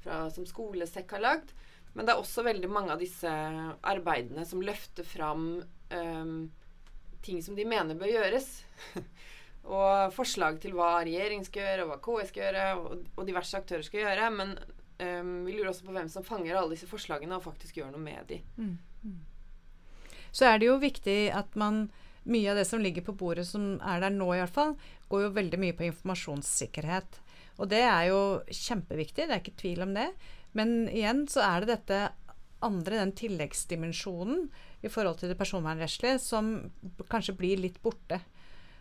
F.eks. 0.00 0.34
Som 0.34 0.46
Skolesekk 0.48 1.16
har 1.16 1.24
lagd. 1.24 1.52
Men 1.92 2.06
det 2.06 2.14
er 2.14 2.22
også 2.22 2.44
veldig 2.46 2.70
mange 2.70 2.94
av 2.94 3.02
disse 3.02 3.30
arbeidene 3.30 4.44
som 4.46 4.62
løfter 4.62 5.06
fram 5.06 5.46
um, 5.90 6.34
ting 7.24 7.40
som 7.42 7.56
de 7.58 7.66
mener 7.68 7.98
bør 7.98 8.12
gjøres. 8.12 8.50
Og 9.70 10.14
forslag 10.16 10.60
til 10.62 10.72
hva 10.76 11.00
regjeringen 11.02 11.44
skal 11.44 11.66
gjøre, 11.66 11.82
og 11.84 11.90
hva 11.90 11.98
KS 12.04 12.30
skal 12.32 12.46
gjøre, 12.46 12.68
og, 12.78 13.08
og 13.12 13.26
diverse 13.28 13.58
aktører 13.58 13.84
skal 13.84 14.06
gjøre. 14.06 14.28
Men 14.32 14.54
um, 14.56 15.34
vi 15.44 15.56
lurer 15.56 15.72
også 15.72 15.88
på 15.88 15.96
hvem 15.96 16.08
som 16.12 16.26
fanger 16.26 16.56
alle 16.56 16.76
disse 16.76 16.88
forslagene 16.88 17.36
og 17.36 17.44
faktisk 17.44 17.82
gjør 17.82 17.90
noe 17.92 18.04
med 18.04 18.30
de. 18.30 18.40
Mm. 18.56 18.78
Mm. 19.04 19.18
Så 20.30 20.46
er 20.46 20.62
det 20.62 20.70
jo 20.70 20.78
viktig 20.80 21.18
at 21.34 21.58
man 21.58 21.88
Mye 22.30 22.50
av 22.52 22.58
det 22.60 22.66
som 22.68 22.82
ligger 22.84 23.00
på 23.00 23.14
bordet, 23.16 23.46
som 23.48 23.78
er 23.80 24.02
der 24.02 24.12
nå 24.12 24.26
i 24.34 24.40
hvert 24.42 24.52
fall, 24.52 24.74
går 25.08 25.22
jo 25.24 25.30
veldig 25.38 25.58
mye 25.62 25.76
på 25.76 25.86
informasjonssikkerhet. 25.86 27.16
Og 27.60 27.68
det 27.68 27.82
er 27.84 28.08
jo 28.08 28.20
kjempeviktig, 28.48 29.26
det 29.28 29.36
er 29.36 29.42
ikke 29.42 29.60
tvil 29.60 29.84
om 29.84 29.92
det. 29.96 30.08
Men 30.56 30.88
igjen 30.88 31.26
så 31.30 31.44
er 31.44 31.62
det 31.62 31.76
dette 31.76 32.00
andre, 32.64 32.98
den 33.00 33.12
tilleggsdimensjonen 33.16 34.48
i 34.84 34.90
forhold 34.92 35.20
til 35.20 35.32
det 35.32 35.38
personvernrettslige, 35.40 36.18
som 36.20 36.52
kanskje 37.12 37.36
blir 37.36 37.60
litt 37.60 37.80
borte. 37.84 38.20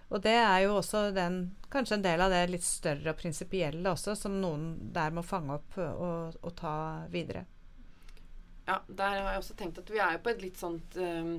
Og 0.10 0.24
det 0.26 0.34
er 0.34 0.64
jo 0.64 0.80
også 0.80 1.10
den, 1.14 1.42
kanskje 1.70 2.00
en 2.00 2.06
del 2.06 2.24
av 2.24 2.34
det 2.34 2.42
litt 2.50 2.66
større 2.66 3.12
og 3.12 3.20
prinsipielle 3.20 3.92
også, 3.92 4.16
som 4.18 4.40
noen 4.42 4.72
der 4.96 5.14
må 5.14 5.22
fange 5.26 5.60
opp 5.60 5.78
og, 5.78 6.40
og, 6.42 6.52
ta 6.58 6.74
videre. 7.14 7.46
Ja, 8.66 8.80
der 8.88 9.20
har 9.20 9.32
jeg 9.36 9.44
også 9.44 9.58
tenkt 9.60 9.82
at 9.82 9.92
vi 9.94 10.02
er 10.02 10.18
jo 10.18 10.24
på 10.26 10.34
et 10.34 10.42
litt 10.42 10.58
sånt 10.58 10.98
um, 10.98 11.38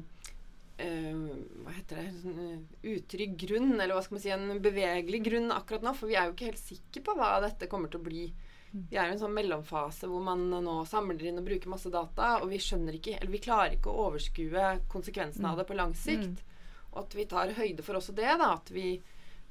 Hva 0.81 1.74
heter 1.76 2.01
det 2.01 2.35
uh, 2.35 2.61
Utrygg 2.95 3.35
grunn, 3.41 3.74
eller 3.76 3.95
hva 3.97 4.05
skal 4.05 4.16
man 4.16 4.22
si, 4.24 4.33
en 4.35 4.62
bevegelig 4.62 5.20
grunn 5.26 5.51
akkurat 5.55 5.85
nå. 5.85 5.95
For 5.99 6.11
vi 6.11 6.16
er 6.18 6.28
jo 6.28 6.37
ikke 6.37 6.51
helt 6.53 6.62
sikre 6.62 7.05
på 7.07 7.16
hva 7.18 7.35
dette 7.45 7.68
kommer 7.70 7.93
til 7.93 8.03
å 8.03 8.07
bli. 8.07 8.24
Mm. 8.70 8.85
Vi 8.91 8.99
er 8.99 9.09
i 9.09 9.14
en 9.14 9.20
sånn 9.20 9.35
mellomfase 9.35 10.07
hvor 10.11 10.22
man 10.22 10.45
nå 10.51 10.76
samler 10.87 11.24
inn 11.26 11.41
og 11.41 11.49
bruker 11.49 11.72
masse 11.72 11.91
data, 11.91 12.37
og 12.41 12.53
vi 12.53 12.61
skjønner 12.62 13.01
ikke, 13.01 13.16
eller 13.18 13.35
vi 13.35 13.43
klarer 13.43 13.74
ikke 13.76 13.91
å 13.91 14.07
overskue 14.09 14.66
konsekvensene 14.93 15.49
av 15.49 15.59
mm. 15.59 15.62
det 15.62 15.68
på 15.70 15.78
lang 15.81 15.97
sikt. 15.99 16.45
Mm. 16.45 16.87
Og 16.91 17.01
at 17.05 17.16
vi 17.18 17.26
tar 17.31 17.57
høyde 17.59 17.87
for 17.87 17.99
også 17.99 18.14
det. 18.18 18.31
da, 18.31 18.53
At 18.55 18.70
vi 18.74 18.95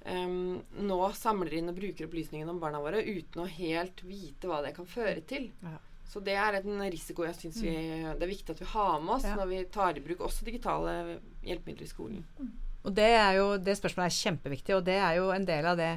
um, 0.06 0.60
nå 0.88 1.00
samler 1.16 1.60
inn 1.60 1.72
og 1.72 1.78
bruker 1.80 2.08
opplysningene 2.08 2.52
om 2.56 2.60
barna 2.64 2.82
våre 2.84 3.04
uten 3.04 3.44
å 3.44 3.52
helt 3.60 4.04
vite 4.08 4.50
hva 4.50 4.64
det 4.66 4.74
kan 4.78 4.88
føre 4.90 5.24
til. 5.28 5.52
Ja. 5.64 5.78
Så 6.10 6.22
det 6.26 6.34
er 6.41 6.57
en 6.60 6.82
risiko 6.89 7.26
jeg 7.28 7.38
syns 7.38 7.60
mm. 7.62 8.07
det 8.18 8.26
er 8.26 8.32
viktig 8.32 8.55
at 8.55 8.64
vi 8.64 8.70
har 8.72 8.95
med 9.03 9.14
oss 9.20 9.28
ja. 9.28 9.36
når 9.38 9.51
vi 9.51 9.60
tar 9.70 9.97
i 9.97 10.01
bruk 10.01 10.24
også 10.26 10.47
digitale 10.47 11.20
hjelpemidler 11.45 11.86
i 11.86 11.91
skolen. 11.91 12.24
Mm. 12.39 12.49
Og 12.88 12.95
det, 12.95 13.10
jo, 13.36 13.45
det 13.62 13.76
spørsmålet 13.78 14.10
er 14.10 14.22
kjempeviktig, 14.24 14.76
og 14.78 14.86
det 14.88 14.95
er 14.97 15.20
jo 15.20 15.30
en 15.36 15.45
del 15.45 15.68
av 15.70 15.78
det 15.78 15.91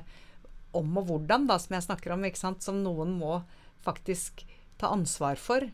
om 0.76 0.98
og 0.98 1.08
hvordan 1.08 1.46
da, 1.48 1.58
som 1.60 1.76
jeg 1.76 1.86
snakker 1.86 2.14
om, 2.14 2.26
som 2.34 2.82
noen 2.82 3.14
må 3.16 3.38
faktisk 3.84 4.44
ta 4.80 4.90
ansvar 4.92 5.40
for. 5.40 5.64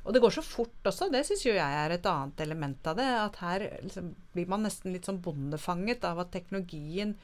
Og 0.00 0.14
det 0.16 0.22
går 0.24 0.32
så 0.32 0.44
fort 0.44 0.88
også. 0.88 1.10
Det 1.12 1.22
syns 1.28 1.44
jo 1.44 1.52
jeg 1.54 1.80
er 1.82 1.94
et 1.94 2.06
annet 2.08 2.40
element 2.40 2.88
av 2.88 2.96
det. 2.98 3.08
At 3.20 3.36
her 3.44 3.66
liksom, 3.84 4.14
blir 4.34 4.48
man 4.50 4.64
nesten 4.64 4.94
litt 4.94 5.08
sånn 5.08 5.20
bondefanget 5.22 6.06
av 6.08 6.22
at 6.24 6.32
teknologien 6.34 7.14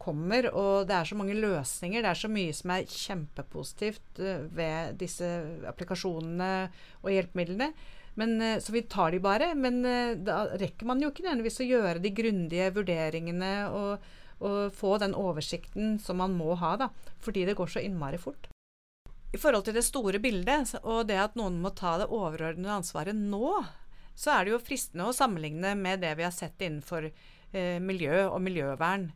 kommer, 0.00 0.48
og 0.56 0.88
det 0.88 0.96
er 0.96 1.08
så 1.08 1.16
mange 1.18 1.36
løsninger. 1.38 2.02
Det 2.02 2.10
er 2.10 2.20
så 2.20 2.30
mye 2.32 2.54
som 2.56 2.74
er 2.74 2.90
kjempepositivt 2.90 4.20
uh, 4.22 4.44
ved 4.56 5.00
disse 5.00 5.26
applikasjonene 5.70 6.52
og 7.02 7.10
hjelpemidlene. 7.14 7.70
Men, 8.20 8.36
uh, 8.42 8.56
så 8.62 8.74
vi 8.74 8.86
tar 8.90 9.14
de 9.14 9.20
bare. 9.24 9.52
Men 9.58 9.82
uh, 9.84 10.14
da 10.16 10.42
rekker 10.60 10.88
man 10.88 11.02
jo 11.02 11.12
ikke 11.12 11.26
nødvendigvis 11.26 11.60
å 11.62 11.68
gjøre 11.68 12.04
de 12.04 12.14
grundige 12.16 12.70
vurderingene 12.78 13.52
og, 13.76 14.08
og, 14.40 14.62
få 14.76 14.96
den 15.02 15.16
oversikten 15.18 15.98
som 16.02 16.22
man 16.22 16.38
må 16.38 16.56
ha, 16.60 16.76
da. 16.80 16.90
Fordi 17.20 17.44
det 17.48 17.58
går 17.60 17.76
så 17.76 17.84
innmari 17.84 18.20
fort. 18.20 18.48
I 19.30 19.38
forhold 19.38 19.68
til 19.68 19.76
det 19.76 19.86
store 19.86 20.18
bildet, 20.18 20.72
og 20.82 21.04
det 21.06 21.20
at 21.22 21.36
noen 21.38 21.60
må 21.62 21.70
ta 21.78 22.00
det 22.00 22.08
overordnede 22.10 22.80
ansvaret 22.80 23.14
nå, 23.14 23.60
så 24.18 24.34
er 24.34 24.46
det 24.46 24.54
jo 24.56 24.62
fristende 24.62 25.06
å 25.06 25.14
sammenligne 25.14 25.76
med 25.78 26.02
det 26.02 26.16
vi 26.18 26.26
har 26.26 26.34
sett 26.34 26.60
innenfor 26.60 27.06
eh, 27.06 27.78
miljø 27.80 28.26
og 28.26 28.40
miljøvern. 28.42 29.06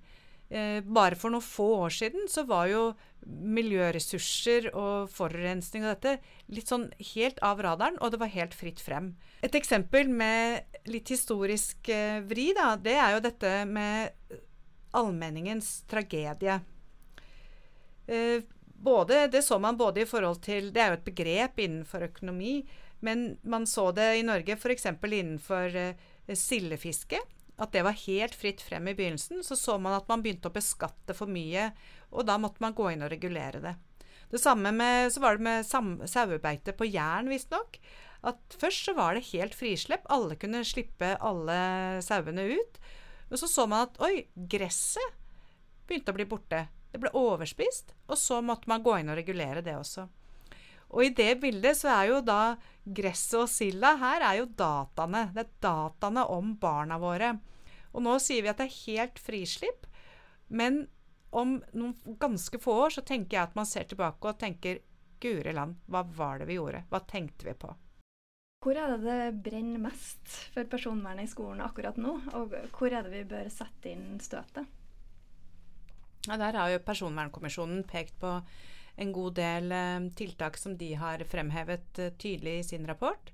Eh, 0.55 0.80
bare 0.86 1.16
for 1.18 1.34
noen 1.34 1.42
få 1.42 1.66
år 1.82 1.94
siden 1.96 2.28
så 2.30 2.44
var 2.46 2.68
jo 2.70 2.82
miljøressurser 3.26 4.68
og 4.70 5.09
forurensning 5.11 5.82
og 5.82 5.96
dette 5.96 6.12
litt 6.55 6.70
sånn 6.70 6.84
helt 7.14 7.40
av 7.42 7.62
radaren, 7.64 7.98
og 7.98 8.12
det 8.14 8.20
var 8.22 8.30
helt 8.30 8.55
fritt 8.55 8.82
frem. 8.84 9.14
Et 9.42 9.57
eksempel 9.59 10.12
med 10.12 10.78
litt 10.86 11.11
historisk 11.11 11.90
eh, 11.90 12.20
vri, 12.22 12.52
da, 12.55 12.76
det 12.78 12.94
er 12.94 13.16
jo 13.16 13.24
dette 13.24 13.52
med 13.66 14.38
allmenningens 14.94 15.80
tragedie. 15.90 16.61
Eh, 18.07 18.46
både, 18.62 19.24
det 19.34 19.42
så 19.42 19.59
man 19.59 19.80
både 19.80 20.05
i 20.05 20.07
forhold 20.07 20.42
til 20.44 20.68
Det 20.70 20.82
er 20.82 20.92
jo 20.92 21.00
et 21.00 21.09
begrep 21.09 21.59
innenfor 21.66 22.07
økonomi, 22.12 22.61
men 23.02 23.32
man 23.42 23.66
så 23.66 23.90
det 23.96 24.12
i 24.20 24.26
Norge 24.26 24.55
f.eks. 24.55 24.86
innenfor 25.02 25.80
sildefiske. 26.30 27.18
At 27.61 27.74
det 27.74 27.84
var 27.86 27.94
helt 28.05 28.34
fritt 28.34 28.62
frem 28.64 28.88
i 28.90 28.94
begynnelsen. 28.98 29.44
Så 29.46 29.57
så 29.59 29.76
man 29.78 29.94
at 29.96 30.09
man 30.11 30.22
begynte 30.24 30.50
å 30.50 30.55
beskatte 30.55 31.14
for 31.14 31.30
mye, 31.30 31.70
og 32.11 32.26
da 32.26 32.38
måtte 32.40 32.62
man 32.64 32.74
gå 32.74 32.90
inn 32.92 33.05
og 33.07 33.12
regulere 33.12 33.62
det. 33.62 33.74
Det 34.32 34.40
samme 34.42 34.72
med, 34.74 35.12
så 35.14 35.22
var 35.22 35.36
det 35.36 35.46
med 35.46 35.66
sauebeite 36.11 36.74
på 36.74 36.88
Jæren, 36.88 37.30
visstnok. 37.30 37.78
At 38.24 38.57
først 38.59 38.88
så 38.88 38.94
var 38.96 39.14
det 39.14 39.28
helt 39.30 39.55
frislepp. 39.55 40.07
Alle 40.11 40.38
kunne 40.40 40.64
slippe 40.66 41.12
alle 41.22 41.59
sauene 42.02 42.48
ut. 42.57 42.80
Og 43.30 43.38
så 43.38 43.50
så 43.50 43.66
man 43.70 43.86
at 43.86 44.00
oi, 44.02 44.26
gresset 44.34 45.14
begynte 45.86 46.14
å 46.14 46.16
bli 46.16 46.26
borte. 46.28 46.64
Det 46.90 47.00
ble 47.02 47.12
overspist, 47.18 47.92
og 48.07 48.18
så 48.18 48.40
måtte 48.42 48.70
man 48.70 48.82
gå 48.84 48.96
inn 49.00 49.11
og 49.12 49.18
regulere 49.18 49.62
det 49.66 49.74
også. 49.76 50.07
Og 50.95 51.03
i 51.03 51.14
det 51.14 51.32
bildet 51.42 51.76
så 51.78 51.90
er 51.90 52.12
jo 52.12 52.20
da 52.22 52.55
gresset 52.84 53.40
og 53.40 53.51
silda 53.51 53.95
her 53.99 54.22
er 54.22 54.40
jo 54.40 54.47
dataene. 54.47 55.26
Det 55.34 55.42
er 55.42 55.55
dataene 55.64 56.26
om 56.30 56.55
barna 56.61 57.01
våre. 57.03 57.34
Og 57.95 58.05
nå 58.05 58.16
sier 58.22 58.45
vi 58.45 58.51
at 58.51 58.61
det 58.62 58.68
er 58.68 58.82
helt 58.84 59.18
frislipp, 59.22 59.88
men 60.55 60.84
om 61.34 61.57
noen 61.74 62.18
ganske 62.22 62.59
få 62.62 62.74
år 62.86 62.95
så 62.95 63.03
tenker 63.07 63.36
jeg 63.36 63.49
at 63.49 63.57
man 63.59 63.66
ser 63.66 63.88
tilbake 63.90 64.30
og 64.30 64.38
tenker 64.38 64.82
Guri 65.24 65.55
land, 65.57 65.78
hva 65.88 66.03
var 66.05 66.42
det 66.42 66.51
vi 66.51 66.59
gjorde? 66.59 66.82
Hva 66.90 67.01
tenkte 67.09 67.47
vi 67.49 67.55
på? 67.57 67.70
Hvor 68.64 68.76
er 68.76 68.95
det 68.95 69.03
det 69.05 69.42
brenner 69.47 69.80
mest 69.80 70.36
for 70.53 70.68
personvernet 70.68 71.26
i 71.26 71.30
skolen 71.30 71.62
akkurat 71.64 71.97
nå, 72.01 72.16
og 72.36 72.55
hvor 72.76 72.92
er 72.92 73.07
det 73.07 73.12
vi 73.12 73.22
bør 73.30 73.49
sette 73.53 73.92
inn 73.92 74.18
støtet? 74.20 74.68
Ja, 76.24 76.38
der 76.40 76.57
har 76.57 76.70
jo 76.72 76.80
Personvernkommisjonen 76.84 77.82
pekt 77.88 78.16
på 78.20 78.38
en 78.97 79.12
god 79.12 79.34
del 79.38 79.72
eh, 79.72 80.09
tiltak 80.16 80.59
som 80.61 80.76
de 80.78 80.92
har 80.99 81.24
fremhevet 81.30 81.99
eh, 81.99 82.12
tydelig 82.18 82.59
i 82.59 82.66
sin 82.72 82.86
rapport. 82.86 83.32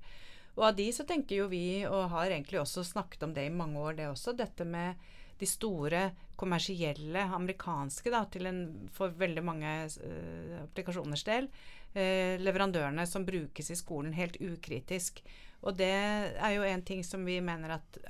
Og 0.57 0.65
av 0.67 0.75
de 0.75 0.87
så 0.93 1.05
tenker 1.07 1.43
jo 1.43 1.49
vi, 1.51 1.83
og 1.87 2.09
har 2.11 2.31
egentlig 2.31 2.59
også 2.61 2.83
snakket 2.83 3.23
om 3.23 3.35
det 3.35 3.47
i 3.47 3.53
mange 3.53 3.79
år, 3.79 3.95
det 3.97 4.09
også, 4.09 4.35
dette 4.35 4.67
med 4.67 4.99
de 5.39 5.47
store 5.47 6.09
kommersielle 6.37 7.23
amerikanske, 7.33 8.11
da, 8.13 8.25
til 8.29 8.49
en, 8.49 8.59
for 8.93 9.13
veldig 9.17 9.43
mange 9.45 9.69
uh, 9.87 10.57
applikasjoners 10.65 11.23
del, 11.25 11.47
uh, 11.95 12.35
leverandørene 12.41 13.07
som 13.09 13.25
brukes 13.25 13.71
i 13.71 13.77
skolen 13.79 14.11
helt 14.17 14.37
ukritisk. 14.43 15.23
Og 15.63 15.79
det 15.79 15.93
er 15.93 16.51
jo 16.57 16.67
en 16.67 16.83
ting 16.85 17.01
som 17.05 17.23
vi 17.25 17.39
mener 17.41 17.77
at 17.77 18.01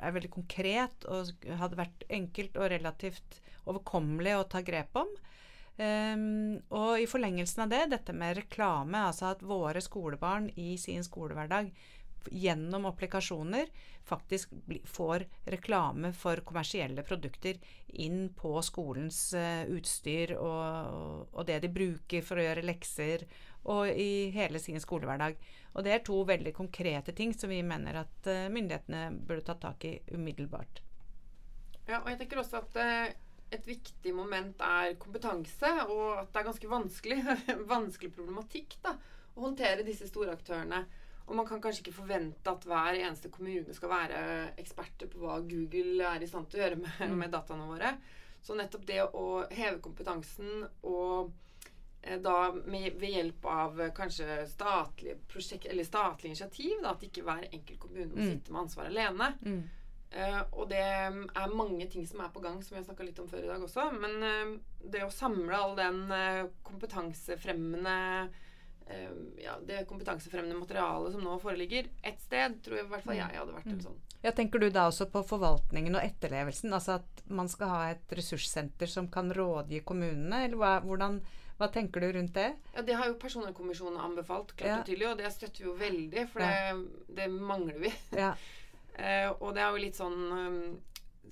er 0.00 0.14
veldig 0.16 0.30
konkret 0.32 1.06
og 1.12 1.46
hadde 1.60 1.78
vært 1.78 2.04
enkelt 2.12 2.58
og 2.58 2.70
relativt 2.72 3.40
overkommelig 3.66 4.36
å 4.38 4.46
ta 4.50 4.62
grep 4.64 4.96
om. 4.98 5.10
Um, 5.76 6.56
og 6.72 7.02
i 7.02 7.08
forlengelsen 7.08 7.66
av 7.66 7.72
det, 7.72 7.82
dette 7.92 8.14
med 8.16 8.38
reklame, 8.38 9.02
altså 9.10 9.34
at 9.34 9.42
våre 9.44 9.82
skolebarn 9.84 10.48
i 10.56 10.78
sin 10.80 11.04
skolehverdag 11.04 11.68
gjennom 12.32 12.88
applikasjoner 12.88 13.68
faktisk 14.08 14.54
får 14.88 15.26
reklame 15.52 16.14
for 16.16 16.40
kommersielle 16.48 17.04
produkter 17.06 17.60
inn 17.88 18.30
på 18.38 18.54
skolens 18.64 19.20
uh, 19.36 19.68
utstyr 19.76 20.32
og, 20.38 21.28
og, 21.34 21.44
det 21.46 21.60
de 21.66 21.70
bruker 21.76 22.24
for 22.24 22.40
å 22.40 22.48
gjøre 22.48 22.64
lekser, 22.64 23.26
og 23.68 23.90
i 23.92 24.30
hele 24.32 24.62
sin 24.62 24.80
skolehverdag. 24.80 25.36
Og 25.76 25.84
det 25.84 25.92
er 25.92 26.02
to 26.08 26.22
veldig 26.24 26.54
konkrete 26.56 27.12
ting 27.12 27.36
som 27.36 27.52
vi 27.52 27.60
mener 27.66 28.00
at 28.06 28.32
uh, 28.32 28.48
myndighetene 28.48 29.10
burde 29.28 29.44
ta 29.44 29.60
tak 29.60 29.84
i 29.84 29.98
umiddelbart. 30.08 30.80
Ja, 31.84 32.00
og 32.00 32.08
jeg 32.14 32.24
tenker 32.24 32.40
også 32.40 32.64
at 32.64 32.80
uh 32.80 33.22
et 33.54 33.66
viktig 33.66 34.12
moment 34.14 34.62
er 34.64 34.96
kompetanse, 35.00 35.70
og 35.86 36.22
at 36.22 36.30
det 36.32 36.40
er 36.40 36.48
ganske 36.48 36.70
vanskelig, 36.70 37.18
vanskelig 37.76 38.12
problematikk 38.16 38.78
da, 38.82 38.96
å 39.36 39.44
håndtere 39.44 39.86
disse 39.86 40.08
store 40.10 40.34
aktørene. 40.34 40.82
Og 41.26 41.34
man 41.34 41.46
kan 41.46 41.60
kanskje 41.62 41.82
ikke 41.82 41.96
forvente 41.96 42.50
at 42.50 42.66
hver 42.66 42.98
eneste 43.00 43.30
kommune 43.34 43.74
skal 43.74 43.90
være 43.90 44.20
eksperter 44.62 45.10
på 45.10 45.22
hva 45.22 45.40
Google 45.46 46.06
er 46.06 46.22
i 46.22 46.28
stand 46.30 46.46
til 46.50 46.60
å 46.60 46.62
gjøre 46.62 46.78
med, 46.84 47.00
mm. 47.00 47.16
med 47.18 47.34
dataene 47.34 47.66
våre. 47.66 47.96
Så 48.46 48.54
nettopp 48.54 48.84
det 48.86 49.00
å 49.02 49.26
heve 49.50 49.80
kompetansen 49.82 50.62
og 50.86 51.32
eh, 52.02 52.20
da 52.22 52.52
med, 52.54 52.92
ved 53.00 53.16
hjelp 53.16 53.48
av 53.50 53.82
kanskje 53.96 54.44
statlige 54.52 55.18
prosjekt, 55.26 55.66
eller 55.66 55.86
statlig 55.86 56.30
initiativ, 56.30 56.76
da, 56.84 56.94
at 56.94 57.02
ikke 57.08 57.26
hver 57.26 57.48
enkelt 57.50 57.82
kommune 57.82 58.12
må 58.12 58.22
mm. 58.22 58.30
sitte 58.30 58.54
med 58.54 58.62
ansvar 58.62 58.92
alene. 58.92 59.32
Mm. 59.42 59.64
Uh, 60.14 60.42
og 60.54 60.68
det 60.70 60.78
er 60.80 61.50
mange 61.52 61.88
ting 61.90 62.06
som 62.06 62.22
er 62.22 62.30
på 62.32 62.40
gang, 62.40 62.60
som 62.64 62.78
har 62.78 62.84
snakka 62.86 63.04
litt 63.04 63.18
om 63.20 63.28
før 63.28 63.42
i 63.42 63.50
dag 63.50 63.62
også. 63.62 63.88
Men 63.98 64.14
uh, 64.22 64.52
det 64.86 65.02
å 65.04 65.12
samle 65.12 65.58
all 65.58 65.74
den 65.78 66.04
uh, 66.12 66.46
kompetansefremmende 66.66 67.96
ja, 69.42 69.56
det 69.66 69.80
kompetansefremmende 69.90 70.60
materialet 70.60 71.10
som 71.10 71.24
nå 71.26 71.32
foreligger, 71.42 71.88
ett 72.06 72.20
sted, 72.22 72.60
tror 72.62 72.76
jeg 72.78 72.84
i 72.86 72.90
hvert 72.92 73.02
fall 73.02 73.16
jeg 73.18 73.34
hadde 73.34 73.54
vært 73.56 73.72
en 73.72 73.80
sånn. 73.82 73.96
Ja, 74.22 74.30
tenker 74.30 74.62
du 74.62 74.68
da 74.70 74.84
også 74.86 75.08
på 75.10 75.24
forvaltningen 75.26 75.98
og 75.98 76.04
etterlevelsen? 76.04 76.72
Altså 76.74 77.00
at 77.00 77.24
man 77.26 77.50
skal 77.50 77.72
ha 77.72 77.80
et 77.92 78.14
ressurssenter 78.14 78.90
som 78.90 79.08
kan 79.12 79.32
rådgi 79.34 79.82
kommunene? 79.86 80.44
Eller 80.46 80.60
hva, 80.60 80.72
hvordan, 80.84 81.18
hva 81.58 81.68
tenker 81.74 82.06
du 82.06 82.12
rundt 82.16 82.34
det? 82.38 82.52
Ja, 82.76 82.82
Det 82.86 82.94
har 82.98 83.10
jo 83.10 83.18
Personvernkommisjonen 83.22 83.98
anbefalt, 84.02 84.54
klart 84.56 84.70
Ja. 84.70 84.78
og 84.80 84.86
tydelig, 84.86 85.10
og 85.10 85.18
det 85.18 85.32
støtter 85.34 85.64
vi 85.64 85.68
jo 85.68 85.74
veldig, 85.82 86.28
for 86.30 86.46
Ja. 86.46 86.74
det, 86.74 87.16
det 87.16 87.28
mangler 87.30 87.78
vi. 87.78 87.92
Ja. 88.14 88.34
Eh, 88.98 89.28
og 89.40 89.54
det 89.54 89.62
er 89.62 89.70
jo 89.74 89.82
litt 89.82 89.98
sånn 89.98 90.20
um, 90.32 90.80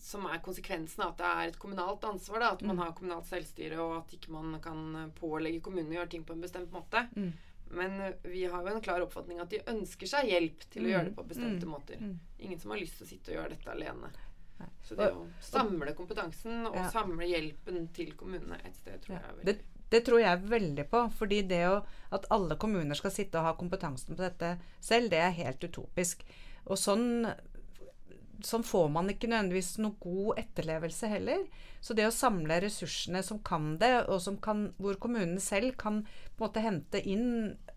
som 0.05 0.27
er 0.27 0.41
konsekvensen 0.45 1.01
av 1.05 1.13
at 1.15 1.19
det 1.23 1.29
er 1.31 1.49
et 1.53 1.59
kommunalt 1.63 2.03
ansvar. 2.05 2.41
Da, 2.43 2.51
at 2.53 2.63
man 2.63 2.77
Mm. 2.77 2.83
har 2.83 2.93
kommunalt 2.93 3.27
selvstyre, 3.31 3.79
og 3.81 3.97
at 4.03 4.13
ikke 4.19 4.31
man 4.35 4.61
kan 4.61 4.97
eh, 4.97 5.09
pålegge 5.21 5.63
kommunene 5.63 5.95
å 5.95 5.99
gjøre 6.03 6.11
ting 6.11 6.25
på 6.25 6.35
en 6.35 6.43
bestemt 6.43 6.71
måte. 6.75 7.07
Mm. 7.17 7.33
Men 7.71 8.01
eh, 8.01 8.13
vi 8.25 8.45
har 8.45 8.63
jo 8.63 8.75
en 8.75 8.83
klar 8.85 9.01
oppfatning 9.01 9.41
at 9.41 9.49
de 9.51 9.63
ønsker 9.71 10.07
seg 10.07 10.29
hjelp 10.29 10.67
til 10.71 10.83
å 10.83 10.87
Mm. 10.87 10.93
gjøre 10.93 11.05
det 11.05 11.17
på 11.17 11.27
bestemte 11.29 11.65
Mm. 11.65 11.71
måter. 11.73 11.97
Mm. 12.01 12.19
Ingen 12.41 12.59
som 12.61 12.71
har 12.71 12.79
lyst 12.79 12.99
til 12.99 13.07
å 13.07 13.09
sitte 13.09 13.31
og 13.31 13.37
gjøre 13.39 13.51
dette 13.57 13.71
alene. 13.71 14.11
Så 14.83 14.95
det 14.97 15.11
å 15.13 15.27
samle 15.41 15.95
kompetansen 15.95 16.67
og 16.67 16.77
samle 16.93 17.27
hjelpen 17.27 17.89
til 17.93 18.13
kommunene 18.15 18.59
et 18.65 18.77
sted, 18.77 19.01
tror 19.03 19.17
jeg 19.17 19.25
er 19.25 19.35
veldig 19.35 19.45
Det, 19.45 19.59
det 19.91 20.05
tror 20.05 20.21
jeg 20.21 20.43
veldig 20.49 20.85
på. 20.91 21.01
Fordi 21.13 21.41
det 21.49 21.65
å, 21.69 21.85
at 22.13 22.27
alle 22.31 22.57
kommuner 22.57 22.95
skal 22.95 23.11
sitte 23.11 23.35
og 23.39 23.45
ha 23.45 23.53
kompetansen 23.55 24.15
på 24.17 24.23
dette 24.23 24.59
selv, 24.81 25.11
det 25.11 25.19
er 25.19 25.31
helt 25.33 25.61
utopisk. 25.61 26.23
Og 26.67 26.77
sånn, 26.79 27.35
sånn 28.43 28.65
får 28.67 28.89
man 28.95 29.11
ikke 29.13 29.29
nødvendigvis 29.31 29.77
noe 29.85 29.99
god 30.03 30.41
etterlevelse 30.43 31.11
heller. 31.13 31.45
Så 31.85 31.95
det 31.97 32.07
å 32.09 32.15
samle 32.15 32.59
ressursene 32.65 33.23
som 33.27 33.41
kan 33.45 33.75
det, 33.81 33.93
og 34.09 34.25
kan, 34.43 34.67
hvor 34.81 34.99
kommunene 35.01 35.43
selv 35.43 35.77
kan 35.81 36.03
på 36.05 36.41
en 36.41 36.47
måte 36.47 36.65
hente 36.65 37.03
inn 37.05 37.29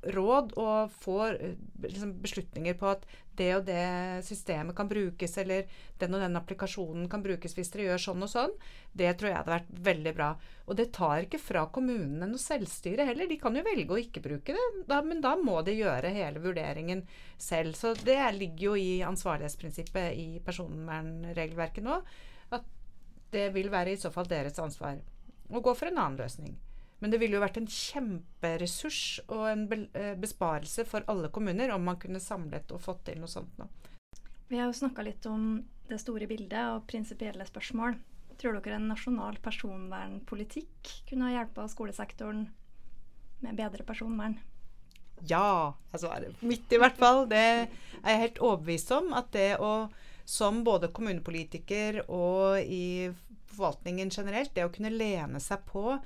råd 0.02 0.54
og 0.62 0.92
få 0.94 1.18
eh, 1.34 1.56
liksom, 1.84 2.14
beslutninger 2.22 2.78
på 2.78 2.92
at 2.92 3.06
det 3.38 3.50
og 3.54 3.66
det 3.68 4.26
systemet 4.26 4.76
kan 4.78 4.90
brukes, 4.90 5.36
eller 5.38 5.68
den 6.02 6.16
og 6.18 6.24
den 6.24 6.40
applikasjonen 6.40 7.06
kan 7.10 7.22
brukes 7.22 7.54
hvis 7.54 7.70
dere 7.74 7.92
gjør 7.92 8.04
sånn 8.08 8.26
og 8.26 8.32
sånn, 8.32 8.54
det 8.98 9.12
tror 9.18 9.30
jeg 9.30 9.38
hadde 9.38 9.54
vært 9.54 9.74
veldig 9.90 10.14
bra. 10.18 10.30
Og 10.66 10.80
det 10.80 10.88
tar 10.96 11.26
ikke 11.26 11.42
fra 11.42 11.68
kommunene 11.74 12.30
noe 12.30 12.42
selvstyre 12.42 13.06
heller. 13.06 13.30
De 13.30 13.38
kan 13.42 13.56
jo 13.56 13.66
velge 13.66 13.94
å 13.94 14.02
ikke 14.02 14.24
bruke 14.26 14.58
det, 14.58 14.66
da, 14.90 15.04
men 15.06 15.22
da 15.22 15.36
må 15.38 15.60
de 15.66 15.78
gjøre 15.78 16.14
hele 16.16 16.42
vurderingen 16.42 17.06
selv. 17.38 17.78
Så 17.78 17.94
det 18.02 18.20
ligger 18.40 18.72
jo 18.72 18.78
i 18.82 19.04
ansvarlighetsprinsippet 19.06 20.18
i 20.18 20.30
personvernregelverket 20.46 21.86
nå. 21.86 22.02
At 22.58 22.66
det 23.34 23.52
vil 23.54 23.70
være 23.74 23.94
i 23.94 24.02
så 24.02 24.10
fall 24.14 24.30
deres 24.30 24.58
ansvar 24.64 24.98
å 25.48 25.62
gå 25.62 25.78
for 25.78 25.92
en 25.92 26.02
annen 26.02 26.18
løsning. 26.26 26.58
Men 27.00 27.14
det 27.14 27.20
ville 27.22 27.38
jo 27.38 27.44
vært 27.44 27.60
en 27.60 27.70
kjemperessurs 27.70 29.02
og 29.28 29.44
en 29.52 29.66
eh, 29.94 30.16
besparelse 30.18 30.86
for 30.90 31.06
alle 31.12 31.30
kommuner 31.34 31.74
om 31.76 31.86
man 31.86 32.00
kunne 32.02 32.22
samlet 32.24 32.74
og 32.74 32.82
fått 32.82 33.06
til 33.10 33.22
noe 33.22 33.30
sånt 33.30 33.54
nå. 33.62 33.70
Vi 34.48 34.58
har 34.58 34.70
jo 34.70 34.78
snakka 34.80 35.04
litt 35.06 35.26
om 35.30 35.60
det 35.88 36.00
store 36.02 36.28
bildet 36.30 36.74
og 36.74 36.88
prinsipielle 36.90 37.46
spørsmål. 37.48 37.98
Tror 38.38 38.58
dere 38.58 38.78
en 38.78 38.90
nasjonal 38.92 39.40
personvernpolitikk 39.44 40.94
kunne 41.10 41.30
ha 41.30 41.40
hjelpa 41.40 41.68
skolesektoren 41.72 42.46
med 43.44 43.58
bedre 43.58 43.86
personvern? 43.86 44.38
Ja, 45.26 45.74
jeg 45.94 46.04
svarer 46.04 46.46
Mitt 46.46 46.74
i 46.74 46.80
hvert 46.82 46.98
fall. 47.00 47.26
Det 47.30 47.42
er 47.42 47.66
jeg 48.04 48.22
helt 48.24 48.42
overbevist 48.44 48.94
om. 48.94 49.10
At 49.18 49.32
det 49.34 49.58
å, 49.62 49.90
som 50.26 50.64
både 50.66 50.92
kommunepolitiker 50.94 52.04
og 52.06 52.62
i 52.62 53.10
forvaltningen 53.50 54.14
generelt, 54.14 54.54
det 54.54 54.68
å 54.68 54.74
kunne 54.74 54.94
lene 54.94 55.42
seg 55.42 55.66
på 55.70 55.98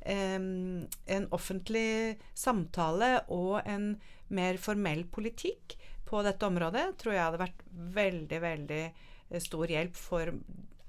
en 0.00 1.26
offentlig 1.36 2.16
samtale 2.34 3.10
og 3.28 3.60
en 3.68 3.92
mer 4.32 4.56
formell 4.62 5.04
politikk 5.12 5.76
på 6.10 6.22
dette 6.26 6.46
området, 6.46 6.86
tror 6.98 7.14
jeg 7.14 7.22
hadde 7.22 7.42
vært 7.44 7.64
veldig, 7.94 8.38
veldig 8.42 8.82
eh, 8.82 9.42
stor 9.42 9.70
hjelp 9.70 9.98
for 9.98 10.32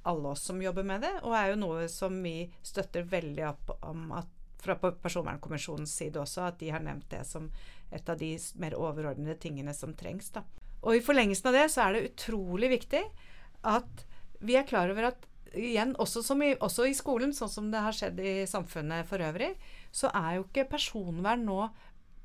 alle 0.09 0.31
oss 0.33 0.47
som 0.49 0.61
jobber 0.63 0.85
med 0.87 1.03
det, 1.05 1.11
og 1.21 1.35
er 1.37 1.51
jo 1.51 1.59
noe 1.61 1.89
som 1.91 2.15
vi 2.23 2.47
støtter 2.65 3.05
veldig 3.09 3.43
opp 3.51 3.75
om 3.85 4.07
at 4.17 4.37
fra 4.61 4.75
Personvernkommisjonens 4.77 5.93
side 5.97 6.21
også, 6.21 6.45
at 6.45 6.59
de 6.61 6.69
har 6.73 6.83
nevnt 6.85 7.09
det 7.09 7.23
som 7.25 7.47
et 7.91 8.09
av 8.09 8.17
de 8.17 8.35
mer 8.61 8.75
overordnede 8.77 9.37
tingene 9.41 9.73
som 9.73 9.93
trengs. 9.97 10.29
Da. 10.35 10.43
Og 10.85 10.97
i 10.97 11.03
forlengelsen 11.05 11.49
av 11.49 11.57
det 11.57 11.65
så 11.73 11.85
er 11.85 11.95
det 11.95 12.11
utrolig 12.11 12.69
viktig 12.75 13.01
at 13.69 14.05
vi 14.41 14.57
er 14.57 14.67
klar 14.69 14.89
over 14.93 15.09
at 15.11 15.25
igjen, 15.57 15.95
også, 15.99 16.23
i, 16.43 16.53
også 16.59 16.87
i 16.87 16.95
skolen, 16.95 17.33
sånn 17.35 17.51
som 17.51 17.69
det 17.71 17.83
har 17.83 17.95
skjedd 17.95 18.19
i 18.19 18.33
samfunnet 18.49 19.07
for 19.09 19.23
øvrig, 19.23 19.53
så 19.91 20.11
er 20.15 20.37
jo 20.37 20.47
ikke 20.47 20.69
personvern 20.71 21.45
nå 21.47 21.61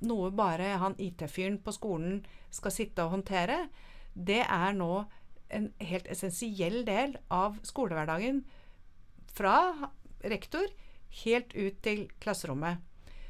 noe 0.07 0.31
bare 0.37 0.77
han 0.81 0.97
IT-fyren 1.01 1.57
på 1.65 1.73
skolen 1.73 2.19
skal 2.53 2.75
sitte 2.75 3.05
og 3.05 3.15
håndtere. 3.17 3.67
Det 4.13 4.43
er 4.45 4.77
nå 4.77 5.07
en 5.57 5.71
helt 5.81 6.09
essensiell 6.11 6.83
del 6.87 7.17
av 7.33 7.57
skolehverdagen 7.65 8.43
fra 9.37 9.89
rektor 10.27 10.69
helt 11.23 11.55
ut 11.55 11.81
til 11.85 12.07
klasserommet. 12.21 12.83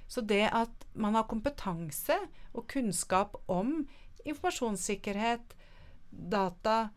Så 0.09 0.22
det 0.22 0.47
at 0.55 0.86
man 0.94 1.16
har 1.18 1.26
kompetanse 1.30 2.16
og 2.55 2.66
kunnskap 2.70 3.36
om 3.51 3.84
informasjonssikkerhet, 4.26 5.55
data 6.11 6.88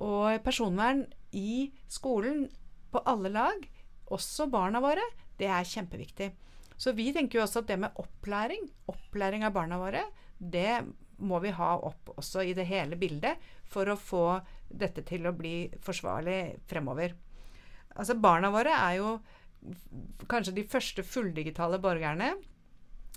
og 0.00 0.40
personvern 0.46 1.04
i 1.34 1.70
skolen 1.90 2.46
på 2.94 3.02
alle 3.10 3.32
lag, 3.34 3.66
også 4.14 4.46
barna 4.52 4.82
våre, 4.84 5.02
det 5.38 5.48
er 5.50 5.66
kjempeviktig. 5.66 6.30
Så 6.76 6.94
vi 6.94 7.10
tenker 7.14 7.38
jo 7.38 7.44
også 7.44 7.62
at 7.62 7.70
det 7.70 7.78
med 7.82 7.98
opplæring, 8.00 8.66
opplæring 8.90 9.46
av 9.46 9.54
barna 9.54 9.78
våre, 9.80 10.04
det 10.38 10.82
må 11.24 11.38
vi 11.42 11.52
ha 11.54 11.74
opp 11.86 12.10
også 12.16 12.42
i 12.42 12.54
det 12.56 12.66
hele 12.68 12.98
bildet 12.98 13.38
for 13.70 13.88
å 13.88 13.98
få 13.98 14.24
dette 14.68 15.04
til 15.06 15.26
å 15.26 15.34
bli 15.36 15.70
forsvarlig 15.84 16.66
fremover. 16.70 17.14
Altså 17.94 18.16
Barna 18.18 18.50
våre 18.50 18.74
er 18.74 18.98
jo 18.98 19.12
kanskje 20.28 20.56
de 20.58 20.66
første 20.68 21.04
fulldigitale 21.06 21.78
borgerne, 21.82 22.34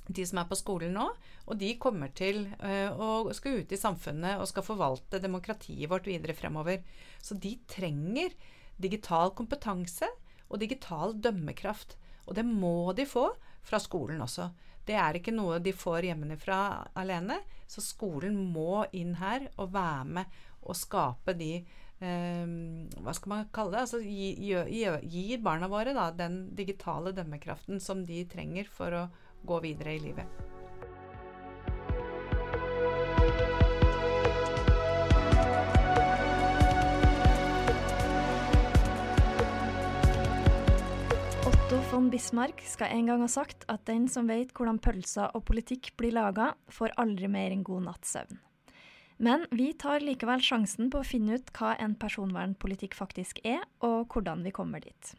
de 0.07 0.25
som 0.27 0.39
er 0.41 0.47
på 0.49 0.57
skolen 0.59 0.95
nå. 0.97 1.07
Og 1.47 1.59
de 1.59 1.73
kommer 1.81 2.11
til 2.15 2.45
å 2.63 3.27
skal 3.35 3.61
ut 3.61 3.73
i 3.73 3.79
samfunnet 3.79 4.41
og 4.41 4.49
skal 4.49 4.65
forvalte 4.65 5.21
demokratiet 5.23 5.89
vårt 5.91 6.07
videre 6.09 6.35
fremover. 6.37 6.83
Så 7.21 7.37
de 7.39 7.55
trenger 7.69 8.35
digital 8.77 9.33
kompetanse 9.37 10.09
og 10.47 10.61
digital 10.63 11.15
dømmekraft. 11.19 11.97
Og 12.27 12.35
det 12.37 12.45
må 12.47 12.93
de 12.95 13.07
få 13.07 13.29
fra 13.67 13.79
skolen 13.83 14.23
også. 14.23 14.49
Det 14.87 14.95
er 14.95 15.19
ikke 15.19 15.35
noe 15.35 15.59
de 15.59 15.73
får 15.75 16.07
hjemmefra 16.07 16.59
alene. 16.99 17.41
Så 17.67 17.83
skolen 17.83 18.37
må 18.53 18.85
inn 18.95 19.17
her 19.19 19.49
og 19.57 19.73
være 19.75 20.07
med 20.19 20.39
og 20.67 20.75
skape 20.75 21.35
de 21.37 21.51
Um, 21.97 22.85
Hva 23.01 23.13
skal 23.17 23.31
man 23.31 23.47
kalle 23.49 23.73
det? 23.73 23.79
Altså 23.87 23.99
gi, 24.05 24.27
gi, 24.37 24.83
gi 25.09 25.37
barna 25.41 25.65
våre 25.71 25.95
da, 25.97 26.11
den 26.13 26.51
digitale 26.53 27.09
dømmekraften 27.17 27.81
som 27.81 28.03
de 28.05 28.19
trenger 28.29 28.69
for 28.69 28.93
å 28.93 28.99
gå 29.45 29.59
videre 29.63 29.95
i 29.95 29.99
livet. 29.99 30.25
Otto 41.67 41.77
von 41.91 42.09
Bismarck 42.09 42.61
skal 42.63 42.93
en 42.95 43.07
gang 43.11 43.21
ha 43.23 43.27
sagt 43.27 43.65
at 43.67 43.85
den 43.89 44.05
som 44.07 44.29
vet 44.31 44.53
hvordan 44.55 44.79
pølser 44.79 45.33
og 45.35 45.43
politikk 45.49 45.89
blir 45.99 46.15
laga, 46.15 46.53
får 46.71 46.95
aldri 46.95 47.27
mer 47.27 47.51
en 47.51 47.63
god 47.67 47.89
natts 47.89 48.15
søvn. 48.15 48.39
Men 49.17 49.43
vi 49.51 49.73
tar 49.73 50.03
likevel 50.05 50.43
sjansen 50.45 50.91
på 50.93 51.01
å 51.01 51.07
finne 51.07 51.39
ut 51.39 51.51
hva 51.57 51.73
en 51.81 51.95
personvernpolitikk 51.99 52.95
faktisk 52.95 53.41
er, 53.43 53.63
og 53.81 54.13
hvordan 54.13 54.45
vi 54.45 54.53
kommer 54.55 54.83
dit. 54.83 55.15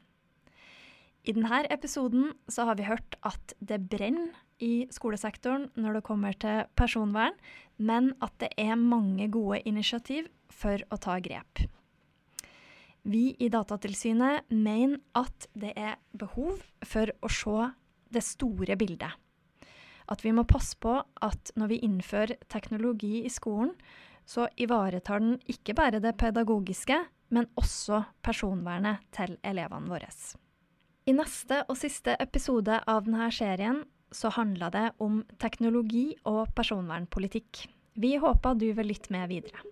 I 1.29 1.35
denne 1.37 1.66
episoden 1.68 2.31
så 2.49 2.64
har 2.64 2.79
vi 2.79 2.87
hørt 2.89 3.18
at 3.29 3.53
det 3.61 3.83
brenner 3.93 4.33
i 4.64 4.89
skolesektoren 4.91 5.66
når 5.76 5.99
det 5.99 6.07
kommer 6.07 6.37
til 6.41 6.62
personvern, 6.79 7.37
men 7.76 8.14
at 8.24 8.33
det 8.41 8.49
er 8.57 8.81
mange 8.81 9.29
gode 9.33 9.61
initiativ 9.68 10.31
for 10.49 10.81
å 10.89 10.97
ta 10.97 11.18
grep. 11.20 11.66
Vi 13.09 13.37
i 13.45 13.51
Datatilsynet 13.53 14.49
mener 14.49 15.03
at 15.16 15.47
det 15.53 15.74
er 15.76 16.01
behov 16.16 16.64
for 16.85 17.12
å 17.20 17.31
se 17.33 17.68
det 18.09 18.24
store 18.24 18.76
bildet. 18.81 19.12
At 20.09 20.24
vi 20.24 20.33
må 20.33 20.49
passe 20.49 20.81
på 20.81 20.97
at 20.97 21.53
når 21.61 21.74
vi 21.74 21.83
innfører 21.85 22.41
teknologi 22.49 23.20
i 23.20 23.33
skolen, 23.33 23.74
så 24.24 24.49
ivaretar 24.57 25.20
den 25.20 25.39
ikke 25.49 25.76
bare 25.76 26.01
det 26.01 26.16
pedagogiske, 26.20 27.03
men 27.37 27.49
også 27.61 28.03
personvernet 28.24 29.05
til 29.12 29.37
elevene 29.45 29.93
våre. 29.93 30.09
I 31.09 31.14
neste 31.16 31.62
og 31.72 31.78
siste 31.80 32.18
episode 32.20 32.82
av 32.84 33.06
denne 33.06 33.30
serien 33.32 33.78
så 34.12 34.28
handla 34.34 34.68
det 34.74 34.84
om 35.00 35.22
teknologi 35.40 36.11
og 36.28 36.50
personvernpolitikk. 36.56 37.62
Vi 37.96 38.11
håper 38.20 38.59
du 38.61 38.66
vil 38.76 38.90
lytte 38.90 39.14
med 39.14 39.30
videre. 39.32 39.62